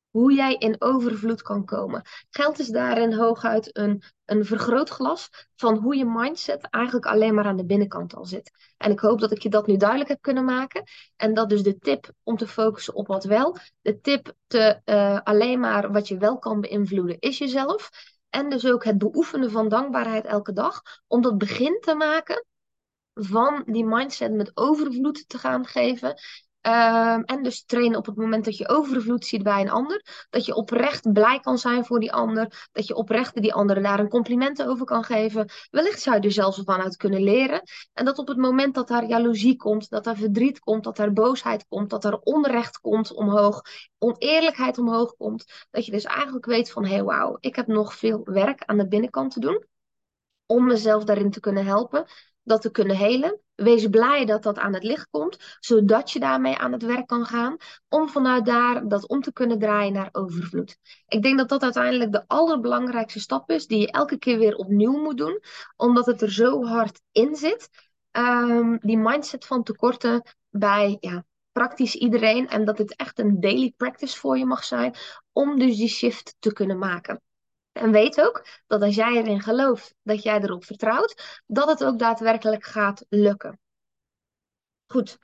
hoe 0.10 0.34
jij 0.34 0.56
in 0.56 0.76
overvloed 0.80 1.42
kan 1.42 1.66
komen. 1.66 2.02
Geld 2.30 2.60
is 2.60 2.68
daarin 2.68 3.14
hooguit 3.14 3.78
een, 3.78 4.04
een 4.26 4.46
vergrootglas 4.46 5.30
van 5.56 5.78
hoe 5.78 5.96
je 5.96 6.06
mindset 6.06 6.68
eigenlijk 6.70 7.06
alleen 7.06 7.34
maar 7.34 7.46
aan 7.46 7.58
de 7.58 7.66
binnenkant 7.66 8.16
al 8.16 8.26
zit. 8.26 8.52
En 8.78 8.92
ik 8.92 9.00
hoop 9.00 9.20
dat 9.20 9.32
ik 9.32 9.42
je 9.42 9.50
dat 9.50 9.68
nu 9.68 9.78
duidelijk 9.78 10.10
heb 10.10 10.22
kunnen 10.22 10.46
maken. 10.46 10.84
En 11.16 11.34
dat 11.34 11.50
dus 11.50 11.64
de 11.64 11.78
tip 11.78 12.12
om 12.24 12.38
te 12.38 12.48
focussen 12.48 12.96
op 12.96 13.08
wat 13.08 13.24
wel, 13.24 13.58
de 13.82 14.00
tip 14.00 14.34
te 14.48 14.82
uh, 14.86 15.20
alleen 15.24 15.60
maar 15.60 15.92
wat 15.92 16.08
je 16.08 16.18
wel 16.18 16.40
kan 16.40 16.62
beïnvloeden 16.62 17.20
is 17.20 17.38
jezelf. 17.38 17.90
En 18.30 18.50
dus 18.50 18.66
ook 18.66 18.84
het 18.84 18.98
beoefenen 18.98 19.52
van 19.52 19.70
dankbaarheid 19.70 20.26
elke 20.26 20.54
dag, 20.54 20.82
om 21.08 21.22
dat 21.22 21.38
begin 21.38 21.78
te 21.82 21.96
maken 21.96 22.46
van 23.14 23.64
die 23.66 23.86
mindset 23.86 24.34
met 24.34 24.52
overvloed 24.54 25.30
te 25.30 25.38
gaan 25.38 25.66
geven. 25.66 26.20
Um, 26.70 27.24
en 27.24 27.44
dus 27.44 27.64
trainen 27.66 27.98
op 27.98 28.06
het 28.06 28.16
moment 28.16 28.46
dat 28.46 28.58
je 28.58 28.70
overvloed 28.70 29.26
ziet 29.26 29.44
bij 29.44 29.62
een 29.62 29.70
ander. 29.70 30.28
Dat 30.30 30.46
je 30.46 30.56
oprecht 30.56 31.14
blij 31.14 31.40
kan 31.40 31.58
zijn 31.58 31.86
voor 31.86 32.00
die 32.00 32.12
ander. 32.12 32.68
Dat 32.72 32.88
je 32.88 32.96
oprecht 32.96 33.42
die 33.42 33.54
andere 33.54 33.82
daar 33.82 34.00
een 34.00 34.10
compliment 34.10 34.64
over 34.64 34.86
kan 34.86 35.04
geven. 35.04 35.50
Wellicht 35.72 36.02
zou 36.02 36.16
je 36.16 36.22
er 36.22 36.32
zelfs 36.32 36.62
vanuit 36.66 36.98
kunnen 36.98 37.24
leren. 37.24 37.62
En 37.94 38.06
dat 38.06 38.18
op 38.18 38.28
het 38.28 38.38
moment 38.38 38.76
dat 38.76 38.88
daar 38.88 39.06
jaloezie 39.06 39.56
komt, 39.56 39.90
dat 39.90 40.06
er 40.06 40.18
verdriet 40.18 40.60
komt, 40.60 40.84
dat 40.84 40.98
er 40.98 41.14
boosheid 41.14 41.66
komt, 41.68 41.90
dat 41.90 42.06
er 42.06 42.20
onrecht 42.20 42.80
komt 42.80 43.14
omhoog, 43.14 43.62
oneerlijkheid 43.98 44.78
omhoog 44.78 45.16
komt. 45.16 45.68
Dat 45.72 45.86
je 45.86 45.92
dus 45.92 46.04
eigenlijk 46.04 46.46
weet 46.46 46.72
van 46.72 46.86
hé 46.86 46.94
hey, 46.94 47.04
wauw, 47.04 47.38
ik 47.40 47.56
heb 47.56 47.68
nog 47.68 47.94
veel 47.94 48.22
werk 48.24 48.64
aan 48.66 48.78
de 48.78 48.88
binnenkant 48.88 49.34
te 49.34 49.40
doen. 49.40 49.66
Om 50.46 50.66
mezelf 50.66 51.04
daarin 51.04 51.32
te 51.32 51.40
kunnen 51.40 51.66
helpen 51.66 52.06
dat 52.44 52.62
te 52.62 52.72
kunnen 52.72 52.96
helen. 52.96 53.40
Wees 53.56 53.88
blij 53.88 54.26
dat 54.26 54.44
dat 54.44 54.58
aan 54.58 54.74
het 54.74 54.84
licht 54.84 55.08
komt, 55.12 55.58
zodat 55.60 56.12
je 56.12 56.20
daarmee 56.20 56.58
aan 56.58 56.72
het 56.72 56.84
werk 56.84 57.08
kan 57.08 57.26
gaan, 57.26 57.58
om 57.90 58.10
vanuit 58.10 58.46
daar 58.46 58.88
dat 58.88 59.08
om 59.08 59.22
te 59.22 59.34
kunnen 59.34 59.60
draaien 59.60 59.94
naar 59.94 60.10
overvloed. 60.12 60.78
Ik 61.08 61.22
denk 61.22 61.38
dat 61.38 61.50
dat 61.50 61.64
uiteindelijk 61.64 62.12
de 62.12 62.24
allerbelangrijkste 62.28 63.20
stap 63.20 63.52
is, 63.52 63.68
die 63.68 63.80
je 63.80 63.92
elke 63.92 64.18
keer 64.18 64.40
weer 64.40 64.56
opnieuw 64.56 64.98
moet 64.98 65.18
doen, 65.18 65.42
omdat 65.76 66.06
het 66.06 66.22
er 66.22 66.32
zo 66.32 66.64
hard 66.64 67.02
in 67.12 67.36
zit. 67.36 67.70
Um, 68.12 68.78
die 68.80 68.98
mindset 68.98 69.46
van 69.46 69.64
tekorten 69.64 70.24
bij 70.50 70.98
ja, 71.00 71.26
praktisch 71.52 71.96
iedereen 71.96 72.48
en 72.48 72.66
dat 72.66 72.78
het 72.78 72.96
echt 72.96 73.20
een 73.20 73.40
daily 73.40 73.74
practice 73.78 74.18
voor 74.18 74.38
je 74.38 74.46
mag 74.46 74.64
zijn 74.64 74.96
om 75.32 75.60
dus 75.60 75.78
die 75.78 75.88
shift 75.88 76.36
te 76.40 76.54
kunnen 76.54 76.78
maken. 76.78 77.22
En 77.80 77.92
weet 77.92 78.22
ook 78.22 78.46
dat 78.68 78.82
als 78.82 78.96
jij 78.96 79.16
erin 79.16 79.42
gelooft, 79.42 79.96
dat 80.04 80.24
jij 80.24 80.42
erop 80.42 80.66
vertrouwt, 80.66 81.42
dat 81.46 81.70
het 81.70 81.84
ook 81.84 82.00
daadwerkelijk 82.00 82.66
gaat 82.66 83.06
lukken. 83.10 83.60
Goed, 84.88 85.18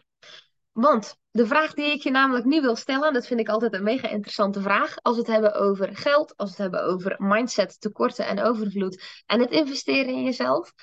want 0.71 1.17
de 1.31 1.47
vraag 1.47 1.73
die 1.73 1.91
ik 1.91 2.01
je 2.01 2.11
namelijk 2.11 2.45
nu 2.45 2.61
wil 2.61 2.75
stellen, 2.75 3.13
dat 3.13 3.27
vind 3.27 3.39
ik 3.39 3.49
altijd 3.49 3.73
een 3.73 3.83
mega 3.83 4.07
interessante 4.07 4.61
vraag, 4.61 4.95
als 5.01 5.15
we 5.15 5.21
het 5.21 5.31
hebben 5.31 5.53
over 5.53 5.95
geld, 5.95 6.37
als 6.37 6.55
we 6.55 6.63
het 6.63 6.71
hebben 6.71 6.93
over 6.93 7.15
mindset, 7.17 7.81
tekorten 7.81 8.25
en 8.25 8.41
overvloed 8.41 9.23
en 9.25 9.39
het 9.39 9.51
investeren 9.51 10.13
in 10.13 10.23
jezelf. 10.23 10.73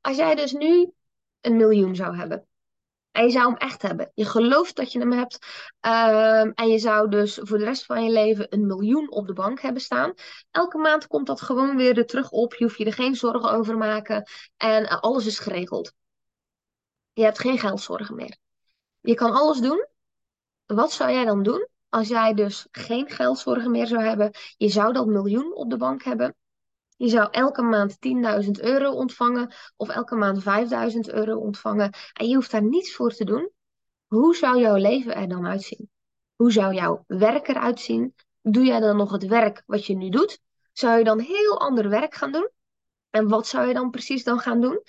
Als 0.00 0.16
jij 0.16 0.34
dus 0.34 0.52
nu 0.52 0.92
een 1.40 1.56
miljoen 1.56 1.96
zou 1.96 2.16
hebben, 2.16 2.46
en 3.12 3.24
je 3.24 3.30
zou 3.30 3.46
hem 3.46 3.56
echt 3.56 3.82
hebben. 3.82 4.10
Je 4.14 4.24
gelooft 4.24 4.76
dat 4.76 4.92
je 4.92 4.98
hem 4.98 5.12
hebt. 5.12 5.38
Ehm, 5.80 6.50
en 6.54 6.68
je 6.68 6.78
zou 6.78 7.08
dus 7.10 7.38
voor 7.42 7.58
de 7.58 7.64
rest 7.64 7.84
van 7.84 8.04
je 8.04 8.10
leven 8.10 8.46
een 8.50 8.66
miljoen 8.66 9.10
op 9.10 9.26
de 9.26 9.32
bank 9.32 9.60
hebben 9.60 9.82
staan. 9.82 10.14
Elke 10.50 10.78
maand 10.78 11.06
komt 11.06 11.26
dat 11.26 11.40
gewoon 11.40 11.76
weer 11.76 11.98
er 11.98 12.06
terug 12.06 12.30
op. 12.30 12.54
Je 12.54 12.64
hoeft 12.64 12.78
je 12.78 12.84
er 12.84 12.92
geen 12.92 13.14
zorgen 13.16 13.50
over 13.50 13.78
maken. 13.78 14.28
En 14.56 14.86
eh, 14.88 15.00
alles 15.00 15.26
is 15.26 15.38
geregeld. 15.38 15.92
Je 17.12 17.22
hebt 17.22 17.38
geen 17.38 17.58
geldzorgen 17.58 18.14
meer. 18.14 18.36
Je 19.00 19.14
kan 19.14 19.32
alles 19.32 19.60
doen. 19.60 19.86
Wat 20.66 20.92
zou 20.92 21.10
jij 21.10 21.24
dan 21.24 21.42
doen 21.42 21.68
als 21.88 22.08
jij 22.08 22.34
dus 22.34 22.66
geen 22.70 23.10
geldzorgen 23.10 23.70
meer 23.70 23.86
zou 23.86 24.02
hebben? 24.02 24.30
Je 24.56 24.68
zou 24.68 24.92
dat 24.92 25.06
miljoen 25.06 25.54
op 25.54 25.70
de 25.70 25.76
bank 25.76 26.02
hebben. 26.02 26.34
Je 27.02 27.08
zou 27.08 27.28
elke 27.30 27.62
maand 27.62 27.98
10.000 28.44 28.50
euro 28.50 28.90
ontvangen 28.90 29.54
of 29.76 29.88
elke 29.88 30.14
maand 30.14 30.42
5.000 30.42 31.14
euro 31.14 31.36
ontvangen 31.38 31.92
en 32.12 32.28
je 32.28 32.34
hoeft 32.34 32.50
daar 32.50 32.62
niets 32.62 32.94
voor 32.94 33.12
te 33.12 33.24
doen. 33.24 33.50
Hoe 34.06 34.36
zou 34.36 34.60
jouw 34.60 34.76
leven 34.76 35.14
er 35.14 35.28
dan 35.28 35.46
uitzien? 35.46 35.90
Hoe 36.36 36.52
zou 36.52 36.74
jouw 36.74 37.04
werk 37.06 37.48
eruit 37.48 37.80
zien? 37.80 38.14
Doe 38.42 38.64
jij 38.64 38.80
dan 38.80 38.96
nog 38.96 39.12
het 39.12 39.26
werk 39.26 39.62
wat 39.66 39.86
je 39.86 39.96
nu 39.96 40.08
doet? 40.08 40.40
Zou 40.72 40.98
je 40.98 41.04
dan 41.04 41.18
heel 41.18 41.60
ander 41.60 41.88
werk 41.88 42.14
gaan 42.14 42.32
doen? 42.32 42.50
En 43.10 43.28
wat 43.28 43.46
zou 43.46 43.66
je 43.66 43.74
dan 43.74 43.90
precies 43.90 44.24
dan 44.24 44.38
gaan 44.38 44.60
doen? 44.60 44.82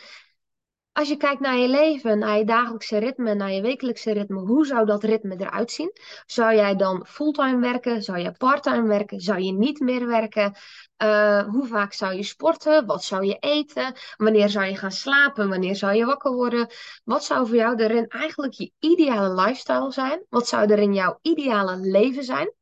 Als 0.94 1.08
je 1.08 1.18
kijkt 1.18 1.42
naar 1.42 1.58
je 1.58 1.68
leven, 1.68 2.20
naar 2.20 2.38
je 2.38 2.46
dagelijkse 2.46 2.98
ritme, 2.98 3.34
naar 3.34 3.52
je 3.52 3.62
wekelijkse 3.62 4.12
ritme, 4.12 4.40
hoe 4.40 4.66
zou 4.66 4.86
dat 4.86 5.04
ritme 5.04 5.36
eruit 5.38 5.72
zien? 5.72 5.92
Zou 6.26 6.56
jij 6.56 6.76
dan 6.76 7.06
fulltime 7.06 7.60
werken? 7.60 8.02
Zou 8.04 8.20
je 8.20 8.32
parttime 8.32 8.88
werken? 8.88 9.20
Zou 9.20 9.42
je 9.42 9.52
niet 9.52 9.80
meer 9.80 10.08
werken? 10.08 10.56
Uh, 11.04 11.44
hoe 11.48 11.68
vaak 11.68 11.94
zou 11.94 12.14
je 12.14 12.24
sporten? 12.24 12.86
Wat 12.86 13.04
zou 13.04 13.26
je 13.26 13.38
eten? 13.40 13.94
Wanneer 14.18 14.50
zou 14.50 14.66
je 14.66 14.78
gaan 14.78 14.92
slapen? 14.92 15.50
Wanneer 15.50 15.76
zou 15.76 15.94
je 15.96 16.06
wakker 16.06 16.32
worden? 16.32 16.68
Wat 17.04 17.24
zou 17.24 17.48
voor 17.48 17.56
jou 17.56 17.76
erin 17.76 18.08
eigenlijk 18.08 18.54
je 18.54 18.72
ideale 18.80 19.34
lifestyle 19.34 19.92
zijn? 19.92 20.26
Wat 20.30 20.48
zou 20.48 20.72
er 20.72 20.80
in 20.80 20.94
jouw 20.94 21.20
ideale 21.22 21.78
leven 21.78 22.24
zijn? 22.24 22.54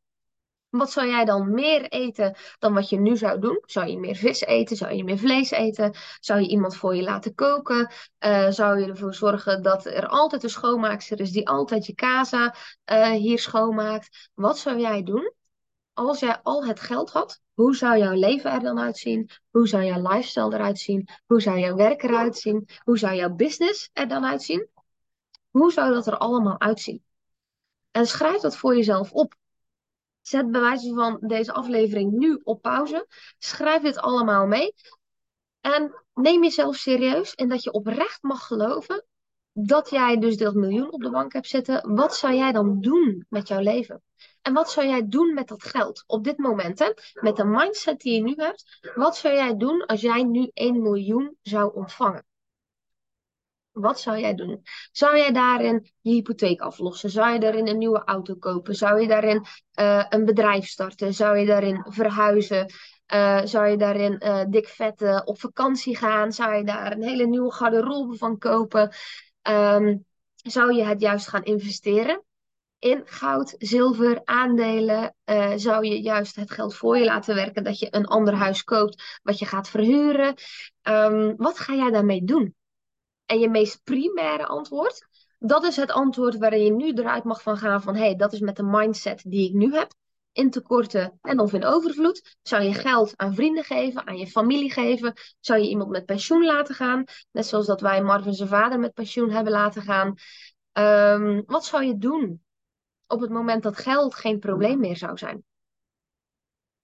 Wat 0.72 0.92
zou 0.92 1.08
jij 1.08 1.26
dan 1.26 1.54
meer 1.54 1.90
eten 1.90 2.36
dan 2.60 2.74
wat 2.74 2.90
je 2.90 3.00
nu 3.00 3.18
zou 3.18 3.40
doen? 3.40 3.62
Zou 3.66 3.88
je 3.90 4.00
meer 4.00 4.16
vis 4.16 4.42
eten? 4.42 4.76
Zou 4.78 4.94
je 4.94 5.04
meer 5.04 5.18
vlees 5.18 5.52
eten? 5.52 5.94
Zou 6.20 6.42
je 6.42 6.48
iemand 6.48 6.76
voor 6.76 6.96
je 6.96 7.04
laten 7.04 7.36
koken? 7.36 7.92
Uh, 8.20 8.50
zou 8.50 8.80
je 8.80 8.88
ervoor 8.88 9.14
zorgen 9.14 9.64
dat 9.64 9.86
er 9.86 10.08
altijd 10.08 10.44
een 10.44 10.50
schoonmaakster 10.50 11.20
is 11.20 11.32
die 11.32 11.48
altijd 11.48 11.86
je 11.86 11.94
casa 11.94 12.56
uh, 12.92 13.10
hier 13.10 13.40
schoonmaakt? 13.40 14.30
Wat 14.34 14.58
zou 14.58 14.80
jij 14.80 15.04
doen 15.04 15.34
als 15.94 16.20
jij 16.20 16.40
al 16.44 16.66
het 16.66 16.80
geld 16.80 17.12
had? 17.12 17.42
Hoe 17.54 17.76
zou 17.76 17.98
jouw 17.98 18.14
leven 18.14 18.52
er 18.52 18.60
dan 18.60 18.80
uitzien? 18.80 19.30
Hoe 19.50 19.68
zou 19.68 19.84
jouw 19.84 20.02
lifestyle 20.02 20.54
eruit 20.54 20.80
zien? 20.80 21.08
Hoe 21.26 21.42
zou 21.42 21.60
jouw 21.60 21.76
werk 21.76 22.04
eruit 22.04 22.38
zien? 22.38 22.70
Hoe 22.84 22.98
zou 22.98 23.16
jouw 23.16 23.34
business 23.34 23.90
er 23.94 24.08
dan 24.08 24.26
uitzien? 24.26 24.68
Hoe 25.50 25.72
zou 25.72 25.94
dat 25.94 26.08
er 26.08 26.18
allemaal 26.18 26.60
uitzien? 26.60 27.04
En 27.92 28.08
schrijf 28.08 28.42
dat 28.42 28.58
voor 28.58 28.76
jezelf 28.76 29.12
op. 29.12 29.40
Zet 30.22 30.52
bij 30.52 30.62
wijze 30.62 30.94
van 30.94 31.18
deze 31.22 31.54
aflevering 31.54 32.12
nu 32.12 32.40
op 32.44 32.62
pauze. 32.62 33.08
Schrijf 33.38 33.82
dit 33.82 33.98
allemaal 33.98 34.48
mee. 34.48 34.74
En 35.62 36.04
neem 36.14 36.44
jezelf 36.44 36.76
serieus 36.76 37.36
en 37.36 37.50
dat 37.50 37.64
je 37.64 37.72
oprecht 37.72 38.24
mag 38.24 38.48
geloven 38.48 39.06
dat 39.54 39.90
jij 39.90 40.18
dus 40.18 40.38
dat 40.38 40.54
miljoen 40.54 40.92
op 40.92 41.02
de 41.02 41.10
bank 41.10 41.34
hebt 41.34 41.48
zitten. 41.48 41.96
Wat 41.96 42.16
zou 42.16 42.34
jij 42.34 42.52
dan 42.52 42.82
doen 42.82 43.26
met 43.30 43.48
jouw 43.48 43.60
leven? 43.60 44.04
En 44.42 44.54
wat 44.54 44.72
zou 44.72 44.88
jij 44.88 45.08
doen 45.08 45.34
met 45.34 45.48
dat 45.48 45.64
geld 45.64 46.04
op 46.08 46.24
dit 46.24 46.38
moment? 46.38 46.80
Hè? 46.80 46.94
Met 47.14 47.36
de 47.36 47.46
mindset 47.46 48.00
die 48.00 48.14
je 48.14 48.22
nu 48.22 48.34
hebt. 48.36 48.80
Wat 48.96 49.18
zou 49.18 49.34
jij 49.34 49.58
doen 49.58 49.86
als 49.86 50.02
jij 50.02 50.24
nu 50.24 50.50
1 50.54 50.82
miljoen 50.82 51.38
zou 51.42 51.76
ontvangen? 51.76 52.26
Wat 53.72 54.00
zou 54.00 54.20
jij 54.20 54.36
doen? 54.36 54.62
Zou 54.92 55.18
jij 55.18 55.32
daarin 55.32 55.92
je 56.02 56.12
hypotheek 56.12 56.62
aflossen? 56.62 57.10
Zou 57.10 57.34
je 57.34 57.40
daarin 57.40 57.68
een 57.68 57.78
nieuwe 57.78 58.04
auto 58.04 58.36
kopen? 58.36 58.76
Zou 58.76 59.02
je 59.02 59.08
daarin 59.08 59.46
uh, 59.80 60.06
een 60.10 60.26
bedrijf 60.26 60.66
starten? 60.66 61.14
Zou 61.14 61.38
je 61.38 61.46
daarin 61.46 61.86
verhuizen? 61.88 62.74
Uh, 63.14 63.42
zou 63.44 63.68
je 63.68 63.78
daarin 63.78 64.22
uh, 64.24 64.44
dik 64.50 64.68
vet 64.68 65.26
op 65.26 65.40
vakantie 65.40 65.98
gaan? 65.98 66.32
Zou 66.32 66.56
je 66.56 66.64
daar 66.64 66.92
een 66.92 67.04
hele 67.04 67.26
nieuwe 67.26 67.52
garderobe 67.52 68.18
van 68.18 68.38
kopen? 68.38 68.94
Um, 69.50 70.06
zou 70.36 70.74
je 70.74 70.84
het 70.84 71.02
juist 71.02 71.28
gaan 71.28 71.44
investeren? 71.44 72.24
in 72.80 73.02
goud, 73.06 73.56
zilver, 73.58 74.22
aandelen 74.26 75.16
zou 75.56 75.86
je 75.86 76.02
juist 76.02 76.36
het 76.36 76.52
geld 76.52 76.76
voor 76.76 76.98
je 76.98 77.06
laten 77.06 77.36
werken, 77.36 77.64
dat 77.64 77.80
je 77.80 77.88
een 77.90 78.06
ander 78.06 78.34
huis 78.34 78.64
koopt 78.64 79.20
wat 79.24 79.40
je 79.40 79.46
gaat 79.46 79.70
verhuren. 79.70 80.36
Um, 80.84 81.36
wat 81.38 81.60
ga 81.60 81.74
jij 81.74 81.92
daarmee 81.92 82.24
doen? 82.24 82.56
En 83.32 83.40
je 83.40 83.50
meest 83.50 83.84
primaire 83.84 84.46
antwoord, 84.46 85.08
dat 85.40 85.64
is 85.64 85.76
het 85.76 85.92
antwoord 85.92 86.38
waarin 86.38 86.64
je 86.64 86.72
nu 86.72 86.94
eruit 86.94 87.24
mag 87.24 87.42
van 87.42 87.58
gaan 87.58 87.82
van 87.82 87.96
hé, 87.96 88.02
hey, 88.02 88.16
dat 88.16 88.34
is 88.34 88.40
met 88.40 88.56
de 88.56 88.64
mindset 88.64 89.24
die 89.28 89.48
ik 89.48 89.54
nu 89.54 89.74
heb. 89.74 89.94
In 90.32 90.50
tekorten 90.50 91.20
en 91.22 91.40
of 91.40 91.54
in 91.54 91.66
overvloed. 91.66 92.38
Zou 92.42 92.64
je 92.64 92.74
geld 92.74 93.14
aan 93.18 93.36
vrienden 93.36 93.64
geven, 93.64 94.08
aan 94.08 94.18
je 94.18 94.28
familie 94.28 94.72
geven? 94.72 95.14
Zou 95.40 95.60
je 95.60 95.70
iemand 95.70 95.90
met 95.90 96.06
pensioen 96.06 96.46
laten 96.46 96.76
gaan? 96.76 97.04
Net 97.32 97.46
zoals 97.46 97.66
dat 97.66 97.82
wij 97.82 98.02
Marvin 98.04 98.34
zijn 98.34 98.50
vader 98.50 98.80
met 98.80 98.94
pensioen 98.94 99.30
hebben 99.30 99.54
laten 99.54 99.82
gaan. 99.82 100.16
Um, 100.74 101.44
wat 101.46 101.66
zou 101.66 101.84
je 101.84 101.98
doen 101.98 102.44
op 103.08 103.20
het 103.20 103.30
moment 103.30 103.64
dat 103.64 103.78
geld 103.78 104.16
geen 104.16 104.40
probleem 104.40 104.80
meer 104.80 104.98
zou 104.98 105.18
zijn? 105.18 105.44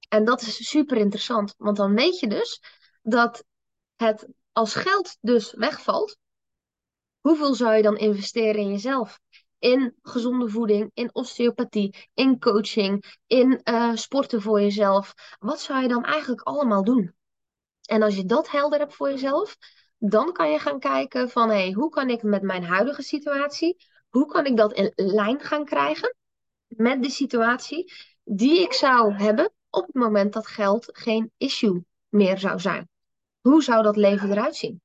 En 0.10 0.26
dat 0.26 0.42
is 0.42 0.70
super 0.70 0.98
interessant, 0.98 1.54
want 1.58 1.78
dan 1.78 1.96
weet 1.96 2.20
je 2.20 2.28
dus 2.28 2.62
dat 3.02 3.44
het 3.96 4.28
als 4.52 4.74
geld 4.74 5.18
dus 5.22 5.54
wegvalt, 5.54 6.18
Hoeveel 7.22 7.54
zou 7.54 7.76
je 7.76 7.82
dan 7.82 7.98
investeren 7.98 8.62
in 8.62 8.72
jezelf? 8.72 9.20
In 9.60 9.96
gezonde 10.02 10.50
voeding, 10.50 10.92
in 10.94 11.16
osteopathie, 11.16 12.10
in 12.14 12.40
coaching, 12.40 13.18
in 13.28 13.62
uh, 13.64 13.96
sporten 13.96 14.42
voor 14.42 14.62
jezelf. 14.62 15.14
Wat 15.40 15.62
zou 15.62 15.82
je 15.82 15.88
dan 15.88 16.06
eigenlijk 16.06 16.42
allemaal 16.42 16.84
doen? 16.84 17.16
En 17.88 18.02
als 18.02 18.16
je 18.16 18.26
dat 18.26 18.52
helder 18.52 18.80
hebt 18.80 18.96
voor 18.96 19.10
jezelf, 19.10 19.58
dan 19.98 20.34
kan 20.34 20.52
je 20.52 20.60
gaan 20.60 20.80
kijken 20.80 21.30
van 21.30 21.50
hey, 21.50 21.72
hoe 21.72 21.90
kan 21.90 22.10
ik 22.10 22.24
met 22.24 22.42
mijn 22.42 22.64
huidige 22.64 23.02
situatie, 23.02 23.78
hoe 24.10 24.26
kan 24.26 24.46
ik 24.46 24.58
dat 24.58 24.74
in 24.74 24.92
lijn 24.96 25.40
gaan 25.40 25.66
krijgen 25.66 26.16
met 26.68 27.04
de 27.04 27.10
situatie 27.10 27.94
die 28.24 28.62
ik 28.62 28.74
zou 28.74 29.14
hebben 29.14 29.54
op 29.70 29.86
het 29.86 29.96
moment 29.96 30.34
dat 30.34 30.48
geld 30.48 30.90
geen 30.92 31.32
issue 31.38 31.86
meer 32.10 32.40
zou 32.40 32.60
zijn? 32.60 32.90
Hoe 33.42 33.64
zou 33.64 33.84
dat 33.84 33.96
leven 33.96 34.32
eruit 34.32 34.56
zien? 34.56 34.82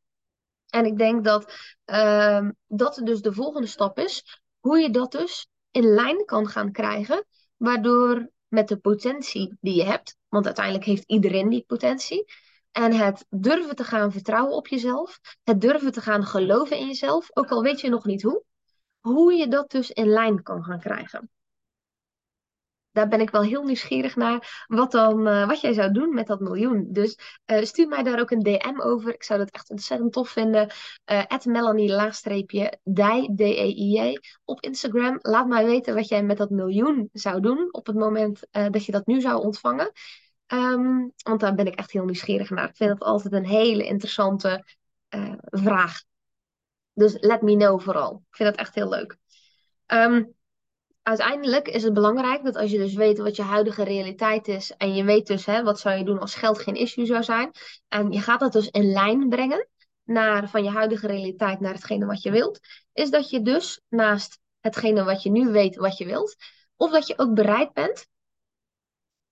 En 0.73 0.85
ik 0.85 0.99
denk 0.99 1.25
dat 1.25 1.55
uh, 1.87 2.49
dat 2.67 3.01
dus 3.05 3.21
de 3.21 3.33
volgende 3.33 3.67
stap 3.67 3.99
is. 3.99 4.41
Hoe 4.61 4.79
je 4.79 4.91
dat 4.91 5.13
dus 5.13 5.49
in 5.71 5.85
lijn 5.85 6.25
kan 6.25 6.49
gaan 6.49 6.73
krijgen. 6.73 7.25
Waardoor 7.57 8.31
met 8.49 8.69
de 8.69 8.77
potentie 8.77 9.57
die 9.61 9.75
je 9.75 9.85
hebt. 9.85 10.17
Want 10.29 10.47
uiteindelijk 10.47 10.85
heeft 10.85 11.05
iedereen 11.07 11.49
die 11.49 11.65
potentie. 11.67 12.25
En 12.71 12.93
het 12.93 13.27
durven 13.29 13.77
te 13.77 13.85
gaan 13.85 14.13
vertrouwen 14.13 14.57
op 14.57 14.69
jezelf. 14.69 15.21
Het 15.43 15.61
durven 15.61 15.93
te 15.93 16.01
gaan 16.01 16.25
geloven 16.25 16.79
in 16.79 16.87
jezelf. 16.87 17.29
Ook 17.33 17.51
al 17.51 17.63
weet 17.63 17.81
je 17.81 17.89
nog 17.89 18.05
niet 18.05 18.23
hoe. 18.23 18.45
Hoe 19.01 19.33
je 19.33 19.49
dat 19.49 19.71
dus 19.71 19.91
in 19.91 20.09
lijn 20.09 20.43
kan 20.43 20.65
gaan 20.65 20.81
krijgen 20.81 21.31
daar 22.93 23.09
ben 23.09 23.21
ik 23.21 23.31
wel 23.31 23.43
heel 23.43 23.63
nieuwsgierig 23.63 24.17
naar 24.17 24.65
wat, 24.67 24.91
dan, 24.91 25.29
uh, 25.29 25.47
wat 25.47 25.61
jij 25.61 25.73
zou 25.73 25.93
doen 25.93 26.15
met 26.15 26.27
dat 26.27 26.41
miljoen. 26.41 26.87
Dus 26.91 27.19
uh, 27.47 27.63
stuur 27.63 27.89
mij 27.89 28.03
daar 28.03 28.21
ook 28.21 28.31
een 28.31 28.43
DM 28.43 28.81
over. 28.81 29.15
Ik 29.15 29.23
zou 29.23 29.39
dat 29.39 29.51
echt 29.51 29.71
ontzettend 29.71 30.13
tof 30.13 30.29
vinden. 30.29 30.71
Uh, 31.13 31.25
Melanie 31.45 31.93
laagstreepje 31.93 32.79
Dij, 32.83 33.31
D-E-I-J 33.37 34.19
op 34.45 34.61
Instagram. 34.61 35.19
Laat 35.21 35.47
mij 35.47 35.65
weten 35.65 35.95
wat 35.95 36.09
jij 36.09 36.23
met 36.23 36.37
dat 36.37 36.51
miljoen 36.51 37.09
zou 37.13 37.41
doen 37.41 37.69
op 37.71 37.87
het 37.87 37.97
moment 37.97 38.47
dat 38.51 38.85
je 38.85 38.93
dat 38.93 39.07
nu 39.07 39.21
zou 39.21 39.43
ontvangen. 39.43 39.93
Um, 40.47 41.13
want 41.23 41.41
daar 41.41 41.55
ben 41.55 41.67
ik 41.67 41.75
echt 41.75 41.91
heel 41.91 42.05
nieuwsgierig 42.05 42.51
naar. 42.51 42.69
Ik 42.69 42.77
vind 42.77 42.91
dat 42.91 43.09
altijd 43.09 43.33
een 43.33 43.47
hele 43.47 43.85
interessante 43.85 44.65
vraag. 45.41 46.03
Dus 46.93 47.17
let 47.21 47.43
me 47.43 47.57
know 47.57 47.81
vooral. 47.81 48.25
Ik 48.31 48.37
vind 48.37 48.49
dat 48.49 48.59
echt 48.59 48.75
heel 48.75 48.89
leuk. 48.89 49.17
Um, 49.87 50.35
uiteindelijk 51.03 51.69
is 51.69 51.83
het 51.83 51.95
belangrijk 51.95 52.45
dat 52.45 52.57
als 52.57 52.71
je 52.71 52.79
dus 52.79 52.95
weet 52.95 53.19
wat 53.19 53.37
je 53.37 53.43
huidige 53.43 53.83
realiteit 53.83 54.49
is 54.49 54.73
en 54.77 54.95
je 54.95 55.05
weet 55.05 55.27
dus 55.27 55.47
hè, 55.47 55.63
wat 55.63 55.81
zou 55.81 55.99
je 55.99 56.05
doen 56.05 56.19
als 56.19 56.35
geld 56.35 56.59
geen 56.59 56.75
issue 56.75 57.07
zou 57.07 57.23
zijn 57.23 57.51
en 57.89 58.13
je 58.13 58.21
gaat 58.21 58.41
dat 58.41 58.53
dus 58.53 58.69
in 58.69 58.93
lijn 58.93 59.29
brengen 59.29 59.69
naar 60.05 60.49
van 60.49 60.65
je 60.65 60.71
huidige 60.71 61.07
realiteit 61.07 61.61
naar 61.61 61.75
hetgene 61.75 62.07
wat 62.07 62.23
je 62.23 62.31
wilt, 62.31 62.61
is 62.93 63.11
dat 63.11 63.31
je 63.31 63.43
dus 63.43 63.81
naast 63.89 64.39
hetgene 64.61 65.05
wat 65.05 65.23
je 65.23 65.31
nu 65.31 65.51
weet 65.51 65.77
wat 65.77 65.99
je 65.99 66.05
wilt, 66.05 66.37
of 66.77 66.91
dat 66.91 67.07
je 67.07 67.19
ook 67.19 67.35
bereid 67.35 67.73
bent 67.73 68.07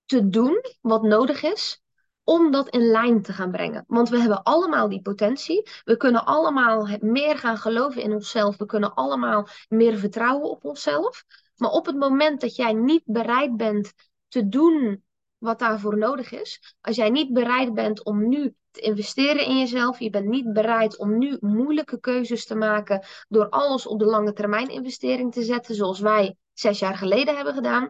te 0.05 0.29
doen 0.29 0.65
wat 0.81 1.03
nodig 1.03 1.43
is 1.43 1.83
om 2.25 2.51
dat 2.51 2.69
in 2.69 2.91
lijn 2.91 3.23
te 3.23 3.33
gaan 3.33 3.51
brengen. 3.51 3.85
Want 3.87 4.09
we 4.09 4.19
hebben 4.19 4.43
allemaal 4.43 4.89
die 4.89 5.03
potentie. 5.03 5.71
We 5.85 5.97
kunnen 5.97 6.25
allemaal 6.25 6.89
meer 7.01 7.39
gaan 7.39 7.57
geloven 7.57 8.03
in 8.03 8.13
onszelf. 8.13 8.57
We 8.57 8.67
kunnen 8.67 8.95
allemaal 8.95 9.49
meer 9.69 9.99
vertrouwen 9.99 10.51
op 10.51 10.65
onszelf. 10.65 11.25
Maar 11.61 11.71
op 11.71 11.87
het 11.87 11.97
moment 11.97 12.41
dat 12.41 12.57
jij 12.57 12.73
niet 12.73 13.03
bereid 13.05 13.57
bent 13.57 13.93
te 14.29 14.49
doen 14.49 15.05
wat 15.39 15.59
daarvoor 15.59 15.99
nodig 15.99 16.33
is, 16.33 16.77
als 16.81 16.97
jij 16.97 17.11
niet 17.11 17.33
bereid 17.33 17.75
bent 17.75 18.05
om 18.05 18.29
nu 18.29 18.55
te 18.71 18.81
investeren 18.81 19.45
in 19.45 19.59
jezelf, 19.59 19.99
je 19.99 20.11
bent 20.11 20.27
niet 20.27 20.53
bereid 20.53 20.99
om 20.99 21.19
nu 21.19 21.37
moeilijke 21.41 22.01
keuzes 22.01 22.47
te 22.47 22.55
maken 22.55 23.07
door 23.29 23.49
alles 23.49 23.87
op 23.87 23.99
de 23.99 24.05
lange 24.05 24.33
termijn 24.33 24.69
investering 24.69 25.33
te 25.33 25.43
zetten, 25.43 25.75
zoals 25.75 26.01
wij 26.01 26.37
zes 26.53 26.79
jaar 26.79 26.97
geleden 26.97 27.37
hebben 27.37 27.55
gedaan, 27.55 27.83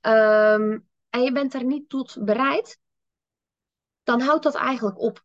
um, 0.00 0.88
en 1.10 1.22
je 1.22 1.32
bent 1.32 1.54
er 1.54 1.64
niet 1.64 1.88
tot 1.88 2.16
bereid, 2.20 2.78
dan 4.02 4.20
houdt 4.20 4.42
dat 4.42 4.54
eigenlijk 4.54 4.98
op. 4.98 5.24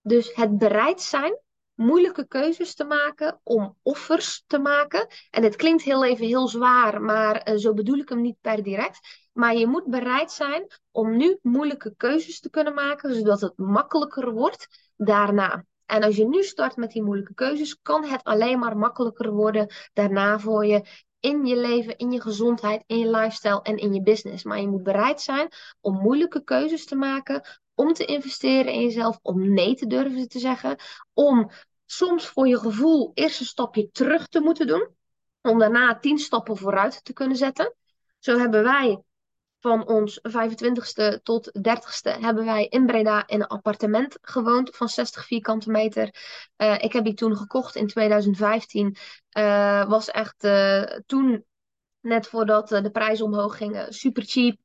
Dus 0.00 0.34
het 0.34 0.58
bereid 0.58 1.00
zijn 1.00 1.38
moeilijke 1.84 2.26
keuzes 2.26 2.74
te 2.74 2.84
maken, 2.84 3.40
om 3.42 3.76
offers 3.82 4.44
te 4.46 4.58
maken. 4.58 5.06
En 5.30 5.42
het 5.42 5.56
klinkt 5.56 5.82
heel 5.82 6.04
even 6.04 6.26
heel 6.26 6.48
zwaar, 6.48 7.00
maar 7.00 7.48
uh, 7.48 7.56
zo 7.56 7.74
bedoel 7.74 7.98
ik 7.98 8.08
hem 8.08 8.20
niet 8.20 8.40
per 8.40 8.62
direct. 8.62 9.28
Maar 9.32 9.56
je 9.56 9.66
moet 9.66 9.86
bereid 9.86 10.32
zijn 10.32 10.66
om 10.90 11.16
nu 11.16 11.38
moeilijke 11.42 11.94
keuzes 11.96 12.40
te 12.40 12.50
kunnen 12.50 12.74
maken, 12.74 13.14
zodat 13.14 13.40
het 13.40 13.56
makkelijker 13.56 14.32
wordt 14.32 14.90
daarna. 14.96 15.64
En 15.86 16.02
als 16.02 16.16
je 16.16 16.28
nu 16.28 16.42
start 16.42 16.76
met 16.76 16.90
die 16.90 17.02
moeilijke 17.02 17.34
keuzes, 17.34 17.80
kan 17.82 18.04
het 18.04 18.22
alleen 18.22 18.58
maar 18.58 18.76
makkelijker 18.76 19.32
worden 19.32 19.74
daarna 19.92 20.38
voor 20.38 20.66
je 20.66 20.84
in 21.20 21.46
je 21.46 21.56
leven, 21.56 21.96
in 21.96 22.12
je 22.12 22.20
gezondheid, 22.20 22.84
in 22.86 22.98
je 22.98 23.10
lifestyle 23.10 23.62
en 23.62 23.76
in 23.76 23.94
je 23.94 24.02
business. 24.02 24.44
Maar 24.44 24.60
je 24.60 24.68
moet 24.68 24.82
bereid 24.82 25.20
zijn 25.20 25.48
om 25.80 26.00
moeilijke 26.00 26.44
keuzes 26.44 26.84
te 26.84 26.96
maken, 26.96 27.42
om 27.74 27.92
te 27.92 28.04
investeren 28.04 28.72
in 28.72 28.82
jezelf, 28.82 29.18
om 29.22 29.52
nee 29.52 29.74
te 29.74 29.86
durven 29.86 30.28
te 30.28 30.38
zeggen, 30.38 30.76
om 31.14 31.50
soms 31.92 32.26
voor 32.26 32.48
je 32.48 32.58
gevoel 32.58 33.10
eerst 33.14 33.40
een 33.40 33.46
stapje 33.46 33.90
terug 33.90 34.28
te 34.28 34.40
moeten 34.40 34.66
doen, 34.66 34.88
om 35.40 35.58
daarna 35.58 35.98
tien 35.98 36.18
stappen 36.18 36.56
vooruit 36.56 37.04
te 37.04 37.12
kunnen 37.12 37.36
zetten. 37.36 37.74
Zo 38.18 38.38
hebben 38.38 38.62
wij 38.62 39.02
van 39.60 39.86
ons 39.86 40.20
25ste 40.28 41.22
tot 41.22 41.50
30ste 41.58 42.20
hebben 42.20 42.44
wij 42.44 42.66
in 42.66 42.86
Breda 42.86 43.26
in 43.26 43.40
een 43.40 43.46
appartement 43.46 44.18
gewoond 44.20 44.76
van 44.76 44.88
60 44.88 45.24
vierkante 45.24 45.70
meter. 45.70 46.14
Uh, 46.56 46.74
ik 46.78 46.92
heb 46.92 47.04
die 47.04 47.14
toen 47.14 47.36
gekocht 47.36 47.76
in 47.76 47.86
2015. 47.86 48.96
Uh, 49.38 49.88
was 49.88 50.10
echt 50.10 50.44
uh, 50.44 50.82
toen 51.06 51.44
net 52.00 52.26
voordat 52.26 52.68
de 52.68 52.90
prijzen 52.90 53.24
omhoog 53.24 53.56
gingen, 53.56 53.92
super 53.92 54.22
cheap. 54.26 54.56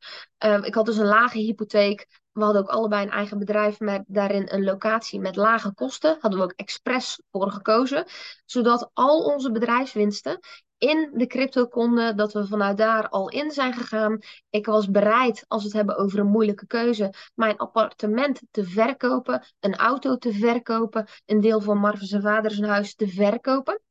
Ik 0.65 0.73
had 0.73 0.85
dus 0.85 0.97
een 0.97 1.05
lage 1.05 1.37
hypotheek. 1.37 2.07
We 2.37 2.43
hadden 2.43 2.61
ook 2.61 2.69
allebei 2.69 3.03
een 3.05 3.11
eigen 3.11 3.37
bedrijf 3.37 3.79
met 3.79 4.03
daarin 4.07 4.47
een 4.49 4.63
locatie 4.63 5.19
met 5.19 5.35
lage 5.35 5.73
kosten. 5.73 6.17
Hadden 6.19 6.39
we 6.39 6.45
ook 6.45 6.53
expres 6.55 7.21
voor 7.31 7.51
gekozen. 7.51 8.05
Zodat 8.45 8.89
al 8.93 9.23
onze 9.23 9.51
bedrijfswinsten 9.51 10.39
in 10.77 11.11
de 11.13 11.27
crypto 11.27 11.67
konden, 11.67 12.17
dat 12.17 12.33
we 12.33 12.47
vanuit 12.47 12.77
daar 12.77 13.09
al 13.09 13.29
in 13.29 13.51
zijn 13.51 13.73
gegaan. 13.73 14.19
Ik 14.49 14.65
was 14.65 14.89
bereid, 14.89 15.45
als 15.47 15.61
we 15.61 15.67
het 15.67 15.77
hebben 15.77 15.97
over 15.97 16.19
een 16.19 16.27
moeilijke 16.27 16.67
keuze, 16.67 17.13
mijn 17.35 17.57
appartement 17.57 18.41
te 18.51 18.63
verkopen, 18.63 19.43
een 19.59 19.75
auto 19.75 20.17
te 20.17 20.33
verkopen, 20.33 21.07
een 21.25 21.41
deel 21.41 21.61
van 21.61 21.77
Marvin 21.77 22.07
zijn 22.07 22.21
vader 22.21 22.51
zijn 22.51 22.69
huis 22.69 22.95
te 22.95 23.07
verkopen. 23.07 23.81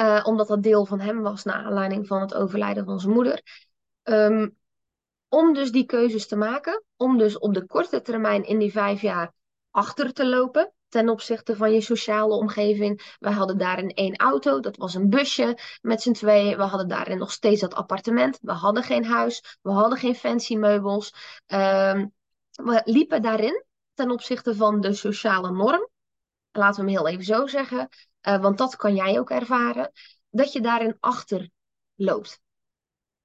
Uh, 0.00 0.20
omdat 0.24 0.48
dat 0.48 0.62
deel 0.62 0.86
van 0.86 1.00
hem 1.00 1.22
was 1.22 1.44
naar 1.44 1.64
aanleiding 1.64 2.06
van 2.06 2.20
het 2.20 2.34
overlijden 2.34 2.84
van 2.84 3.00
zijn 3.00 3.12
moeder. 3.12 3.42
Um, 4.02 4.56
om 5.28 5.54
dus 5.54 5.72
die 5.72 5.86
keuzes 5.86 6.26
te 6.26 6.36
maken, 6.36 6.84
om 6.96 7.18
dus 7.18 7.38
op 7.38 7.54
de 7.54 7.66
korte 7.66 8.02
termijn 8.02 8.44
in 8.44 8.58
die 8.58 8.72
vijf 8.72 9.00
jaar 9.00 9.32
achter 9.70 10.12
te 10.12 10.26
lopen 10.26 10.72
ten 10.94 11.08
opzichte 11.08 11.56
van 11.56 11.72
je 11.72 11.80
sociale 11.80 12.34
omgeving. 12.34 13.16
We 13.18 13.30
hadden 13.30 13.58
daarin 13.58 13.90
één 13.90 14.16
auto, 14.16 14.60
dat 14.60 14.76
was 14.76 14.94
een 14.94 15.10
busje 15.10 15.58
met 15.82 16.02
z'n 16.02 16.12
tweeën. 16.12 16.56
We 16.56 16.62
hadden 16.62 16.88
daarin 16.88 17.18
nog 17.18 17.32
steeds 17.32 17.60
dat 17.60 17.74
appartement. 17.74 18.38
We 18.42 18.52
hadden 18.52 18.82
geen 18.82 19.04
huis, 19.04 19.58
we 19.62 19.70
hadden 19.70 19.98
geen 19.98 20.14
fancy 20.14 20.56
meubels. 20.56 21.14
Um, 21.46 22.12
we 22.50 22.82
liepen 22.84 23.22
daarin 23.22 23.64
ten 23.94 24.10
opzichte 24.10 24.54
van 24.54 24.80
de 24.80 24.92
sociale 24.92 25.50
norm. 25.50 25.88
Laten 26.52 26.84
we 26.84 26.90
hem 26.90 27.00
heel 27.00 27.12
even 27.12 27.24
zo 27.24 27.46
zeggen, 27.46 27.88
uh, 28.22 28.40
want 28.40 28.58
dat 28.58 28.76
kan 28.76 28.94
jij 28.94 29.18
ook 29.18 29.30
ervaren. 29.30 29.92
Dat 30.30 30.52
je 30.52 30.60
daarin 30.60 30.96
achter 31.00 31.50
loopt. 31.94 32.40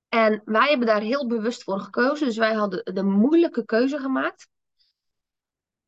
En 0.10 0.42
wij 0.46 0.70
hebben 0.70 0.88
daar 0.88 1.02
heel 1.02 1.28
bewust 1.28 1.64
voor 1.64 1.80
gekozen. 1.80 2.28
Dus 2.28 2.38
wij 2.38 2.54
hadden 2.54 2.96
de 2.96 3.04
moeilijke 3.04 3.66
keuze 3.66 3.98
gemaakt. 3.98 4.48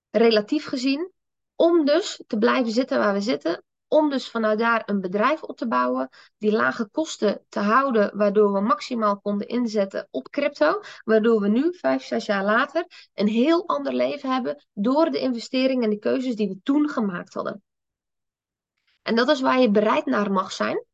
Relatief 0.10 0.66
gezien. 0.66 1.12
Om 1.56 1.86
dus 1.86 2.24
te 2.28 2.38
blijven 2.38 2.72
zitten 2.72 2.98
waar 2.98 3.14
we 3.14 3.22
zitten. 3.22 3.64
Om 3.88 4.10
dus 4.10 4.30
vanuit 4.30 4.60
daar 4.60 4.84
een 4.86 5.02
bedrijf 5.02 5.44
op 5.44 5.58
te 5.58 5.68
bouwen. 5.68 6.10
Die 6.38 6.52
lage 6.52 6.90
kosten 6.92 7.46
te 7.50 7.60
houden. 7.60 8.18
Waardoor 8.18 8.54
we 8.54 8.60
maximaal 8.60 9.20
konden 9.20 9.48
inzetten 9.48 10.08
op 10.12 10.30
crypto. 10.30 10.82
Waardoor 11.04 11.42
we 11.42 11.48
nu, 11.48 11.74
vijf, 11.74 12.04
zes 12.04 12.26
jaar 12.26 12.44
later, 12.44 13.10
een 13.14 13.28
heel 13.28 13.68
ander 13.68 13.94
leven 13.94 14.34
hebben. 14.34 14.66
Door 14.74 15.12
de 15.12 15.20
investeringen 15.20 15.84
en 15.84 15.90
de 15.90 16.00
keuzes 16.00 16.36
die 16.36 16.48
we 16.48 16.60
toen 16.64 16.90
gemaakt 16.90 17.34
hadden. 17.34 17.64
En 19.02 19.16
dat 19.16 19.30
is 19.30 19.42
waar 19.42 19.60
je 19.60 19.72
bereid 19.72 20.06
naar 20.06 20.32
mag 20.32 20.52
zijn 20.52 20.86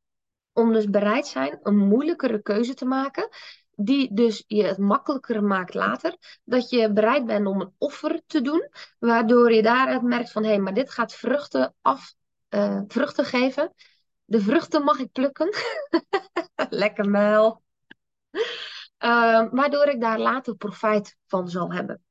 om 0.57 0.73
dus 0.73 0.89
bereid 0.89 1.27
zijn 1.27 1.59
een 1.63 1.77
moeilijkere 1.77 2.41
keuze 2.41 2.73
te 2.73 2.85
maken, 2.85 3.29
die 3.75 4.13
dus 4.13 4.43
je 4.47 4.63
het 4.63 4.77
makkelijker 4.77 5.43
maakt 5.43 5.73
later. 5.73 6.17
Dat 6.43 6.69
je 6.69 6.91
bereid 6.93 7.25
bent 7.25 7.47
om 7.47 7.61
een 7.61 7.73
offer 7.77 8.21
te 8.25 8.41
doen, 8.41 8.69
waardoor 8.99 9.51
je 9.51 9.61
daaruit 9.61 10.01
merkt 10.01 10.31
van 10.31 10.43
hé, 10.43 10.49
hey, 10.49 10.59
maar 10.59 10.73
dit 10.73 10.91
gaat 10.91 11.13
vruchten 11.13 11.75
af, 11.81 12.13
uh, 12.49 12.81
vruchten 12.87 13.25
geven. 13.25 13.73
De 14.25 14.41
vruchten 14.41 14.83
mag 14.83 14.99
ik 14.99 15.11
plukken. 15.11 15.49
Lekker 16.69 17.09
muil. 17.09 17.63
Uh, 18.99 19.47
waardoor 19.51 19.85
ik 19.85 20.01
daar 20.01 20.19
later 20.19 20.55
profijt 20.55 21.17
van 21.27 21.49
zal 21.49 21.73
hebben. 21.73 22.03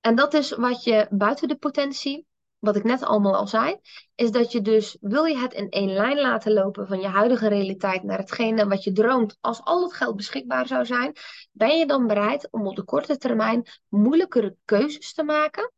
En 0.00 0.14
dat 0.14 0.34
is 0.34 0.50
wat 0.50 0.84
je 0.84 1.06
buiten 1.10 1.48
de 1.48 1.56
potentie 1.56 2.26
wat 2.62 2.76
ik 2.76 2.84
net 2.84 3.02
allemaal 3.02 3.36
al 3.36 3.46
zei, 3.46 3.80
is 4.14 4.30
dat 4.30 4.52
je 4.52 4.60
dus, 4.60 4.96
wil 5.00 5.24
je 5.24 5.38
het 5.38 5.52
in 5.52 5.68
één 5.68 5.92
lijn 5.92 6.20
laten 6.20 6.52
lopen 6.52 6.86
van 6.86 7.00
je 7.00 7.06
huidige 7.06 7.48
realiteit 7.48 8.02
naar 8.02 8.18
hetgene 8.18 8.68
wat 8.68 8.84
je 8.84 8.92
droomt 8.92 9.36
als 9.40 9.60
al 9.62 9.82
het 9.82 9.92
geld 9.92 10.16
beschikbaar 10.16 10.66
zou 10.66 10.86
zijn, 10.86 11.12
ben 11.52 11.78
je 11.78 11.86
dan 11.86 12.06
bereid 12.06 12.48
om 12.50 12.66
op 12.66 12.76
de 12.76 12.82
korte 12.84 13.16
termijn 13.16 13.66
moeilijkere 13.88 14.56
keuzes 14.64 15.14
te 15.14 15.22
maken? 15.22 15.72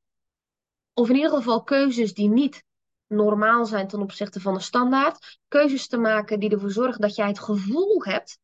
Of 0.94 1.08
in 1.08 1.14
ieder 1.14 1.30
geval 1.30 1.62
keuzes 1.62 2.14
die 2.14 2.28
niet 2.28 2.64
normaal 3.06 3.66
zijn 3.66 3.88
ten 3.88 4.00
opzichte 4.00 4.40
van 4.40 4.54
de 4.54 4.60
standaard. 4.60 5.38
Keuzes 5.48 5.86
te 5.86 5.98
maken 5.98 6.40
die 6.40 6.50
ervoor 6.50 6.70
zorgen 6.70 7.00
dat 7.00 7.14
jij 7.14 7.26
het 7.26 7.40
gevoel 7.40 8.02
hebt 8.02 8.38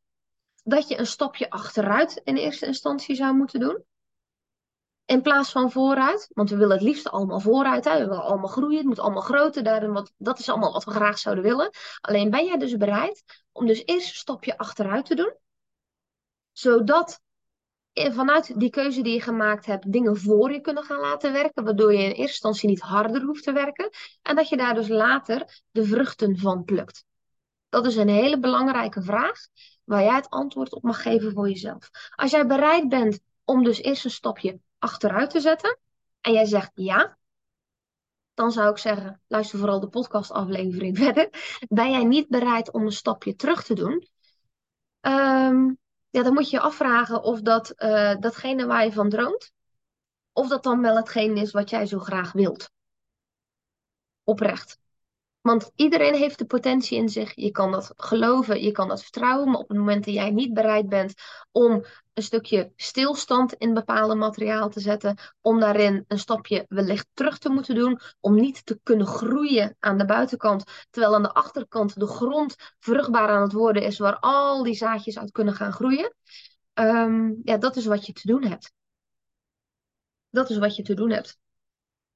dat 0.64 0.88
je 0.88 0.99
een 0.99 1.07
stapje 1.07 1.51
achteruit 1.51 2.20
in 2.24 2.36
eerste 2.36 2.66
instantie 2.66 3.14
zou 3.14 3.34
moeten 3.34 3.61
doen. 3.61 3.84
In 5.11 5.23
plaats 5.23 5.53
van 5.53 5.71
vooruit. 5.71 6.31
Want 6.33 6.51
we 6.51 6.57
willen 6.57 6.77
het 6.77 6.83
liefst 6.83 7.11
allemaal 7.11 7.41
vooruit. 7.41 7.85
We 7.85 7.99
willen 7.99 8.23
allemaal 8.23 8.49
groeien. 8.49 8.77
Het 8.77 8.87
moet 8.87 8.99
allemaal 8.99 9.23
groter. 9.23 9.63
Daarin 9.63 9.93
wat, 9.93 10.13
dat 10.17 10.39
is 10.39 10.49
allemaal 10.49 10.73
wat 10.73 10.85
we 10.85 10.91
graag 10.91 11.19
zouden 11.19 11.45
willen. 11.45 11.71
Alleen 12.01 12.31
ben 12.31 12.45
jij 12.45 12.59
dus 12.59 12.77
bereid 12.77 13.45
om 13.53 13.67
dus 13.67 13.83
eerst 13.85 14.09
een 14.09 14.15
stapje 14.15 14.59
achteruit 14.59 15.07
te 15.07 15.15
doen. 15.15 15.35
Zodat 16.53 17.21
vanuit 17.93 18.61
die 18.61 18.71
keuze 18.71 19.03
die 19.03 19.13
je 19.13 19.21
gemaakt 19.21 19.67
hebt, 19.67 19.93
dingen 19.93 20.17
voor 20.17 20.53
je 20.53 20.61
kunnen 20.61 20.85
gaan 20.85 21.01
laten 21.01 21.33
werken. 21.33 21.65
Waardoor 21.65 21.93
je 21.93 21.99
in 21.99 22.05
eerste 22.05 22.23
instantie 22.23 22.69
niet 22.69 22.81
harder 22.81 23.23
hoeft 23.23 23.43
te 23.43 23.53
werken. 23.53 23.91
En 24.23 24.37
dat 24.37 24.49
je 24.49 24.57
daar 24.57 24.75
dus 24.75 24.89
later 24.89 25.63
de 25.71 25.85
vruchten 25.85 26.39
van 26.39 26.65
plukt. 26.65 27.05
Dat 27.69 27.87
is 27.87 27.97
een 27.97 28.09
hele 28.09 28.39
belangrijke 28.39 29.03
vraag 29.03 29.39
waar 29.85 30.03
jij 30.03 30.15
het 30.15 30.31
antwoord 30.31 30.75
op 30.75 30.83
mag 30.83 31.03
geven 31.03 31.33
voor 31.33 31.49
jezelf. 31.49 31.91
Als 32.15 32.31
jij 32.31 32.47
bereid 32.47 32.89
bent 32.89 33.21
om 33.45 33.65
dus 33.65 33.83
eerst 33.83 34.05
een 34.05 34.11
stapje 34.11 34.61
achteruit 34.81 35.31
te 35.31 35.41
zetten 35.41 35.78
en 36.20 36.33
jij 36.33 36.45
zegt 36.45 36.70
ja, 36.74 37.18
dan 38.35 38.53
zou 38.53 38.70
ik 38.70 38.78
zeggen, 38.78 39.22
luister 39.26 39.59
vooral 39.59 39.81
de 39.81 39.89
podcastaflevering 39.89 40.99
verder. 41.05 41.28
Ben 41.68 41.91
jij 41.91 42.05
niet 42.05 42.28
bereid 42.28 42.72
om 42.72 42.85
een 42.85 42.93
stapje 42.93 43.35
terug 43.35 43.64
te 43.64 43.74
doen? 43.74 44.09
Um, 45.01 45.78
ja, 46.11 46.22
dan 46.22 46.33
moet 46.33 46.51
je 46.51 46.57
je 46.57 46.62
afvragen 46.62 47.22
of 47.22 47.41
dat 47.41 47.72
uh, 47.76 48.16
datgene 48.16 48.66
waar 48.66 48.85
je 48.85 48.93
van 48.93 49.09
droomt, 49.09 49.53
of 50.33 50.49
dat 50.49 50.62
dan 50.62 50.81
wel 50.81 50.97
hetgeen 50.97 51.37
is 51.37 51.51
wat 51.51 51.70
jij 51.70 51.87
zo 51.87 51.99
graag 51.99 52.33
wilt. 52.33 52.70
Oprecht. 54.24 54.78
Want 55.41 55.70
iedereen 55.74 56.14
heeft 56.14 56.38
de 56.38 56.45
potentie 56.45 56.99
in 56.99 57.09
zich. 57.09 57.32
Je 57.34 57.51
kan 57.51 57.72
dat 57.72 57.93
geloven, 57.97 58.62
je 58.62 58.72
kan 58.72 58.88
dat 58.88 59.03
vertrouwen. 59.03 59.51
Maar 59.51 59.61
op 59.61 59.68
het 59.68 59.78
moment 59.78 60.05
dat 60.05 60.14
jij 60.14 60.30
niet 60.30 60.55
bereid 60.55 60.88
bent 60.88 61.14
om 61.53 61.84
een 62.14 62.22
stukje 62.22 62.72
stilstand 62.76 63.53
in 63.53 63.74
bepaalde 63.74 64.14
materiaal 64.14 64.68
te 64.68 64.80
zetten, 64.80 65.18
om 65.41 65.61
daarin 65.61 66.05
een 66.09 66.18
stapje 66.18 66.64
wellicht 66.68 67.09
terug 67.14 67.38
te 67.38 67.49
moeten 67.49 67.74
doen, 67.74 68.01
om 68.20 68.34
niet 68.34 68.66
te 68.66 68.80
kunnen 68.82 69.07
groeien 69.07 69.76
aan 69.78 69.99
de 69.99 70.05
buitenkant, 70.05 70.86
terwijl 70.91 71.14
aan 71.14 71.22
de 71.22 71.32
achterkant 71.32 72.01
de 72.01 72.07
grond 72.07 72.57
vruchtbaar 72.78 73.28
aan 73.28 73.43
het 73.43 73.53
worden 73.53 73.82
is, 73.82 73.99
waar 73.99 74.18
al 74.18 74.62
die 74.62 74.74
zaadjes 74.74 75.18
uit 75.18 75.30
kunnen 75.30 75.55
gaan 75.55 75.72
groeien. 75.72 76.14
Um, 76.74 77.41
ja, 77.45 77.57
dat 77.57 77.76
is 77.76 77.86
wat 77.86 78.07
je 78.07 78.12
te 78.12 78.26
doen 78.26 78.45
hebt. 78.45 78.72
Dat 80.30 80.51
is 80.51 80.59
wat 80.59 80.76
je 80.76 80.82
te 80.82 80.95
doen 80.95 81.11
hebt. 81.11 81.38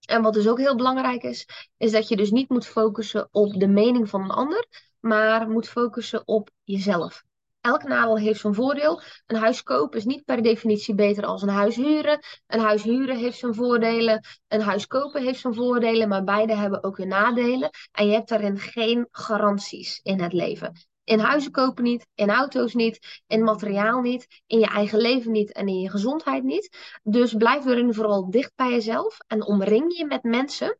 En 0.06 0.22
wat 0.22 0.34
dus 0.34 0.48
ook 0.48 0.58
heel 0.58 0.76
belangrijk 0.76 1.22
is, 1.22 1.48
is 1.76 1.92
dat 1.92 2.08
je 2.08 2.16
dus 2.16 2.30
niet 2.30 2.48
moet 2.48 2.66
focussen 2.66 3.28
op 3.30 3.60
de 3.60 3.68
mening 3.68 4.08
van 4.08 4.22
een 4.22 4.30
ander, 4.30 4.66
maar 5.00 5.48
moet 5.48 5.68
focussen 5.68 6.22
op 6.28 6.50
jezelf. 6.62 7.24
Elk 7.60 7.82
nadeel 7.82 8.18
heeft 8.18 8.40
zijn 8.40 8.54
voordeel. 8.54 9.00
Een 9.26 9.36
huis 9.36 9.62
kopen 9.62 9.98
is 9.98 10.04
niet 10.04 10.24
per 10.24 10.42
definitie 10.42 10.94
beter 10.94 11.24
als 11.24 11.42
een 11.42 11.48
huis 11.48 11.76
huren. 11.76 12.20
Een 12.46 12.60
huis 12.60 12.82
huren 12.82 13.16
heeft 13.16 13.38
zijn 13.38 13.54
voordelen. 13.54 14.24
Een 14.48 14.60
huis 14.60 14.86
kopen 14.86 15.22
heeft 15.22 15.40
zijn 15.40 15.54
voordelen, 15.54 16.08
maar 16.08 16.24
beide 16.24 16.56
hebben 16.56 16.84
ook 16.84 16.96
hun 16.96 17.08
nadelen. 17.08 17.70
En 17.92 18.06
je 18.06 18.12
hebt 18.12 18.28
daarin 18.28 18.58
geen 18.58 19.08
garanties 19.10 20.00
in 20.02 20.20
het 20.20 20.32
leven. 20.32 20.72
In 21.04 21.18
huizen 21.18 21.52
kopen 21.52 21.84
niet, 21.84 22.06
in 22.14 22.30
auto's 22.30 22.74
niet, 22.74 23.22
in 23.26 23.42
materiaal 23.42 24.00
niet, 24.00 24.42
in 24.46 24.58
je 24.58 24.66
eigen 24.66 24.98
leven 24.98 25.32
niet 25.32 25.52
en 25.52 25.68
in 25.68 25.80
je 25.80 25.90
gezondheid 25.90 26.42
niet. 26.44 26.98
Dus 27.02 27.34
blijf 27.34 27.66
erin 27.66 27.94
vooral 27.94 28.30
dicht 28.30 28.52
bij 28.54 28.70
jezelf 28.70 29.18
en 29.26 29.46
omring 29.46 29.96
je 29.96 30.06
met 30.06 30.22
mensen 30.22 30.78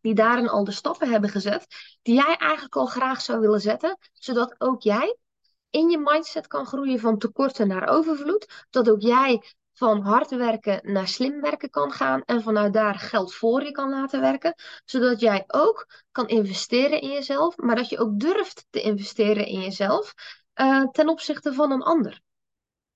die 0.00 0.14
daarin 0.14 0.48
al 0.48 0.64
de 0.64 0.72
stappen 0.72 1.10
hebben 1.10 1.30
gezet, 1.30 1.66
die 2.02 2.14
jij 2.14 2.36
eigenlijk 2.36 2.76
al 2.76 2.86
graag 2.86 3.20
zou 3.20 3.40
willen 3.40 3.60
zetten, 3.60 3.98
zodat 4.12 4.54
ook 4.58 4.82
jij 4.82 5.16
in 5.70 5.90
je 5.90 5.98
mindset 5.98 6.46
kan 6.46 6.66
groeien 6.66 7.00
van 7.00 7.18
tekorten 7.18 7.68
naar 7.68 7.88
overvloed, 7.88 8.66
dat 8.70 8.90
ook 8.90 9.00
jij 9.00 9.42
van 9.72 10.00
hard 10.00 10.30
werken 10.30 10.92
naar 10.92 11.08
slim 11.08 11.40
werken 11.40 11.70
kan 11.70 11.92
gaan 11.92 12.22
en 12.24 12.42
vanuit 12.42 12.72
daar 12.72 12.94
geld 12.94 13.34
voor 13.34 13.64
je 13.64 13.70
kan 13.70 13.90
laten 13.90 14.20
werken, 14.20 14.54
zodat 14.84 15.20
jij 15.20 15.44
ook 15.46 15.86
kan 16.10 16.28
investeren 16.28 17.00
in 17.00 17.10
jezelf, 17.10 17.56
maar 17.56 17.76
dat 17.76 17.88
je 17.88 17.98
ook 17.98 18.20
durft 18.20 18.66
te 18.70 18.80
investeren 18.80 19.46
in 19.46 19.60
jezelf 19.60 20.14
uh, 20.54 20.84
ten 20.84 21.08
opzichte 21.08 21.52
van 21.54 21.70
een 21.70 21.82
ander. 21.82 22.20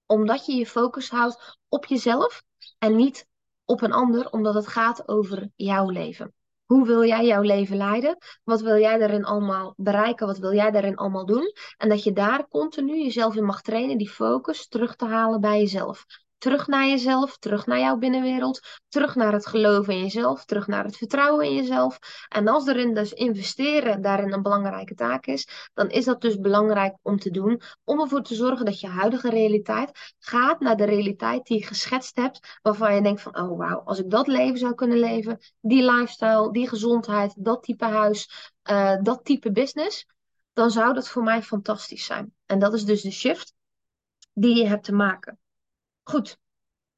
Omdat 0.06 0.46
je 0.46 0.54
je 0.54 0.66
focus 0.66 1.10
houdt 1.10 1.58
op 1.68 1.84
jezelf 1.84 2.42
en 2.78 2.96
niet 2.96 3.26
op 3.64 3.82
een 3.82 3.92
ander, 3.92 4.30
omdat 4.30 4.54
het 4.54 4.66
gaat 4.66 5.08
over 5.08 5.50
jouw 5.54 5.88
leven. 5.88 6.34
Hoe 6.64 6.86
wil 6.86 7.04
jij 7.04 7.26
jouw 7.26 7.42
leven 7.42 7.76
leiden? 7.76 8.16
Wat 8.44 8.60
wil 8.60 8.78
jij 8.78 8.98
daarin 8.98 9.24
allemaal 9.24 9.74
bereiken? 9.76 10.26
Wat 10.26 10.38
wil 10.38 10.54
jij 10.54 10.70
daarin 10.70 10.96
allemaal 10.96 11.26
doen? 11.26 11.52
En 11.76 11.88
dat 11.88 12.02
je 12.02 12.12
daar 12.12 12.48
continu 12.48 13.02
jezelf 13.02 13.34
in 13.34 13.44
mag 13.44 13.62
trainen, 13.62 13.98
die 13.98 14.10
focus 14.10 14.68
terug 14.68 14.96
te 14.96 15.04
halen 15.04 15.40
bij 15.40 15.58
jezelf. 15.58 16.04
Terug 16.38 16.66
naar 16.66 16.86
jezelf, 16.86 17.38
terug 17.38 17.66
naar 17.66 17.78
jouw 17.78 17.96
binnenwereld, 17.96 18.60
terug 18.88 19.14
naar 19.14 19.32
het 19.32 19.46
geloof 19.46 19.88
in 19.88 19.98
jezelf, 19.98 20.44
terug 20.44 20.66
naar 20.66 20.84
het 20.84 20.96
vertrouwen 20.96 21.46
in 21.46 21.54
jezelf. 21.54 21.98
En 22.28 22.48
als 22.48 22.66
erin 22.66 22.94
dus 22.94 23.12
investeren 23.12 24.02
daarin 24.02 24.32
een 24.32 24.42
belangrijke 24.42 24.94
taak 24.94 25.26
is, 25.26 25.70
dan 25.74 25.90
is 25.90 26.04
dat 26.04 26.20
dus 26.20 26.38
belangrijk 26.38 26.96
om 27.02 27.18
te 27.18 27.30
doen, 27.30 27.60
om 27.84 28.00
ervoor 28.00 28.22
te 28.22 28.34
zorgen 28.34 28.64
dat 28.64 28.80
je 28.80 28.86
huidige 28.86 29.30
realiteit 29.30 30.14
gaat 30.18 30.60
naar 30.60 30.76
de 30.76 30.84
realiteit 30.84 31.46
die 31.46 31.58
je 31.58 31.66
geschetst 31.66 32.16
hebt, 32.16 32.58
waarvan 32.62 32.94
je 32.94 33.02
denkt 33.02 33.20
van, 33.20 33.36
oh 33.36 33.58
wauw, 33.58 33.80
als 33.80 33.98
ik 33.98 34.10
dat 34.10 34.26
leven 34.26 34.58
zou 34.58 34.74
kunnen 34.74 34.98
leven, 34.98 35.38
die 35.60 35.82
lifestyle, 35.82 36.52
die 36.52 36.68
gezondheid, 36.68 37.34
dat 37.36 37.62
type 37.62 37.84
huis, 37.84 38.52
uh, 38.70 38.96
dat 39.02 39.24
type 39.24 39.52
business, 39.52 40.06
dan 40.52 40.70
zou 40.70 40.94
dat 40.94 41.08
voor 41.08 41.22
mij 41.22 41.42
fantastisch 41.42 42.04
zijn. 42.04 42.34
En 42.46 42.58
dat 42.58 42.74
is 42.74 42.84
dus 42.84 43.02
de 43.02 43.10
shift 43.10 43.54
die 44.32 44.56
je 44.56 44.66
hebt 44.66 44.84
te 44.84 44.92
maken. 44.92 45.38
Goed, 46.04 46.38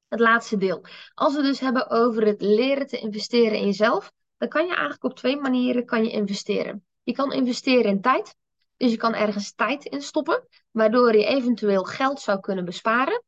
het 0.07 0.19
laatste 0.19 0.57
deel. 0.57 0.85
Als 1.13 1.35
we 1.35 1.41
dus 1.41 1.59
hebben 1.59 1.89
over 1.89 2.25
het 2.25 2.41
leren 2.41 2.87
te 2.87 2.99
investeren 2.99 3.57
in 3.57 3.65
jezelf, 3.65 4.11
dan 4.37 4.49
kan 4.49 4.65
je 4.65 4.71
eigenlijk 4.71 5.03
op 5.03 5.15
twee 5.15 5.37
manieren 5.37 5.85
kan 5.85 6.03
je 6.03 6.11
investeren. 6.11 6.85
Je 7.03 7.13
kan 7.13 7.31
investeren 7.31 7.91
in 7.91 8.01
tijd. 8.01 8.35
Dus 8.77 8.91
je 8.91 8.97
kan 8.97 9.13
ergens 9.13 9.53
tijd 9.53 9.85
in 9.85 10.01
stoppen, 10.01 10.47
waardoor 10.71 11.15
je 11.15 11.25
eventueel 11.25 11.83
geld 11.83 12.21
zou 12.21 12.39
kunnen 12.39 12.65
besparen. 12.65 13.23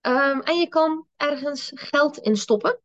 Um, 0.00 0.40
en 0.40 0.58
je 0.58 0.68
kan 0.68 1.06
ergens 1.16 1.70
geld 1.74 2.18
in 2.18 2.36
stoppen, 2.36 2.80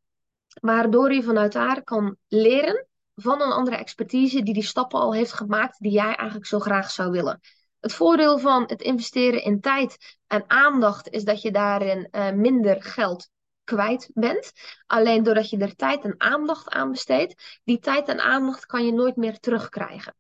waardoor 0.62 1.14
je 1.14 1.24
vanuit 1.24 1.52
daar 1.52 1.84
kan 1.84 2.18
leren 2.28 2.88
van 3.16 3.42
een 3.42 3.52
andere 3.52 3.76
expertise 3.76 4.44
die 4.44 4.54
die 4.54 4.64
stappen 4.64 5.00
al 5.00 5.14
heeft 5.14 5.34
gemaakt 5.34 5.80
die 5.80 5.92
jij 5.92 6.16
eigenlijk 6.16 6.46
zo 6.46 6.60
graag 6.60 6.92
zou 6.92 7.12
willen. 7.12 7.40
Het 7.80 7.94
voordeel 7.94 8.40
van 8.40 8.64
het 8.68 8.82
investeren 8.82 9.44
in 9.44 9.62
tijd 9.62 10.18
en 10.28 10.44
aandacht 10.48 11.10
is 11.10 11.24
dat 11.24 11.42
je 11.42 11.52
daarin 11.52 12.08
uh, 12.12 12.32
minder 12.32 12.84
geld 12.84 13.30
kwijt 13.64 14.10
bent. 14.14 14.52
Alleen 14.86 15.24
doordat 15.24 15.50
je 15.50 15.58
er 15.58 15.76
tijd 15.76 16.04
en 16.04 16.16
aandacht 16.18 16.70
aan 16.70 16.92
besteedt, 16.92 17.60
die 17.64 17.80
tijd 17.80 18.08
en 18.08 18.20
aandacht 18.20 18.66
kan 18.66 18.86
je 18.86 18.94
nooit 18.94 19.16
meer 19.16 19.40
terugkrijgen. 19.40 20.16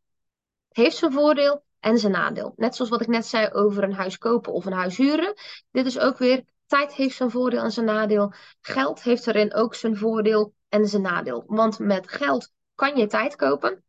Het 0.67 0.77
heeft 0.77 0.97
zijn 0.97 1.11
voordeel 1.11 1.63
en 1.79 1.97
zijn 1.97 2.11
nadeel. 2.11 2.53
Net 2.55 2.75
zoals 2.75 2.91
wat 2.91 3.01
ik 3.01 3.07
net 3.07 3.25
zei 3.25 3.49
over 3.51 3.83
een 3.83 3.93
huis 3.93 4.17
kopen 4.17 4.53
of 4.53 4.65
een 4.65 4.73
huis 4.73 4.97
huren. 4.97 5.33
Dit 5.71 5.85
is 5.85 5.99
ook 5.99 6.17
weer, 6.17 6.43
tijd 6.65 6.93
heeft 6.93 7.15
zijn 7.15 7.31
voordeel 7.31 7.63
en 7.63 7.71
zijn 7.71 7.85
nadeel. 7.85 8.33
Geld 8.61 9.03
heeft 9.03 9.27
erin 9.27 9.53
ook 9.53 9.75
zijn 9.75 9.97
voordeel 9.97 10.53
en 10.69 10.87
zijn 10.87 11.01
nadeel. 11.01 11.43
Want 11.47 11.79
met 11.79 12.09
geld 12.09 12.51
kan 12.75 12.97
je 12.97 13.07
tijd 13.07 13.35
kopen. 13.35 13.83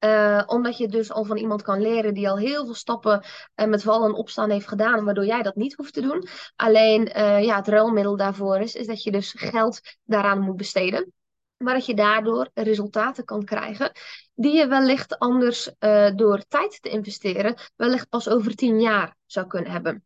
Uh, 0.00 0.42
omdat 0.46 0.76
je 0.76 0.88
dus 0.88 1.12
al 1.12 1.24
van 1.24 1.36
iemand 1.36 1.62
kan 1.62 1.80
leren 1.80 2.14
die 2.14 2.28
al 2.28 2.38
heel 2.38 2.64
veel 2.64 2.74
stappen 2.74 3.24
uh, 3.56 3.66
met 3.66 3.82
vallen 3.82 4.08
en 4.08 4.14
opstaan 4.14 4.50
heeft 4.50 4.68
gedaan, 4.68 5.04
waardoor 5.04 5.24
jij 5.24 5.42
dat 5.42 5.56
niet 5.56 5.74
hoeft 5.74 5.92
te 5.92 6.00
doen. 6.00 6.28
Alleen 6.56 7.18
uh, 7.18 7.44
ja, 7.44 7.56
het 7.56 7.68
ruilmiddel 7.68 8.16
daarvoor 8.16 8.58
is, 8.58 8.74
is 8.74 8.86
dat 8.86 9.02
je 9.02 9.10
dus 9.10 9.34
geld 9.36 9.80
daaraan 10.04 10.40
moet 10.40 10.56
besteden. 10.56 11.12
Maar 11.56 11.74
dat 11.74 11.86
je 11.86 11.94
daardoor 11.94 12.50
resultaten 12.54 13.24
kan 13.24 13.44
krijgen 13.44 13.92
die 14.34 14.56
je 14.56 14.66
wellicht 14.66 15.18
anders 15.18 15.70
door 16.14 16.44
tijd 16.48 16.82
te 16.82 16.88
investeren, 16.88 17.56
wellicht 17.76 18.08
pas 18.08 18.28
over 18.28 18.54
tien 18.54 18.80
jaar 18.80 19.16
zou 19.26 19.46
kunnen 19.46 19.70
hebben. 19.70 20.04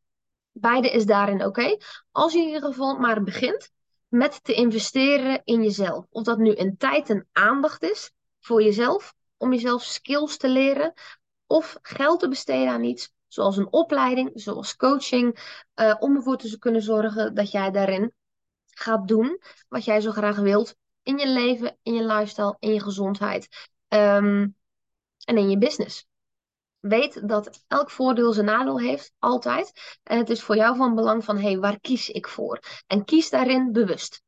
Beide 0.53 0.91
is 0.91 1.07
daarin 1.07 1.45
oké. 1.45 1.77
Als 2.11 2.33
je 2.33 2.39
in 2.39 2.47
ieder 2.47 2.63
geval 2.63 2.99
maar 2.99 3.23
begint 3.23 3.71
met 4.09 4.45
te 4.45 4.53
investeren 4.53 5.41
in 5.45 5.63
jezelf. 5.63 6.07
Of 6.11 6.25
dat 6.25 6.39
nu 6.39 6.53
in 6.53 6.77
tijd 6.77 7.11
en 7.11 7.29
aandacht 7.33 7.83
is 7.83 8.13
voor 8.41 8.63
jezelf 8.63 9.15
om 9.41 9.53
jezelf 9.53 9.83
skills 9.83 10.37
te 10.37 10.49
leren 10.49 10.93
of 11.47 11.79
geld 11.83 12.21
te 12.21 12.29
besteden 12.29 12.73
aan 12.73 12.85
iets, 12.85 13.13
zoals 13.29 13.57
een 13.57 13.73
opleiding, 13.73 14.31
zoals 14.35 14.77
coaching, 14.77 15.59
uh, 15.75 15.95
om 15.99 16.17
ervoor 16.17 16.37
te 16.37 16.59
kunnen 16.59 16.83
zorgen 16.83 17.35
dat 17.35 17.51
jij 17.51 17.71
daarin 17.71 18.13
gaat 18.67 19.09
doen 19.09 19.41
wat 19.69 19.85
jij 19.85 20.01
zo 20.01 20.11
graag 20.11 20.37
wilt 20.37 20.77
in 21.03 21.19
je 21.19 21.29
leven, 21.29 21.79
in 21.83 21.95
je 21.95 22.05
lifestyle, 22.05 22.57
in 22.59 22.73
je 22.73 22.81
gezondheid 22.81 23.69
um, 23.89 24.57
en 25.25 25.37
in 25.37 25.51
je 25.51 25.59
business. 25.59 26.07
Weet 26.81 27.29
dat 27.29 27.65
elk 27.67 27.91
voordeel 27.91 28.33
zijn 28.33 28.47
nadeel 28.47 28.81
heeft, 28.81 29.13
altijd. 29.19 29.99
En 30.03 30.19
het 30.19 30.31
is 30.31 30.43
voor 30.43 30.57
jou 30.57 30.77
van 30.77 30.95
belang 30.95 31.25
van, 31.25 31.37
hé, 31.37 31.43
hey, 31.43 31.59
waar 31.59 31.81
kies 31.81 32.09
ik 32.09 32.29
voor? 32.29 32.61
En 32.87 33.05
kies 33.05 33.31
daarin 33.31 33.73
bewust. 33.73 34.23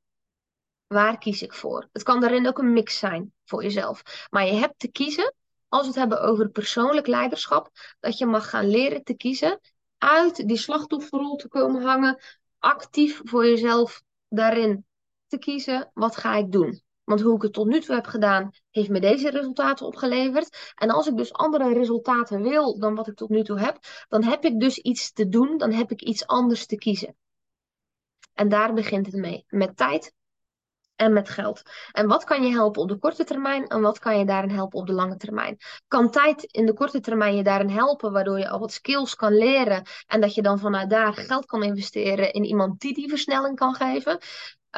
Waar 0.93 1.18
kies 1.18 1.43
ik 1.43 1.55
voor? 1.55 1.88
Het 1.93 2.03
kan 2.03 2.20
daarin 2.20 2.47
ook 2.47 2.59
een 2.59 2.72
mix 2.72 2.99
zijn 2.99 3.32
voor 3.45 3.62
jezelf. 3.62 4.03
Maar 4.30 4.47
je 4.47 4.53
hebt 4.53 4.78
te 4.78 4.88
kiezen, 4.88 5.34
als 5.68 5.80
we 5.80 5.88
het 5.88 5.97
hebben 5.97 6.20
over 6.20 6.49
persoonlijk 6.49 7.07
leiderschap, 7.07 7.70
dat 8.01 8.18
je 8.18 8.26
mag 8.26 8.51
gaan 8.51 8.68
leren 8.68 9.03
te 9.03 9.14
kiezen 9.14 9.61
uit 9.99 10.49
die 10.49 10.57
slachtofferrol 10.57 11.36
te 11.36 11.49
komen 11.49 11.82
hangen, 11.82 12.18
actief 12.59 13.20
voor 13.24 13.47
jezelf 13.47 14.03
daarin 14.28 14.86
te 15.26 15.38
kiezen, 15.38 15.90
wat 15.95 16.16
ga 16.16 16.36
ik 16.36 16.53
doen? 16.53 16.82
Want 17.05 17.20
hoe 17.20 17.36
ik 17.36 17.43
het 17.43 17.53
tot 17.53 17.66
nu 17.66 17.80
toe 17.80 17.95
heb 17.95 18.07
gedaan, 18.07 18.51
heeft 18.70 18.88
me 18.88 19.01
deze 19.01 19.30
resultaten 19.30 19.86
opgeleverd. 19.86 20.72
En 20.74 20.90
als 20.90 21.07
ik 21.07 21.16
dus 21.16 21.32
andere 21.32 21.72
resultaten 21.72 22.43
wil 22.43 22.78
dan 22.78 22.95
wat 22.95 23.09
ik 23.09 23.14
tot 23.14 23.28
nu 23.28 23.43
toe 23.43 23.59
heb, 23.59 23.78
dan 24.09 24.24
heb 24.24 24.45
ik 24.45 24.61
dus 24.61 24.78
iets 24.78 25.12
te 25.12 25.28
doen, 25.28 25.59
dan 25.59 25.72
heb 25.72 25.90
ik 25.90 26.03
iets 26.03 26.26
anders 26.26 26.66
te 26.66 26.76
kiezen. 26.76 27.16
En 28.34 28.49
daar 28.49 28.74
begint 28.74 29.07
het 29.07 29.14
mee. 29.14 29.45
Met 29.49 29.76
tijd, 29.76 30.12
en 30.97 31.12
met 31.12 31.28
geld. 31.28 31.62
En 31.93 32.07
wat 32.07 32.24
kan 32.24 32.43
je 32.43 32.51
helpen 32.51 32.82
op 32.82 32.88
de 32.88 32.99
korte 32.99 33.24
termijn 33.24 33.66
en 33.66 33.80
wat 33.80 33.99
kan 33.99 34.18
je 34.18 34.24
daarin 34.24 34.51
helpen 34.51 34.78
op 34.78 34.86
de 34.86 34.93
lange 34.93 35.16
termijn? 35.16 35.59
Kan 35.88 36.11
tijd 36.11 36.43
in 36.43 36.66
de 36.66 36.74
korte 36.74 37.01
termijn 37.01 37.36
je 37.36 37.43
daarin 37.43 37.70
helpen, 37.70 38.12
waardoor 38.12 38.38
je 38.38 38.49
al 38.49 38.59
wat 38.59 38.72
skills 38.72 39.14
kan 39.14 39.34
leren 39.34 39.82
en 40.07 40.20
dat 40.20 40.34
je 40.34 40.43
dan 40.43 40.59
vanuit 40.59 40.90
daar 40.90 41.14
geld 41.14 41.47
kan 41.47 41.62
investeren 41.62 42.32
in 42.32 42.45
iemand 42.45 42.80
die 42.80 42.95
die 42.95 43.09
versnelling 43.09 43.57
kan 43.57 43.74
geven? 43.74 44.18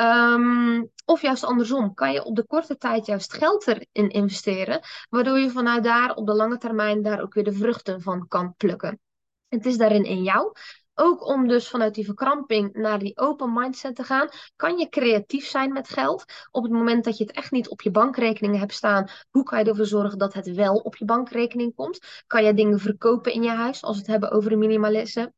Um, 0.01 0.91
of 1.05 1.23
juist 1.23 1.45
andersom, 1.45 1.95
kan 1.95 2.12
je 2.12 2.25
op 2.25 2.37
de 2.37 2.47
korte 2.47 2.77
tijd 2.77 3.07
juist 3.07 3.33
geld 3.33 3.67
erin 3.67 4.09
investeren, 4.11 4.81
waardoor 5.09 5.39
je 5.39 5.51
vanuit 5.51 5.85
daar 5.85 6.15
op 6.15 6.27
de 6.27 6.35
lange 6.35 6.59
termijn 6.59 7.03
daar 7.03 7.23
ook 7.23 7.35
weer 7.35 7.45
de 7.45 7.53
vruchten 7.53 8.03
van 8.03 8.29
kan 8.29 8.55
plukken. 8.57 9.01
Het 9.49 9.67
is 9.67 9.77
daarin 9.77 10.05
in 10.05 10.23
jou 10.23 10.53
ook 10.95 11.27
om 11.27 11.49
dus 11.49 11.69
vanuit 11.69 11.95
die 11.95 12.05
verkramping 12.05 12.73
naar 12.73 12.99
die 12.99 13.19
open 13.19 13.53
mindset 13.53 13.97
te 13.97 14.03
gaan, 14.03 14.29
kan 14.57 14.79
je 14.79 14.89
creatief 14.89 15.47
zijn 15.47 15.73
met 15.73 15.89
geld. 15.89 16.25
Op 16.51 16.63
het 16.63 16.73
moment 16.73 17.05
dat 17.05 17.17
je 17.19 17.25
het 17.25 17.37
echt 17.37 17.51
niet 17.51 17.69
op 17.69 17.83
je 17.83 17.91
bankrekening 17.91 18.59
hebt 18.59 18.73
staan, 18.73 19.09
hoe 19.31 19.43
kan 19.43 19.59
je 19.59 19.65
ervoor 19.65 19.87
zorgen 19.87 20.19
dat 20.19 20.35
het 20.35 20.55
wel 20.55 20.77
op 20.77 20.97
je 20.97 21.05
bankrekening 21.05 21.75
komt? 21.75 22.25
Kan 22.27 22.45
je 22.45 22.55
dingen 22.55 22.79
verkopen 22.79 23.33
in 23.33 23.43
je 23.43 23.51
huis, 23.51 23.83
als 23.83 23.95
we 23.95 24.03
het 24.03 24.11
hebben 24.11 24.31
over 24.31 24.59
minimalisme? 24.59 25.33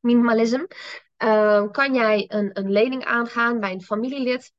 minimalisme. 0.00 0.68
Uh, 1.24 1.70
kan 1.70 1.94
jij 1.94 2.24
een, 2.28 2.50
een 2.52 2.70
lening 2.70 3.04
aangaan 3.04 3.60
bij 3.60 3.72
een 3.72 3.82
familielid? 3.82 4.52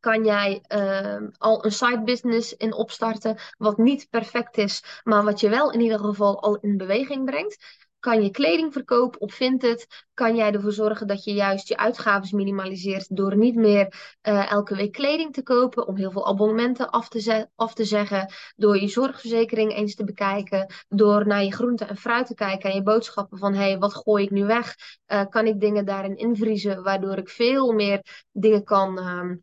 kan 0.00 0.24
jij 0.24 0.64
uh, 0.68 1.28
al 1.38 1.64
een 1.64 1.72
side 1.72 2.02
business 2.02 2.52
in 2.52 2.72
opstarten, 2.72 3.38
wat 3.56 3.78
niet 3.78 4.08
perfect 4.10 4.56
is, 4.56 5.00
maar 5.04 5.24
wat 5.24 5.40
je 5.40 5.48
wel 5.48 5.72
in 5.72 5.80
ieder 5.80 5.98
geval 5.98 6.42
al 6.42 6.56
in 6.56 6.76
beweging 6.76 7.24
brengt. 7.24 7.86
Kan 8.00 8.22
je 8.22 8.30
kleding 8.30 8.72
verkopen 8.72 9.20
op 9.20 9.32
Vinted? 9.32 10.06
Kan 10.14 10.36
jij 10.36 10.52
ervoor 10.52 10.72
zorgen 10.72 11.06
dat 11.06 11.24
je 11.24 11.32
juist 11.32 11.68
je 11.68 11.76
uitgaven 11.76 12.36
minimaliseert 12.36 13.16
door 13.16 13.36
niet 13.36 13.54
meer 13.54 14.16
uh, 14.22 14.50
elke 14.50 14.76
week 14.76 14.92
kleding 14.92 15.32
te 15.32 15.42
kopen, 15.42 15.86
om 15.86 15.96
heel 15.96 16.10
veel 16.10 16.26
abonnementen 16.26 16.90
af 16.90 17.08
te, 17.08 17.48
af 17.54 17.74
te 17.74 17.84
zeggen, 17.84 18.32
door 18.56 18.80
je 18.80 18.88
zorgverzekering 18.88 19.72
eens 19.72 19.94
te 19.94 20.04
bekijken, 20.04 20.72
door 20.88 21.26
naar 21.26 21.44
je 21.44 21.52
groente 21.52 21.84
en 21.84 21.96
fruit 21.96 22.26
te 22.26 22.34
kijken 22.34 22.70
en 22.70 22.76
je 22.76 22.82
boodschappen 22.82 23.38
van 23.38 23.54
hé, 23.54 23.68
hey, 23.68 23.78
wat 23.78 23.94
gooi 23.94 24.24
ik 24.24 24.30
nu 24.30 24.44
weg? 24.44 24.74
Uh, 25.06 25.24
kan 25.28 25.46
ik 25.46 25.60
dingen 25.60 25.84
daarin 25.84 26.16
invriezen, 26.16 26.82
waardoor 26.82 27.16
ik 27.16 27.28
veel 27.28 27.72
meer 27.72 28.26
dingen 28.32 28.64
kan, 28.64 28.98
uh, 28.98 29.36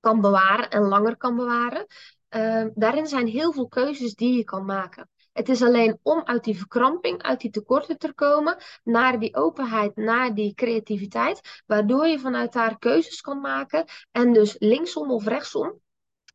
kan 0.00 0.20
bewaren 0.20 0.70
en 0.70 0.82
langer 0.82 1.16
kan 1.16 1.36
bewaren? 1.36 1.86
Uh, 2.30 2.64
daarin 2.74 3.06
zijn 3.06 3.26
heel 3.26 3.52
veel 3.52 3.68
keuzes 3.68 4.14
die 4.14 4.36
je 4.36 4.44
kan 4.44 4.64
maken. 4.64 5.08
Het 5.38 5.48
is 5.48 5.62
alleen 5.62 5.98
om 6.02 6.22
uit 6.24 6.44
die 6.44 6.56
verkramping, 6.56 7.22
uit 7.22 7.40
die 7.40 7.50
tekorten 7.50 7.98
te 7.98 8.12
komen, 8.14 8.56
naar 8.84 9.18
die 9.18 9.36
openheid, 9.36 9.96
naar 9.96 10.34
die 10.34 10.54
creativiteit, 10.54 11.62
waardoor 11.66 12.06
je 12.06 12.18
vanuit 12.18 12.52
daar 12.52 12.78
keuzes 12.78 13.20
kan 13.20 13.40
maken 13.40 13.84
en 14.12 14.32
dus 14.32 14.56
linksom 14.58 15.10
of 15.10 15.26
rechtsom 15.26 15.80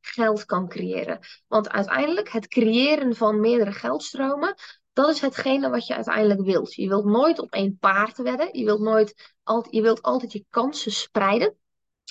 geld 0.02 0.46
kan 0.46 0.68
creëren. 0.68 1.20
Want 1.48 1.70
uiteindelijk 1.70 2.30
het 2.30 2.48
creëren 2.48 3.16
van 3.16 3.40
meerdere 3.40 3.72
geldstromen, 3.72 4.56
dat 4.94 5.10
is 5.10 5.22
hetgene 5.22 5.70
wat 5.70 5.88
je 5.88 5.96
uiteindelijk 5.96 6.42
wilt. 6.42 6.74
Je 6.74 6.88
wilt 6.88 7.06
nooit 7.06 7.40
op 7.40 7.52
één 7.52 7.78
paard 7.78 8.18
wedden. 8.18 8.58
Je 8.58 8.66
wilt, 8.66 8.82
nooit, 8.82 9.34
je 9.70 9.82
wilt 9.82 10.02
altijd 10.02 10.32
je 10.32 10.46
kansen 10.50 10.92
spreiden. 10.92 11.58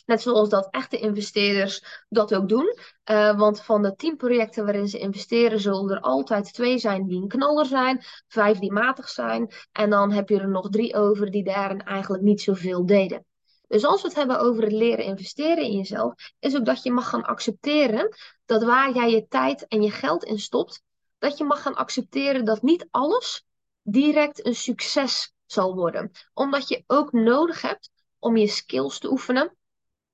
Net 0.07 0.23
zoals 0.23 0.49
dat 0.49 0.69
echte 0.71 0.99
investeerders 0.99 2.05
dat 2.09 2.35
ook 2.35 2.49
doen. 2.49 2.77
Uh, 3.11 3.39
want 3.39 3.61
van 3.61 3.83
de 3.83 3.95
tien 3.95 4.17
projecten 4.17 4.65
waarin 4.65 4.89
ze 4.89 4.99
investeren, 4.99 5.61
zullen 5.61 5.91
er 5.91 6.01
altijd 6.01 6.55
twee 6.55 6.79
zijn 6.79 7.07
die 7.07 7.23
een 7.23 7.29
knaller 7.29 7.67
zijn, 7.67 8.05
vijf 8.29 8.59
die 8.59 8.73
matig 8.73 9.09
zijn. 9.09 9.53
En 9.73 9.91
dan 9.91 10.13
heb 10.13 10.29
je 10.29 10.39
er 10.39 10.49
nog 10.49 10.71
drie 10.71 10.95
over 10.95 11.31
die 11.31 11.45
daarin 11.45 11.83
eigenlijk 11.83 12.23
niet 12.23 12.41
zoveel 12.41 12.87
deden. 12.87 13.25
Dus 13.73 13.85
als 13.85 14.03
we 14.03 14.09
het 14.09 14.17
hebben 14.17 14.41
over 14.41 14.63
het 14.63 14.73
leren 14.73 15.05
investeren 15.05 15.65
in 15.65 15.77
jezelf, 15.77 16.15
is 16.39 16.57
ook 16.57 16.65
dat 16.65 16.83
je 16.83 16.93
mag 16.93 17.09
gaan 17.09 17.25
accepteren 17.25 18.17
dat 18.45 18.63
waar 18.63 18.95
jij 18.95 19.11
je 19.11 19.27
tijd 19.29 19.67
en 19.69 19.83
je 19.83 19.91
geld 19.91 20.25
in 20.25 20.39
stopt, 20.39 20.83
dat 21.19 21.39
je 21.39 21.45
mag 21.45 21.63
gaan 21.63 21.75
accepteren 21.75 22.45
dat 22.45 22.63
niet 22.63 22.87
alles 22.91 23.45
direct 23.83 24.47
een 24.47 24.55
succes 24.55 25.33
zal 25.47 25.75
worden. 25.75 26.11
Omdat 26.35 26.69
je 26.69 26.85
ook 26.87 27.13
nodig 27.13 27.63
hebt 27.63 27.91
om 28.19 28.37
je 28.37 28.47
skills 28.47 28.99
te 28.99 29.11
oefenen. 29.11 29.57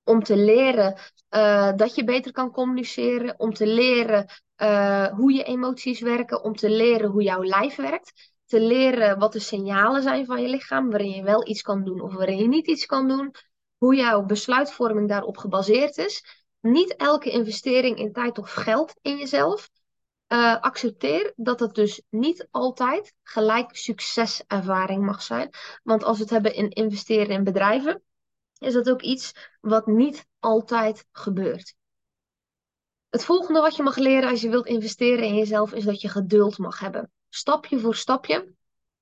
Om 0.08 0.22
te 0.22 0.36
leren 0.36 0.94
uh, 1.30 1.72
dat 1.76 1.94
je 1.94 2.04
beter 2.04 2.32
kan 2.32 2.50
communiceren. 2.50 3.34
Om 3.38 3.52
te 3.52 3.66
leren 3.66 4.26
uh, 4.56 5.06
hoe 5.06 5.32
je 5.32 5.42
emoties 5.42 6.00
werken. 6.00 6.44
Om 6.44 6.54
te 6.54 6.70
leren 6.70 7.10
hoe 7.10 7.22
jouw 7.22 7.44
lijf 7.44 7.76
werkt. 7.76 8.32
Te 8.46 8.60
leren 8.60 9.18
wat 9.18 9.32
de 9.32 9.38
signalen 9.38 10.02
zijn 10.02 10.26
van 10.26 10.42
je 10.42 10.48
lichaam. 10.48 10.90
Waarin 10.90 11.10
je 11.10 11.22
wel 11.22 11.48
iets 11.48 11.62
kan 11.62 11.84
doen 11.84 12.00
of 12.00 12.14
waarin 12.14 12.38
je 12.38 12.48
niet 12.48 12.66
iets 12.66 12.86
kan 12.86 13.08
doen. 13.08 13.34
Hoe 13.76 13.94
jouw 13.94 14.24
besluitvorming 14.24 15.08
daarop 15.08 15.36
gebaseerd 15.36 15.96
is. 15.96 16.46
Niet 16.60 16.96
elke 16.96 17.30
investering 17.30 17.98
in 17.98 18.12
tijd 18.12 18.38
of 18.38 18.50
geld 18.50 18.94
in 19.02 19.16
jezelf 19.16 19.68
uh, 20.28 20.60
accepteer 20.60 21.32
dat 21.36 21.60
het 21.60 21.74
dus 21.74 22.02
niet 22.10 22.48
altijd 22.50 23.14
gelijk 23.22 23.76
succeservaring 23.76 25.04
mag 25.04 25.22
zijn. 25.22 25.50
Want 25.82 26.04
als 26.04 26.16
we 26.16 26.22
het 26.22 26.32
hebben 26.32 26.54
in 26.54 26.70
investeren 26.70 27.28
in 27.28 27.44
bedrijven, 27.44 28.02
is 28.58 28.72
dat 28.72 28.90
ook 28.90 29.02
iets 29.02 29.32
wat 29.60 29.86
niet 29.86 30.26
altijd 30.38 31.06
gebeurt. 31.12 31.74
Het 33.08 33.24
volgende 33.24 33.60
wat 33.60 33.76
je 33.76 33.82
mag 33.82 33.96
leren 33.96 34.30
als 34.30 34.40
je 34.40 34.50
wilt 34.50 34.66
investeren 34.66 35.24
in 35.24 35.34
jezelf 35.34 35.72
is 35.72 35.84
dat 35.84 36.00
je 36.00 36.08
geduld 36.08 36.58
mag 36.58 36.78
hebben. 36.78 37.10
Stapje 37.28 37.78
voor 37.78 37.94
stapje. 37.94 38.54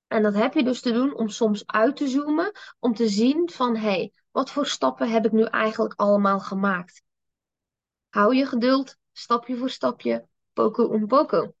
En 0.07 0.23
dat 0.23 0.33
heb 0.33 0.53
je 0.53 0.63
dus 0.63 0.81
te 0.81 0.91
doen 0.91 1.15
om 1.15 1.29
soms 1.29 1.65
uit 1.65 1.95
te 1.95 2.07
zoomen, 2.07 2.51
om 2.79 2.93
te 2.93 3.07
zien 3.07 3.49
van 3.49 3.75
hé, 3.75 3.89
hey, 3.89 4.13
wat 4.31 4.51
voor 4.51 4.65
stappen 4.65 5.11
heb 5.11 5.25
ik 5.25 5.31
nu 5.31 5.43
eigenlijk 5.43 5.93
allemaal 5.93 6.39
gemaakt? 6.39 7.03
Hou 8.09 8.35
je 8.35 8.45
geduld, 8.45 8.97
stapje 9.11 9.57
voor 9.57 9.69
stapje, 9.69 10.27
poco 10.53 10.93
um 10.93 11.07
poco. 11.07 11.53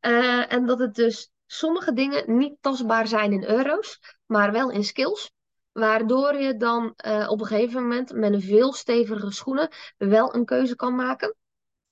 Uh, 0.00 0.52
en 0.52 0.66
dat 0.66 0.78
het 0.78 0.94
dus 0.94 1.30
sommige 1.46 1.92
dingen 1.92 2.36
niet 2.36 2.56
tastbaar 2.60 3.06
zijn 3.06 3.32
in 3.32 3.44
euro's, 3.44 4.00
maar 4.26 4.52
wel 4.52 4.70
in 4.70 4.84
skills. 4.84 5.32
Waardoor 5.72 6.36
je 6.36 6.56
dan 6.56 6.94
uh, 7.06 7.30
op 7.30 7.40
een 7.40 7.46
gegeven 7.46 7.82
moment 7.82 8.12
met 8.12 8.32
een 8.32 8.40
veel 8.40 8.72
stevige 8.72 9.30
schoenen 9.30 9.68
wel 9.96 10.34
een 10.34 10.44
keuze 10.44 10.76
kan 10.76 10.94
maken. 10.94 11.36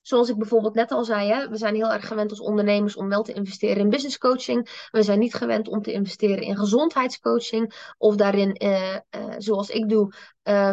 Zoals 0.01 0.29
ik 0.29 0.37
bijvoorbeeld 0.37 0.75
net 0.75 0.91
al 0.91 1.05
zei, 1.05 1.29
hè, 1.29 1.49
we 1.49 1.57
zijn 1.57 1.75
heel 1.75 1.93
erg 1.93 2.07
gewend 2.07 2.31
als 2.31 2.41
ondernemers 2.41 2.97
om 2.97 3.09
wel 3.09 3.23
te 3.23 3.33
investeren 3.33 3.77
in 3.77 3.89
business 3.89 4.19
coaching. 4.19 4.87
We 4.91 5.03
zijn 5.03 5.19
niet 5.19 5.35
gewend 5.35 5.69
om 5.69 5.83
te 5.83 5.93
investeren 5.93 6.43
in 6.43 6.57
gezondheidscoaching 6.57 7.95
of 7.99 8.17
daarin, 8.17 8.65
uh, 8.65 8.95
uh, 8.95 9.35
zoals 9.39 9.69
ik 9.69 9.89
doe, 9.89 10.13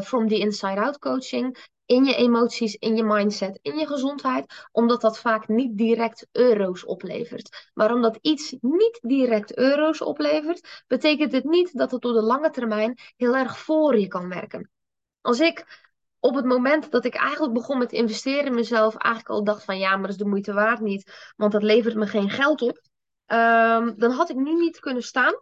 from 0.03 0.27
the 0.27 0.37
inside 0.37 0.81
out 0.81 0.99
coaching 0.99 1.57
in 1.87 2.05
je 2.05 2.15
emoties, 2.15 2.75
in 2.75 2.95
je 2.95 3.03
mindset, 3.03 3.59
in 3.61 3.77
je 3.77 3.87
gezondheid, 3.87 4.67
omdat 4.71 5.01
dat 5.01 5.19
vaak 5.19 5.47
niet 5.47 5.77
direct 5.77 6.27
euro's 6.31 6.85
oplevert. 6.85 7.69
Maar 7.73 7.93
omdat 7.93 8.17
iets 8.21 8.55
niet 8.61 8.99
direct 9.01 9.57
euro's 9.57 10.01
oplevert, 10.01 10.83
betekent 10.87 11.31
het 11.31 11.43
niet 11.43 11.77
dat 11.77 11.91
het 11.91 12.05
op 12.05 12.13
de 12.13 12.21
lange 12.21 12.49
termijn 12.49 12.97
heel 13.15 13.35
erg 13.35 13.59
voor 13.59 13.99
je 13.99 14.07
kan 14.07 14.29
werken. 14.29 14.71
Als 15.21 15.39
ik 15.39 15.85
op 16.19 16.35
het 16.35 16.45
moment 16.45 16.91
dat 16.91 17.05
ik 17.05 17.15
eigenlijk 17.15 17.53
begon 17.53 17.77
met 17.77 17.91
investeren 17.91 18.45
in 18.45 18.55
mezelf, 18.55 18.95
eigenlijk 18.95 19.35
al 19.35 19.43
dacht 19.43 19.63
van 19.63 19.77
ja, 19.77 19.89
maar 19.89 20.01
dat 20.01 20.09
is 20.09 20.17
de 20.17 20.25
moeite 20.25 20.53
waard 20.53 20.79
niet, 20.79 21.33
want 21.35 21.51
dat 21.51 21.63
levert 21.63 21.95
me 21.95 22.07
geen 22.07 22.29
geld 22.29 22.61
op, 22.61 22.81
um, 23.27 23.97
dan 23.97 24.11
had 24.11 24.29
ik 24.29 24.35
nu 24.35 24.53
niet 24.53 24.79
kunnen 24.79 25.03
staan 25.03 25.41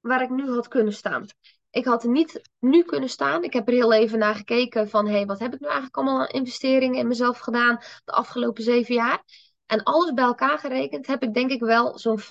waar 0.00 0.22
ik 0.22 0.30
nu 0.30 0.50
had 0.50 0.68
kunnen 0.68 0.92
staan 0.92 1.26
ik 1.70 1.84
had 1.84 2.04
niet 2.04 2.40
nu 2.58 2.82
kunnen 2.82 3.08
staan. 3.08 3.44
Ik 3.44 3.52
heb 3.52 3.68
er 3.68 3.74
heel 3.74 3.92
even 3.92 4.18
naar 4.18 4.34
gekeken 4.34 4.88
van, 4.88 5.06
hé, 5.06 5.12
hey, 5.12 5.26
wat 5.26 5.38
heb 5.38 5.54
ik 5.54 5.60
nu 5.60 5.66
eigenlijk 5.66 5.96
allemaal 5.96 6.20
aan 6.20 6.28
investeringen 6.28 6.98
in 6.98 7.08
mezelf 7.08 7.38
gedaan 7.38 7.78
de 8.04 8.12
afgelopen 8.12 8.62
zeven 8.62 8.94
jaar? 8.94 9.22
En 9.66 9.82
alles 9.82 10.12
bij 10.12 10.24
elkaar 10.24 10.58
gerekend 10.58 11.06
heb 11.06 11.22
ik 11.22 11.34
denk 11.34 11.50
ik 11.50 11.60
wel 11.60 11.98
zo'n 11.98 12.20
50.000 12.20 12.26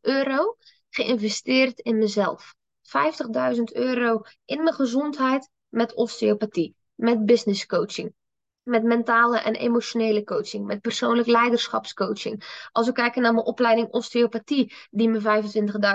euro 0.00 0.56
geïnvesteerd 0.90 1.80
in 1.80 1.98
mezelf. 1.98 2.54
50.000 2.82 3.62
euro 3.72 4.20
in 4.44 4.62
mijn 4.62 4.74
gezondheid 4.74 5.50
met 5.68 5.94
osteopathie, 5.94 6.76
met 6.94 7.26
business 7.26 7.66
coaching, 7.66 8.14
met 8.62 8.82
mentale 8.82 9.38
en 9.38 9.54
emotionele 9.54 10.24
coaching, 10.24 10.66
met 10.66 10.80
persoonlijk 10.80 11.28
leiderschapscoaching. 11.28 12.68
Als 12.72 12.86
we 12.86 12.92
kijken 12.92 13.22
naar 13.22 13.34
mijn 13.34 13.46
opleiding 13.46 13.88
osteopathie, 13.90 14.74
die 14.90 15.08
me 15.08 15.20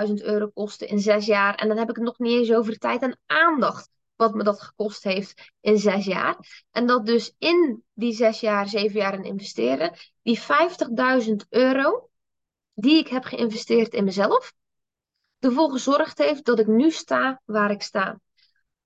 25.000 0.08 0.14
euro 0.14 0.48
kostte 0.48 0.86
in 0.86 0.98
zes 0.98 1.26
jaar. 1.26 1.54
En 1.54 1.68
dan 1.68 1.76
heb 1.76 1.88
ik 1.90 1.96
het 1.96 2.04
nog 2.04 2.18
niet 2.18 2.38
eens 2.38 2.52
over 2.52 2.72
de 2.72 2.78
tijd 2.78 3.02
en 3.02 3.18
aandacht 3.26 3.90
wat 4.16 4.34
me 4.34 4.42
dat 4.42 4.62
gekost 4.62 5.04
heeft 5.04 5.52
in 5.60 5.78
zes 5.78 6.04
jaar. 6.04 6.64
En 6.70 6.86
dat 6.86 7.06
dus 7.06 7.34
in 7.38 7.84
die 7.94 8.12
zes 8.12 8.40
jaar, 8.40 8.68
zeven 8.68 9.00
jaar 9.00 9.14
in 9.14 9.24
investeren, 9.24 9.92
die 10.22 10.40
50.000 11.26 11.34
euro 11.48 12.08
die 12.74 12.98
ik 12.98 13.08
heb 13.08 13.24
geïnvesteerd 13.24 13.94
in 13.94 14.04
mezelf, 14.04 14.52
ervoor 15.38 15.70
gezorgd 15.70 16.18
heeft 16.18 16.44
dat 16.44 16.58
ik 16.58 16.66
nu 16.66 16.90
sta 16.90 17.40
waar 17.44 17.70
ik 17.70 17.82
sta. 17.82 18.20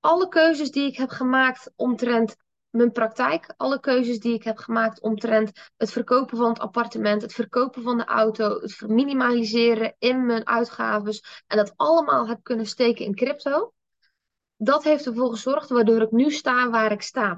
Alle 0.00 0.28
keuzes 0.28 0.70
die 0.70 0.86
ik 0.86 0.96
heb 0.96 1.08
gemaakt 1.08 1.72
omtrent 1.76 2.36
mijn 2.70 2.92
praktijk, 2.92 3.54
alle 3.56 3.80
keuzes 3.80 4.20
die 4.20 4.34
ik 4.34 4.44
heb 4.44 4.58
gemaakt 4.58 5.00
omtrent 5.00 5.70
het 5.76 5.92
verkopen 5.92 6.36
van 6.36 6.48
het 6.48 6.58
appartement, 6.58 7.22
het 7.22 7.32
verkopen 7.32 7.82
van 7.82 7.98
de 7.98 8.04
auto, 8.04 8.60
het 8.60 8.80
minimaliseren 8.88 9.94
in 9.98 10.26
mijn 10.26 10.46
uitgaves 10.46 11.42
en 11.46 11.56
dat 11.56 11.72
allemaal 11.76 12.28
heb 12.28 12.42
kunnen 12.42 12.66
steken 12.66 13.04
in 13.04 13.14
crypto, 13.14 13.72
dat 14.56 14.84
heeft 14.84 15.06
ervoor 15.06 15.30
gezorgd 15.30 15.68
waardoor 15.68 16.00
ik 16.00 16.10
nu 16.10 16.30
sta 16.30 16.70
waar 16.70 16.92
ik 16.92 17.02
sta. 17.02 17.28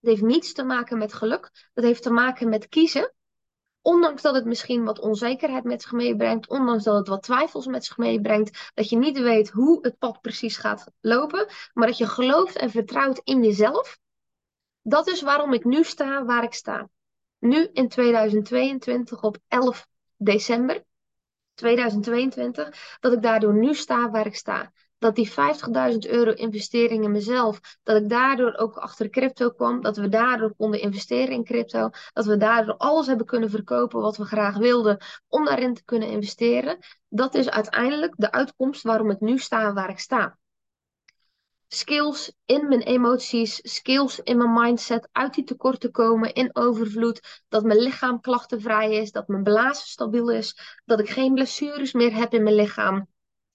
Het 0.00 0.10
heeft 0.10 0.22
niets 0.22 0.52
te 0.52 0.64
maken 0.64 0.98
met 0.98 1.12
geluk, 1.12 1.70
dat 1.74 1.84
heeft 1.84 2.02
te 2.02 2.10
maken 2.10 2.48
met 2.48 2.68
kiezen. 2.68 3.12
Ondanks 3.80 4.22
dat 4.22 4.34
het 4.34 4.44
misschien 4.44 4.84
wat 4.84 5.00
onzekerheid 5.00 5.64
met 5.64 5.82
zich 5.82 5.92
meebrengt, 5.92 6.48
ondanks 6.48 6.84
dat 6.84 6.96
het 6.96 7.08
wat 7.08 7.22
twijfels 7.22 7.66
met 7.66 7.84
zich 7.84 7.96
meebrengt, 7.96 8.70
dat 8.74 8.88
je 8.88 8.96
niet 8.96 9.18
weet 9.18 9.50
hoe 9.50 9.78
het 9.82 9.98
pad 9.98 10.20
precies 10.20 10.56
gaat 10.56 10.90
lopen, 11.00 11.46
maar 11.72 11.86
dat 11.86 11.98
je 11.98 12.06
gelooft 12.06 12.56
en 12.56 12.70
vertrouwt 12.70 13.20
in 13.24 13.42
jezelf 13.42 13.98
dat 14.88 15.08
is 15.08 15.22
waarom 15.22 15.52
ik 15.52 15.64
nu 15.64 15.84
sta 15.84 16.24
waar 16.24 16.42
ik 16.42 16.54
sta. 16.54 16.88
Nu 17.38 17.68
in 17.72 17.88
2022 17.88 19.22
op 19.22 19.36
11 19.48 19.86
december 20.16 20.84
2022, 21.54 22.96
dat 23.00 23.12
ik 23.12 23.22
daardoor 23.22 23.54
nu 23.54 23.74
sta 23.74 24.10
waar 24.10 24.26
ik 24.26 24.36
sta. 24.36 24.72
Dat 24.98 25.14
die 25.14 25.30
50.000 25.30 25.98
euro 25.98 26.30
investering 26.30 27.04
in 27.04 27.10
mezelf, 27.10 27.60
dat 27.82 28.02
ik 28.02 28.08
daardoor 28.08 28.54
ook 28.56 28.76
achter 28.76 29.08
crypto 29.08 29.50
kwam, 29.50 29.82
dat 29.82 29.96
we 29.96 30.08
daardoor 30.08 30.54
konden 30.56 30.80
investeren 30.80 31.34
in 31.34 31.44
crypto, 31.44 31.90
dat 32.12 32.24
we 32.24 32.36
daardoor 32.36 32.76
alles 32.76 33.06
hebben 33.06 33.26
kunnen 33.26 33.50
verkopen 33.50 34.00
wat 34.00 34.16
we 34.16 34.24
graag 34.24 34.56
wilden 34.56 34.98
om 35.28 35.44
daarin 35.44 35.74
te 35.74 35.84
kunnen 35.84 36.08
investeren. 36.08 36.78
Dat 37.08 37.34
is 37.34 37.50
uiteindelijk 37.50 38.14
de 38.16 38.32
uitkomst 38.32 38.82
waarom 38.82 39.10
ik 39.10 39.20
nu 39.20 39.38
sta 39.38 39.72
waar 39.72 39.90
ik 39.90 39.98
sta 39.98 40.38
skills 41.68 42.32
in 42.44 42.68
mijn 42.68 42.82
emoties, 42.82 43.60
skills 43.62 44.20
in 44.20 44.36
mijn 44.36 44.52
mindset, 44.52 45.08
uit 45.12 45.34
die 45.34 45.44
tekorten 45.44 45.90
komen, 45.90 46.34
in 46.34 46.56
overvloed, 46.56 47.42
dat 47.48 47.64
mijn 47.64 47.78
lichaam 47.78 48.20
klachtenvrij 48.20 48.92
is, 48.92 49.12
dat 49.12 49.28
mijn 49.28 49.42
blazen 49.42 49.88
stabiel 49.88 50.30
is, 50.30 50.80
dat 50.84 51.00
ik 51.00 51.10
geen 51.10 51.34
blessures 51.34 51.92
meer 51.92 52.14
heb 52.14 52.34
in 52.34 52.42
mijn 52.42 52.54
lichaam, 52.54 53.06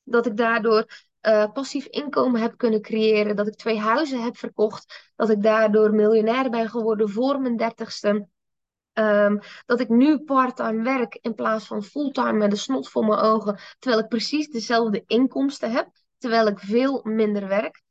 dat 0.03 0.25
ik 0.25 0.37
daardoor 0.37 0.85
uh, 1.21 1.51
passief 1.51 1.85
inkomen 1.85 2.41
heb 2.41 2.57
kunnen 2.57 2.81
creëren, 2.81 3.35
dat 3.35 3.47
ik 3.47 3.55
twee 3.55 3.79
huizen 3.79 4.23
heb 4.23 4.37
verkocht, 4.37 5.11
dat 5.15 5.29
ik 5.29 5.43
daardoor 5.43 5.93
miljonair 5.93 6.49
ben 6.49 6.69
geworden 6.69 7.09
voor 7.09 7.41
mijn 7.41 7.57
dertigste. 7.57 8.27
Um, 8.93 9.39
dat 9.65 9.79
ik 9.79 9.89
nu 9.89 10.19
parttime 10.19 10.83
werk 10.83 11.17
in 11.21 11.33
plaats 11.33 11.65
van 11.65 11.83
fulltime 11.83 12.33
met 12.33 12.51
een 12.51 12.57
snot 12.57 12.89
voor 12.89 13.05
mijn 13.05 13.19
ogen, 13.19 13.59
terwijl 13.79 14.03
ik 14.03 14.09
precies 14.09 14.49
dezelfde 14.49 15.03
inkomsten 15.07 15.71
heb, 15.71 15.87
terwijl 16.17 16.47
ik 16.47 16.59
veel 16.59 17.01
minder 17.03 17.47
werk. 17.47 17.82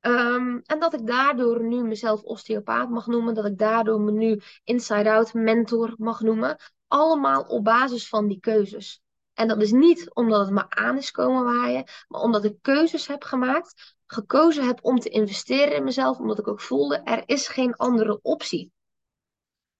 Um, 0.00 0.62
en 0.64 0.80
dat 0.80 0.94
ik 0.94 1.06
daardoor 1.06 1.62
nu 1.62 1.82
mezelf 1.82 2.22
osteopaat 2.22 2.90
mag 2.90 3.06
noemen, 3.06 3.34
dat 3.34 3.44
ik 3.44 3.58
daardoor 3.58 4.00
me 4.00 4.12
nu 4.12 4.40
inside-out 4.64 5.34
mentor 5.34 5.94
mag 5.98 6.20
noemen. 6.20 6.56
Allemaal 6.86 7.42
op 7.42 7.64
basis 7.64 8.08
van 8.08 8.28
die 8.28 8.40
keuzes. 8.40 9.00
En 9.34 9.48
dat 9.48 9.62
is 9.62 9.72
niet 9.72 10.14
omdat 10.14 10.40
het 10.40 10.50
me 10.50 10.70
aan 10.70 10.96
is 10.96 11.10
komen 11.10 11.44
waaien, 11.44 11.84
maar 12.08 12.20
omdat 12.20 12.44
ik 12.44 12.56
keuzes 12.60 13.06
heb 13.06 13.24
gemaakt, 13.24 13.96
gekozen 14.06 14.66
heb 14.66 14.78
om 14.82 14.98
te 14.98 15.08
investeren 15.08 15.76
in 15.76 15.84
mezelf, 15.84 16.18
omdat 16.18 16.38
ik 16.38 16.48
ook 16.48 16.60
voelde, 16.60 16.96
er 16.96 17.22
is 17.26 17.48
geen 17.48 17.74
andere 17.74 18.18
optie. 18.22 18.72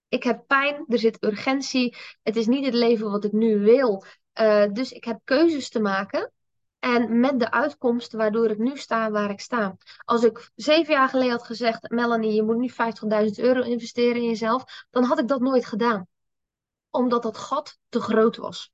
Ik 0.07 0.23
heb 0.23 0.43
pijn, 0.47 0.85
er 0.87 0.99
zit 0.99 1.23
urgentie, 1.23 1.95
het 2.23 2.35
is 2.35 2.47
niet 2.47 2.65
het 2.65 2.73
leven 2.73 3.11
wat 3.11 3.23
ik 3.23 3.31
nu 3.31 3.59
wil. 3.59 4.03
Uh, 4.39 4.65
dus 4.71 4.91
ik 4.91 5.03
heb 5.03 5.19
keuzes 5.23 5.69
te 5.69 5.79
maken 5.79 6.31
en 6.81 7.19
met 7.19 7.39
de 7.39 7.51
uitkomst 7.51 8.11
waardoor 8.11 8.49
ik 8.49 8.57
nu 8.57 8.77
sta 8.77 9.11
waar 9.11 9.29
ik 9.29 9.39
sta. 9.39 9.77
Als 10.05 10.23
ik 10.23 10.51
zeven 10.55 10.93
jaar 10.93 11.09
geleden 11.09 11.31
had 11.31 11.43
gezegd, 11.43 11.89
Melanie, 11.89 12.33
je 12.33 12.43
moet 12.43 12.57
nu 12.57 12.71
50.000 12.71 13.31
euro 13.35 13.61
investeren 13.61 14.21
in 14.21 14.27
jezelf, 14.27 14.85
dan 14.89 15.03
had 15.03 15.19
ik 15.19 15.27
dat 15.27 15.39
nooit 15.39 15.65
gedaan. 15.65 16.07
Omdat 16.89 17.23
dat 17.23 17.37
gat 17.37 17.77
te 17.89 17.99
groot 17.99 18.37
was. 18.37 18.71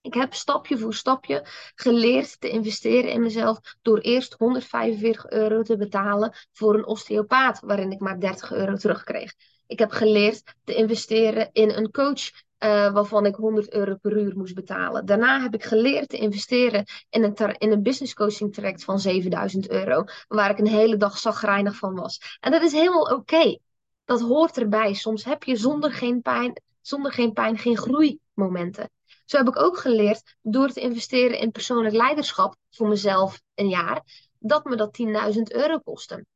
Ik 0.00 0.14
heb 0.14 0.34
stapje 0.34 0.78
voor 0.78 0.94
stapje 0.94 1.46
geleerd 1.74 2.40
te 2.40 2.48
investeren 2.48 3.10
in 3.10 3.20
mezelf 3.20 3.58
door 3.82 3.98
eerst 3.98 4.32
145 4.32 5.30
euro 5.30 5.62
te 5.62 5.76
betalen 5.76 6.32
voor 6.52 6.74
een 6.74 6.86
osteopaat, 6.86 7.60
waarin 7.60 7.92
ik 7.92 8.00
maar 8.00 8.20
30 8.20 8.52
euro 8.52 8.76
terugkreeg. 8.76 9.34
Ik 9.66 9.78
heb 9.78 9.90
geleerd 9.90 10.54
te 10.64 10.74
investeren 10.74 11.50
in 11.52 11.70
een 11.70 11.90
coach 11.90 12.30
uh, 12.64 12.92
waarvan 12.92 13.26
ik 13.26 13.34
100 13.34 13.72
euro 13.72 13.94
per 13.94 14.16
uur 14.16 14.36
moest 14.36 14.54
betalen. 14.54 15.06
Daarna 15.06 15.40
heb 15.40 15.54
ik 15.54 15.64
geleerd 15.64 16.08
te 16.08 16.16
investeren 16.16 16.84
in 17.10 17.22
een, 17.22 17.56
in 17.58 17.72
een 17.72 17.82
business 17.82 18.14
coaching 18.14 18.54
traject 18.54 18.84
van 18.84 19.00
7000 19.00 19.70
euro, 19.70 20.04
waar 20.28 20.50
ik 20.50 20.58
een 20.58 20.66
hele 20.66 20.96
dag 20.96 21.18
zagrijnig 21.18 21.76
van 21.76 21.94
was. 21.94 22.38
En 22.40 22.50
dat 22.50 22.62
is 22.62 22.72
helemaal 22.72 23.12
oké. 23.12 23.58
Dat 24.04 24.20
hoort 24.20 24.58
erbij. 24.58 24.94
Soms 24.94 25.24
heb 25.24 25.42
je 25.42 25.56
zonder 25.56 25.92
geen 25.92 26.22
pijn, 26.22 26.62
zonder 26.80 27.12
geen 27.12 27.32
pijn 27.32 27.58
geen 27.58 27.78
groeimomenten. 27.78 28.90
Zo 29.24 29.36
heb 29.36 29.48
ik 29.48 29.58
ook 29.58 29.78
geleerd 29.78 30.36
door 30.42 30.68
te 30.68 30.80
investeren 30.80 31.38
in 31.38 31.50
persoonlijk 31.50 31.94
leiderschap 31.94 32.56
voor 32.70 32.88
mezelf 32.88 33.40
een 33.54 33.68
jaar, 33.68 34.02
dat 34.38 34.64
me 34.64 34.76
dat 34.76 34.98
10.000 35.34 35.42
euro 35.42 35.78
kostte. 35.78 36.26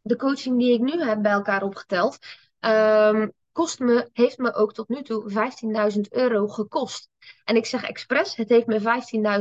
De 0.00 0.16
coaching 0.16 0.58
die 0.58 0.72
ik 0.72 0.80
nu 0.80 1.02
heb 1.02 1.22
bij 1.22 1.32
elkaar 1.32 1.62
opgeteld, 1.62 2.18
um, 2.60 3.32
kost 3.52 3.78
me, 3.78 4.10
heeft 4.12 4.38
me 4.38 4.54
ook 4.54 4.72
tot 4.72 4.88
nu 4.88 5.02
toe 5.02 5.30
15.000 5.94 6.00
euro 6.10 6.48
gekost. 6.48 7.08
En 7.44 7.56
ik 7.56 7.66
zeg 7.66 7.82
expres, 7.82 8.36
het 8.36 8.48
heeft 8.48 8.66
me 8.66 8.80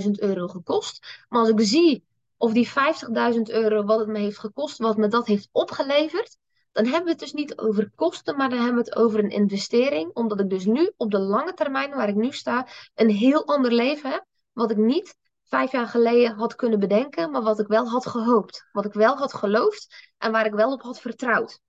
15.000 0.03 0.09
euro 0.11 0.47
gekost. 0.47 1.25
Maar 1.29 1.39
als 1.39 1.49
ik 1.49 1.59
zie 1.59 2.05
of 2.37 2.53
die 2.53 2.69
50.000 2.69 3.41
euro 3.41 3.83
wat 3.83 3.99
het 3.99 4.07
me 4.07 4.19
heeft 4.19 4.39
gekost, 4.39 4.77
wat 4.77 4.97
me 4.97 5.07
dat 5.07 5.27
heeft 5.27 5.49
opgeleverd, 5.51 6.37
dan 6.71 6.85
hebben 6.85 7.03
we 7.03 7.09
het 7.09 7.19
dus 7.19 7.33
niet 7.33 7.57
over 7.57 7.91
kosten, 7.95 8.37
maar 8.37 8.49
dan 8.49 8.59
hebben 8.59 8.83
we 8.83 8.89
het 8.89 8.99
over 8.99 9.19
een 9.19 9.29
investering. 9.29 10.11
Omdat 10.13 10.39
ik 10.39 10.49
dus 10.49 10.65
nu 10.65 10.91
op 10.97 11.11
de 11.11 11.19
lange 11.19 11.53
termijn, 11.53 11.95
waar 11.95 12.09
ik 12.09 12.15
nu 12.15 12.31
sta, 12.31 12.67
een 12.95 13.09
heel 13.09 13.45
ander 13.45 13.71
leven 13.71 14.11
heb. 14.11 14.25
Wat 14.53 14.71
ik 14.71 14.77
niet 14.77 15.17
vijf 15.43 15.71
jaar 15.71 15.87
geleden 15.87 16.35
had 16.35 16.55
kunnen 16.55 16.79
bedenken, 16.79 17.31
maar 17.31 17.41
wat 17.41 17.59
ik 17.59 17.67
wel 17.67 17.87
had 17.89 18.07
gehoopt. 18.07 18.67
Wat 18.71 18.85
ik 18.85 18.93
wel 18.93 19.17
had 19.17 19.33
geloofd 19.33 20.11
en 20.17 20.31
waar 20.31 20.45
ik 20.45 20.53
wel 20.53 20.71
op 20.71 20.81
had 20.81 20.99
vertrouwd. 20.99 21.59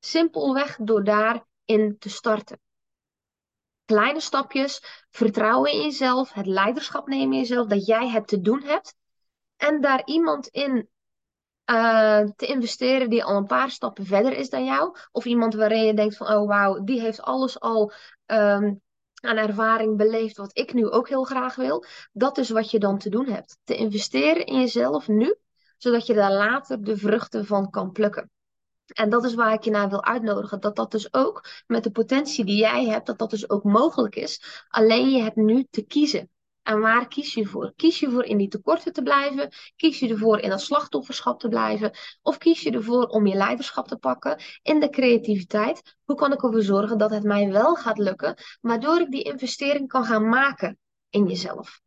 Simpelweg 0.00 0.78
door 0.80 1.04
daarin 1.64 1.98
te 1.98 2.08
starten. 2.08 2.60
Kleine 3.84 4.20
stapjes, 4.20 5.04
vertrouwen 5.10 5.72
in 5.72 5.82
jezelf, 5.82 6.32
het 6.32 6.46
leiderschap 6.46 7.06
nemen 7.06 7.32
in 7.32 7.38
jezelf, 7.38 7.66
dat 7.66 7.86
jij 7.86 8.08
het 8.08 8.28
te 8.28 8.40
doen 8.40 8.62
hebt. 8.62 8.94
En 9.56 9.80
daar 9.80 10.02
iemand 10.04 10.46
in 10.46 10.88
uh, 11.70 12.20
te 12.36 12.46
investeren 12.46 13.10
die 13.10 13.24
al 13.24 13.36
een 13.36 13.46
paar 13.46 13.70
stappen 13.70 14.06
verder 14.06 14.32
is 14.32 14.50
dan 14.50 14.64
jou. 14.64 14.96
Of 15.12 15.24
iemand 15.24 15.54
waarin 15.54 15.84
je 15.84 15.94
denkt 15.94 16.16
van, 16.16 16.26
oh 16.26 16.48
wauw, 16.48 16.84
die 16.84 17.00
heeft 17.00 17.22
alles 17.22 17.60
al 17.60 17.92
um, 18.26 18.80
aan 19.20 19.36
ervaring 19.36 19.96
beleefd 19.96 20.36
wat 20.36 20.58
ik 20.58 20.72
nu 20.72 20.90
ook 20.90 21.08
heel 21.08 21.24
graag 21.24 21.54
wil. 21.54 21.84
Dat 22.12 22.38
is 22.38 22.50
wat 22.50 22.70
je 22.70 22.78
dan 22.78 22.98
te 22.98 23.10
doen 23.10 23.28
hebt. 23.28 23.58
Te 23.64 23.76
investeren 23.76 24.46
in 24.46 24.60
jezelf 24.60 25.08
nu, 25.08 25.36
zodat 25.76 26.06
je 26.06 26.14
daar 26.14 26.32
later 26.32 26.84
de 26.84 26.96
vruchten 26.96 27.46
van 27.46 27.70
kan 27.70 27.92
plukken. 27.92 28.30
En 28.86 29.10
dat 29.10 29.24
is 29.24 29.34
waar 29.34 29.52
ik 29.52 29.64
je 29.64 29.70
naar 29.70 29.88
wil 29.88 30.04
uitnodigen. 30.04 30.60
Dat 30.60 30.76
dat 30.76 30.90
dus 30.90 31.14
ook 31.14 31.44
met 31.66 31.84
de 31.84 31.90
potentie 31.90 32.44
die 32.44 32.56
jij 32.56 32.84
hebt, 32.84 33.06
dat 33.06 33.18
dat 33.18 33.30
dus 33.30 33.50
ook 33.50 33.64
mogelijk 33.64 34.16
is. 34.16 34.64
Alleen 34.68 35.10
je 35.10 35.22
hebt 35.22 35.36
nu 35.36 35.66
te 35.70 35.82
kiezen. 35.82 36.30
En 36.62 36.80
waar 36.80 37.08
kies 37.08 37.34
je 37.34 37.46
voor? 37.46 37.72
Kies 37.76 38.00
je 38.00 38.10
voor 38.10 38.24
in 38.24 38.36
die 38.36 38.48
tekorten 38.48 38.92
te 38.92 39.02
blijven? 39.02 39.50
Kies 39.76 39.98
je 39.98 40.08
ervoor 40.08 40.38
in 40.38 40.50
dat 40.50 40.60
slachtofferschap 40.60 41.40
te 41.40 41.48
blijven? 41.48 41.90
Of 42.22 42.38
kies 42.38 42.60
je 42.60 42.70
ervoor 42.70 43.06
om 43.06 43.26
je 43.26 43.34
leiderschap 43.34 43.88
te 43.88 43.96
pakken 43.96 44.40
in 44.62 44.80
de 44.80 44.90
creativiteit? 44.90 45.96
Hoe 46.04 46.16
kan 46.16 46.32
ik 46.32 46.42
ervoor 46.42 46.62
zorgen 46.62 46.98
dat 46.98 47.10
het 47.10 47.22
mij 47.22 47.52
wel 47.52 47.74
gaat 47.74 47.98
lukken, 47.98 48.36
waardoor 48.60 49.00
ik 49.00 49.10
die 49.10 49.22
investering 49.22 49.88
kan 49.88 50.04
gaan 50.04 50.28
maken 50.28 50.78
in 51.10 51.26
jezelf? 51.26 51.80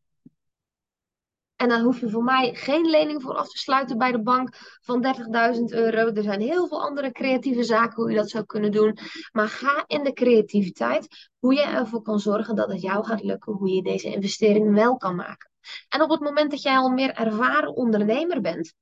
En 1.56 1.70
dan 1.70 1.82
hoef 1.82 2.00
je 2.00 2.10
voor 2.10 2.24
mij 2.24 2.54
geen 2.54 2.86
lening 2.86 3.22
voor 3.22 3.36
af 3.36 3.50
te 3.50 3.58
sluiten 3.58 3.98
bij 3.98 4.12
de 4.12 4.22
bank 4.22 4.56
van 4.82 5.16
30.000 5.56 5.64
euro. 5.64 6.14
Er 6.14 6.24
zijn 6.24 6.42
heel 6.42 6.68
veel 6.68 6.82
andere 6.82 7.12
creatieve 7.12 7.64
zaken 7.64 7.96
hoe 7.96 8.12
je 8.12 8.18
dat 8.18 8.30
zou 8.30 8.46
kunnen 8.46 8.72
doen. 8.72 8.98
Maar 9.32 9.48
ga 9.48 9.84
in 9.88 10.04
de 10.04 10.14
creativiteit 10.14 11.30
hoe 11.40 11.54
je 11.54 11.62
ervoor 11.62 12.02
kan 12.02 12.20
zorgen 12.20 12.56
dat 12.56 12.72
het 12.72 12.82
jou 12.82 13.06
gaat 13.06 13.24
lukken, 13.24 13.54
hoe 13.54 13.70
je 13.70 13.82
deze 13.82 14.14
investering 14.14 14.74
wel 14.74 14.98
kan 14.98 15.16
maken. 15.16 15.52
En 15.90 16.02
op 16.02 16.10
het 16.10 16.20
moment 16.20 16.52
dat 16.52 16.62
jij 16.62 16.76
al 16.76 16.90
meer 16.90 17.14
ervaren 17.14 17.76
ondernemer 17.76 18.42
bent, 18.42 18.74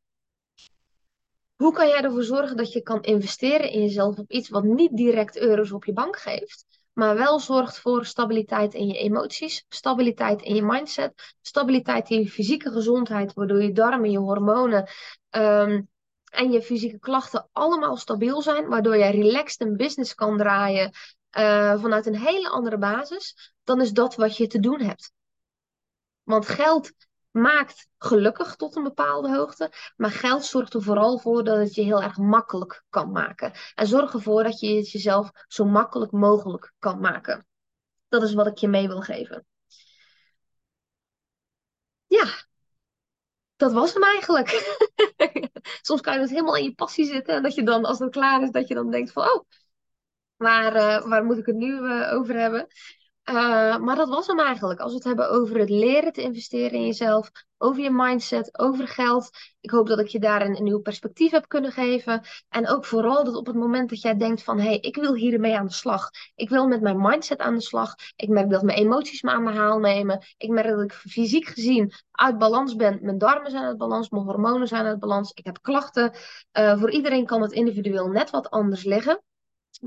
hoe 1.56 1.74
kan 1.74 1.88
jij 1.88 2.02
ervoor 2.02 2.24
zorgen 2.24 2.58
dat 2.58 2.72
je 2.74 2.82
kan 2.82 3.02
investeren 3.02 3.72
in 3.72 3.82
jezelf 3.82 4.18
op 4.18 4.32
iets 4.32 4.50
wat 4.50 4.64
niet 4.64 4.98
direct 4.98 5.38
euro's 5.38 5.72
op 5.72 5.86
je 5.86 5.94
bank 5.94 6.18
geeft, 6.18 6.66
maar 6.94 7.16
wel 7.16 7.40
zorgt 7.40 7.80
voor 7.80 8.06
stabiliteit 8.06 8.74
in 8.74 8.88
je 8.88 8.98
emoties, 8.98 9.66
stabiliteit 9.70 10.42
in 10.42 10.56
je 10.56 10.64
mindset, 10.64 11.36
stabiliteit 11.42 12.10
in 12.10 12.20
je 12.20 12.30
fysieke 12.30 12.72
gezondheid, 12.72 13.34
waardoor 13.34 13.62
je 13.62 13.72
darmen, 13.72 14.12
je 14.12 14.18
hormonen 14.18 14.90
ehm, 15.30 15.82
en 16.32 16.52
je 16.52 16.62
fysieke 16.62 17.00
klachten 17.00 17.50
allemaal 17.52 17.98
stabiel 17.98 18.42
zijn, 18.42 18.68
waardoor 18.68 18.98
jij 18.98 19.12
relaxed 19.12 19.62
een 19.62 19.76
business 19.76 20.16
kan 20.16 20.38
draaien 20.38 20.92
uh, 21.38 21.82
vanuit 21.82 22.06
een 22.06 22.18
hele 22.18 22.50
andere 22.50 22.78
basis, 22.78 23.54
dan 23.64 23.82
is 23.82 23.92
dat 23.92 24.16
wat 24.16 24.38
je 24.38 24.48
te 24.48 24.60
doen 24.60 24.82
hebt. 24.82 25.12
Want 26.24 26.48
geld 26.48 26.92
maakt 27.34 27.88
gelukkig 27.98 28.56
tot 28.56 28.76
een 28.76 28.84
bepaalde 28.84 29.36
hoogte. 29.36 29.72
Maar 29.96 30.12
geld 30.12 30.46
zorgt 30.46 30.74
er 30.74 30.82
vooral 30.82 31.20
voor 31.20 31.44
dat 31.44 31.58
het 31.58 31.76
je 31.76 31.82
heel 31.82 32.02
erg 32.02 32.18
makkelijk 32.18 32.84
kan 32.90 33.12
maken. 33.12 33.52
En 33.76 33.88
zorg 33.88 34.14
ervoor 34.14 34.44
dat 34.44 34.60
je 34.60 34.76
het 34.76 34.92
jezelf 34.92 35.32
zo 35.48 35.66
makkelijk 35.66 36.12
mogelijk 36.12 36.74
kan 36.80 37.00
maken. 37.00 37.48
Dat 38.08 38.24
is 38.24 38.34
wat 38.34 38.48
ik 38.48 38.58
je 38.58 38.68
mee 38.68 38.88
wil 38.88 39.02
geven. 39.02 39.46
Ja, 42.08 42.46
dat 43.56 43.74
was 43.74 43.94
hem 43.94 44.04
eigenlijk. 44.04 44.50
Soms 45.82 46.02
kan 46.02 46.14
je 46.14 46.20
dus 46.20 46.30
helemaal 46.30 46.56
in 46.56 46.64
je 46.64 46.74
passie 46.74 47.06
zitten. 47.06 47.36
En 47.36 47.44
dat 47.44 47.56
je 47.56 47.64
dan, 47.64 47.86
als 47.86 48.00
het 48.00 48.12
klaar 48.12 48.42
is, 48.42 48.52
dat 48.52 48.68
je 48.68 48.74
dan 48.74 48.92
denkt 48.92 49.12
van... 49.12 49.24
Oh, 49.24 49.44
waar, 50.36 50.76
uh, 50.76 51.08
waar 51.08 51.26
moet 51.26 51.38
ik 51.38 51.46
het 51.46 51.56
nu 51.56 51.72
uh, 51.72 52.14
over 52.14 52.36
hebben? 52.36 52.68
Uh, 53.30 53.78
maar 53.78 53.96
dat 53.96 54.10
was 54.10 54.28
hem 54.28 54.40
eigenlijk. 54.40 54.80
Als 54.80 54.92
we 54.92 54.98
het 54.98 55.08
hebben 55.08 55.30
over 55.30 55.58
het 55.58 55.70
leren 55.70 56.14
te 56.14 56.22
investeren 56.22 56.72
in 56.72 56.86
jezelf, 56.86 57.32
over 57.58 57.82
je 57.82 57.92
mindset, 57.92 58.60
over 58.60 58.88
geld. 58.88 59.30
Ik 59.62 59.70
hoop 59.70 59.88
dat 59.88 60.00
ik 60.00 60.08
je 60.08 60.20
daar 60.20 60.42
een, 60.42 60.64
nieuw 60.64 60.80
perspectief 60.80 61.32
heb 61.32 61.48
kunnen 61.48 61.72
geven. 61.72 62.22
En 62.50 62.68
ook 62.68 62.86
vooral 62.86 63.24
dat 63.24 63.36
op 63.36 63.46
het 63.46 63.56
moment 63.56 63.90
dat 63.90 64.02
jij 64.02 64.18
denkt 64.18 64.44
van... 64.44 64.60
hé, 64.60 64.66
hey, 64.66 64.78
ik 64.78 64.96
wil 64.96 65.16
hiermee 65.16 65.58
aan 65.58 65.66
de 65.66 65.74
slag. 65.74 66.10
Ik 66.36 66.50
wil 66.50 66.68
met 66.68 66.82
mijn 66.82 67.02
mindset 67.02 67.40
aan 67.40 67.56
de 67.56 67.62
slag. 67.62 67.96
Ik 68.16 68.30
merk 68.30 68.50
dat 68.50 68.64
mijn 68.64 68.78
emoties 68.78 69.22
me 69.22 69.32
aan 69.32 69.46
de 69.46 69.52
haal 69.52 69.80
nemen. 69.80 70.24
Ik 70.38 70.50
merk 70.50 70.68
dat 70.68 70.82
ik 70.82 70.94
fysiek 70.94 71.46
gezien 71.46 71.94
uit 72.12 72.38
balans 72.38 72.76
ben. 72.76 73.00
Mijn 73.02 73.18
darmen 73.18 73.52
zijn 73.52 73.64
uit 73.64 73.78
balans, 73.78 74.10
mijn 74.10 74.24
hormonen 74.24 74.68
zijn 74.68 74.86
uit 74.86 75.00
balans. 75.00 75.32
Ik 75.34 75.46
heb 75.46 75.62
klachten. 75.62 76.12
Uh, 76.60 76.80
voor 76.80 76.92
iedereen 76.92 77.26
kan 77.26 77.42
het 77.42 77.52
individueel 77.52 78.08
net 78.08 78.30
wat 78.30 78.50
anders 78.50 78.84
liggen 78.84 79.22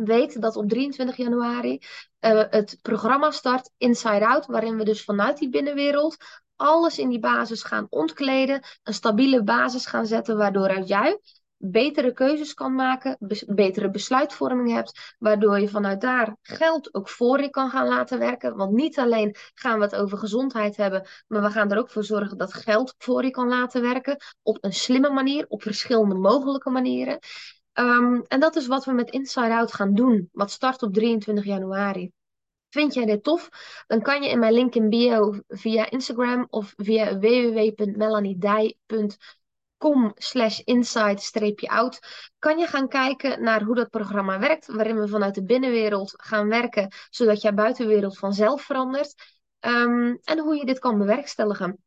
weet 0.04 0.40
dat 0.40 0.56
op 0.56 0.68
23 0.68 1.16
januari 1.16 1.78
uh, 2.20 2.42
het 2.50 2.78
programma 2.82 3.30
start 3.30 3.70
Inside 3.76 4.26
Out, 4.26 4.46
waarin 4.46 4.76
we 4.76 4.84
dus 4.84 5.04
vanuit 5.04 5.38
die 5.38 5.50
binnenwereld 5.50 6.16
alles 6.56 6.98
in 6.98 7.08
die 7.08 7.18
basis 7.18 7.62
gaan 7.62 7.86
ontkleden, 7.90 8.62
een 8.82 8.94
stabiele 8.94 9.42
basis 9.42 9.86
gaan 9.86 10.06
zetten, 10.06 10.36
waardoor 10.36 10.80
jij 10.80 11.20
betere 11.58 12.12
keuzes 12.12 12.54
kan 12.54 12.74
maken, 12.74 13.16
betere 13.46 13.90
besluitvorming 13.90 14.70
hebt, 14.70 15.14
waardoor 15.18 15.60
je 15.60 15.68
vanuit 15.68 16.00
daar 16.00 16.36
geld 16.42 16.94
ook 16.94 17.08
voor 17.08 17.40
je 17.40 17.50
kan 17.50 17.70
gaan 17.70 17.88
laten 17.88 18.18
werken. 18.18 18.56
Want 18.56 18.72
niet 18.72 18.98
alleen 18.98 19.36
gaan 19.54 19.78
we 19.78 19.84
het 19.84 19.94
over 19.94 20.18
gezondheid 20.18 20.76
hebben, 20.76 21.06
maar 21.26 21.42
we 21.42 21.50
gaan 21.50 21.70
er 21.70 21.78
ook 21.78 21.90
voor 21.90 22.04
zorgen 22.04 22.38
dat 22.38 22.54
geld 22.54 22.94
voor 22.98 23.24
je 23.24 23.30
kan 23.30 23.48
laten 23.48 23.82
werken 23.82 24.16
op 24.42 24.58
een 24.60 24.72
slimme 24.72 25.10
manier, 25.10 25.44
op 25.48 25.62
verschillende 25.62 26.14
mogelijke 26.14 26.70
manieren. 26.70 27.18
Um, 27.78 28.24
en 28.28 28.40
dat 28.40 28.56
is 28.56 28.66
wat 28.66 28.84
we 28.84 28.92
met 28.92 29.10
Inside 29.10 29.54
Out 29.54 29.72
gaan 29.72 29.94
doen, 29.94 30.28
wat 30.32 30.50
start 30.50 30.82
op 30.82 30.92
23 30.92 31.44
januari. 31.44 32.12
Vind 32.68 32.94
jij 32.94 33.04
dit 33.04 33.22
tof? 33.22 33.48
Dan 33.86 34.02
kan 34.02 34.22
je 34.22 34.28
in 34.28 34.38
mijn 34.38 34.52
link 34.52 34.74
in 34.74 34.88
bio 34.88 35.40
via 35.48 35.90
Instagram 35.90 36.46
of 36.50 36.72
via 36.76 37.18
www.melaniedij.com 37.18 40.12
slash 40.14 40.58
inside-out 40.58 41.98
kan 42.38 42.58
je 42.58 42.66
gaan 42.66 42.88
kijken 42.88 43.42
naar 43.42 43.62
hoe 43.62 43.74
dat 43.74 43.90
programma 43.90 44.38
werkt, 44.38 44.66
waarin 44.66 45.00
we 45.00 45.08
vanuit 45.08 45.34
de 45.34 45.44
binnenwereld 45.44 46.14
gaan 46.16 46.48
werken, 46.48 46.92
zodat 47.10 47.42
jouw 47.42 47.52
buitenwereld 47.52 48.18
vanzelf 48.18 48.62
verandert 48.62 49.14
um, 49.60 50.18
en 50.24 50.38
hoe 50.38 50.56
je 50.56 50.64
dit 50.64 50.78
kan 50.78 50.98
bewerkstelligen. 50.98 51.84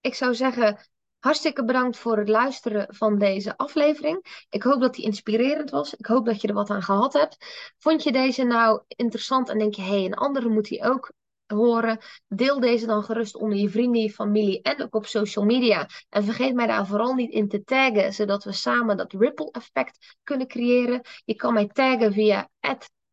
Ik 0.00 0.14
zou 0.14 0.34
zeggen, 0.34 0.78
Hartstikke 1.24 1.64
bedankt 1.64 1.96
voor 1.96 2.18
het 2.18 2.28
luisteren 2.28 2.86
van 2.94 3.18
deze 3.18 3.56
aflevering. 3.56 4.46
Ik 4.48 4.62
hoop 4.62 4.80
dat 4.80 4.94
die 4.94 5.04
inspirerend 5.04 5.70
was. 5.70 5.94
Ik 5.94 6.06
hoop 6.06 6.26
dat 6.26 6.40
je 6.40 6.48
er 6.48 6.54
wat 6.54 6.70
aan 6.70 6.82
gehad 6.82 7.12
hebt. 7.12 7.36
Vond 7.78 8.02
je 8.02 8.12
deze 8.12 8.42
nou 8.42 8.82
interessant 8.86 9.48
en 9.48 9.58
denk 9.58 9.74
je, 9.74 9.82
hé, 9.82 9.88
hey, 9.88 10.04
een 10.04 10.14
andere 10.14 10.48
moet 10.48 10.68
die 10.68 10.84
ook 10.84 11.12
horen? 11.46 11.98
Deel 12.28 12.60
deze 12.60 12.86
dan 12.86 13.02
gerust 13.02 13.36
onder 13.36 13.58
je 13.58 13.68
vrienden, 13.68 14.02
je 14.02 14.10
familie 14.10 14.62
en 14.62 14.82
ook 14.82 14.94
op 14.94 15.06
social 15.06 15.44
media. 15.44 15.88
En 16.08 16.24
vergeet 16.24 16.54
mij 16.54 16.66
daar 16.66 16.86
vooral 16.86 17.14
niet 17.14 17.30
in 17.30 17.48
te 17.48 17.64
taggen, 17.64 18.12
zodat 18.12 18.44
we 18.44 18.52
samen 18.52 18.96
dat 18.96 19.12
ripple 19.12 19.50
effect 19.50 20.16
kunnen 20.22 20.46
creëren. 20.46 21.00
Je 21.24 21.34
kan 21.34 21.54
mij 21.54 21.66
taggen 21.66 22.12
via 22.12 22.50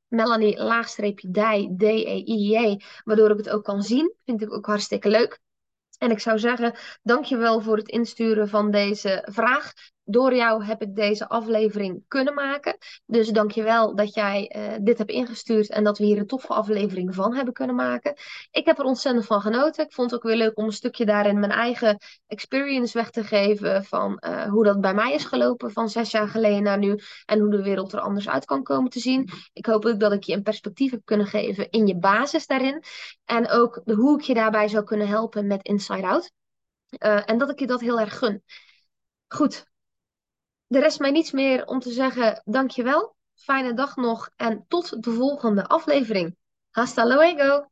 Melanie 0.07 0.63
laagstreepje 0.63 1.31
D-E-I-J, 1.77 2.81
waardoor 3.03 3.31
ik 3.31 3.37
het 3.37 3.49
ook 3.49 3.63
kan 3.63 3.81
zien. 3.81 4.13
Vind 4.25 4.41
ik 4.41 4.53
ook 4.53 4.65
hartstikke 4.65 5.09
leuk. 5.09 5.39
En 6.01 6.11
ik 6.11 6.19
zou 6.19 6.39
zeggen, 6.39 6.73
dankjewel 7.03 7.61
voor 7.61 7.77
het 7.77 7.87
insturen 7.87 8.49
van 8.49 8.71
deze 8.71 9.27
vraag. 9.31 9.73
Door 10.11 10.35
jou 10.35 10.63
heb 10.63 10.81
ik 10.81 10.95
deze 10.95 11.29
aflevering 11.29 12.03
kunnen 12.07 12.33
maken. 12.33 12.77
Dus 13.05 13.29
dankjewel 13.29 13.95
dat 13.95 14.13
jij 14.13 14.55
uh, 14.55 14.77
dit 14.81 14.97
hebt 14.97 15.11
ingestuurd 15.11 15.69
en 15.69 15.83
dat 15.83 15.97
we 15.97 16.05
hier 16.05 16.17
een 16.17 16.27
toffe 16.27 16.53
aflevering 16.53 17.15
van 17.15 17.35
hebben 17.35 17.53
kunnen 17.53 17.75
maken. 17.75 18.13
Ik 18.51 18.65
heb 18.65 18.79
er 18.79 18.85
ontzettend 18.85 19.25
van 19.25 19.41
genoten. 19.41 19.85
Ik 19.85 19.93
vond 19.93 20.11
het 20.11 20.19
ook 20.19 20.25
weer 20.27 20.37
leuk 20.37 20.57
om 20.57 20.65
een 20.65 20.71
stukje 20.71 21.05
daarin 21.05 21.39
mijn 21.39 21.51
eigen 21.51 21.97
experience 22.27 22.97
weg 22.97 23.09
te 23.09 23.23
geven 23.23 23.83
van 23.83 24.23
uh, 24.27 24.43
hoe 24.43 24.63
dat 24.63 24.81
bij 24.81 24.93
mij 24.93 25.13
is 25.13 25.25
gelopen 25.25 25.71
van 25.71 25.89
zes 25.89 26.11
jaar 26.11 26.27
geleden 26.27 26.63
naar 26.63 26.77
nu 26.77 26.99
en 27.25 27.39
hoe 27.39 27.51
de 27.51 27.63
wereld 27.63 27.93
er 27.93 27.99
anders 27.99 28.29
uit 28.29 28.45
kan 28.45 28.63
komen 28.63 28.89
te 28.89 28.99
zien. 28.99 29.29
Ik 29.53 29.65
hoop 29.65 29.85
ook 29.85 29.99
dat 29.99 30.11
ik 30.11 30.23
je 30.23 30.33
een 30.33 30.43
perspectief 30.43 30.91
heb 30.91 31.01
kunnen 31.05 31.27
geven 31.27 31.69
in 31.69 31.87
je 31.87 31.97
basis 31.97 32.47
daarin 32.47 32.83
en 33.25 33.49
ook 33.49 33.81
hoe 33.85 34.17
ik 34.19 34.23
je 34.23 34.33
daarbij 34.33 34.67
zou 34.67 34.83
kunnen 34.83 35.07
helpen 35.07 35.47
met 35.47 35.63
Inside 35.63 36.07
Out. 36.07 36.31
Uh, 36.99 37.29
en 37.29 37.37
dat 37.37 37.49
ik 37.49 37.59
je 37.59 37.67
dat 37.67 37.81
heel 37.81 37.99
erg 37.99 38.17
gun. 38.17 38.43
Goed, 39.27 39.70
de 40.71 40.79
rest 40.79 40.99
mij 40.99 41.11
niets 41.11 41.31
meer 41.31 41.65
om 41.65 41.79
te 41.79 41.91
zeggen 41.91 42.41
dankjewel. 42.45 43.15
Fijne 43.35 43.73
dag 43.73 43.95
nog 43.95 44.29
en 44.35 44.65
tot 44.67 45.03
de 45.03 45.11
volgende 45.11 45.67
aflevering. 45.67 46.35
Hasta 46.69 47.05
luego! 47.05 47.70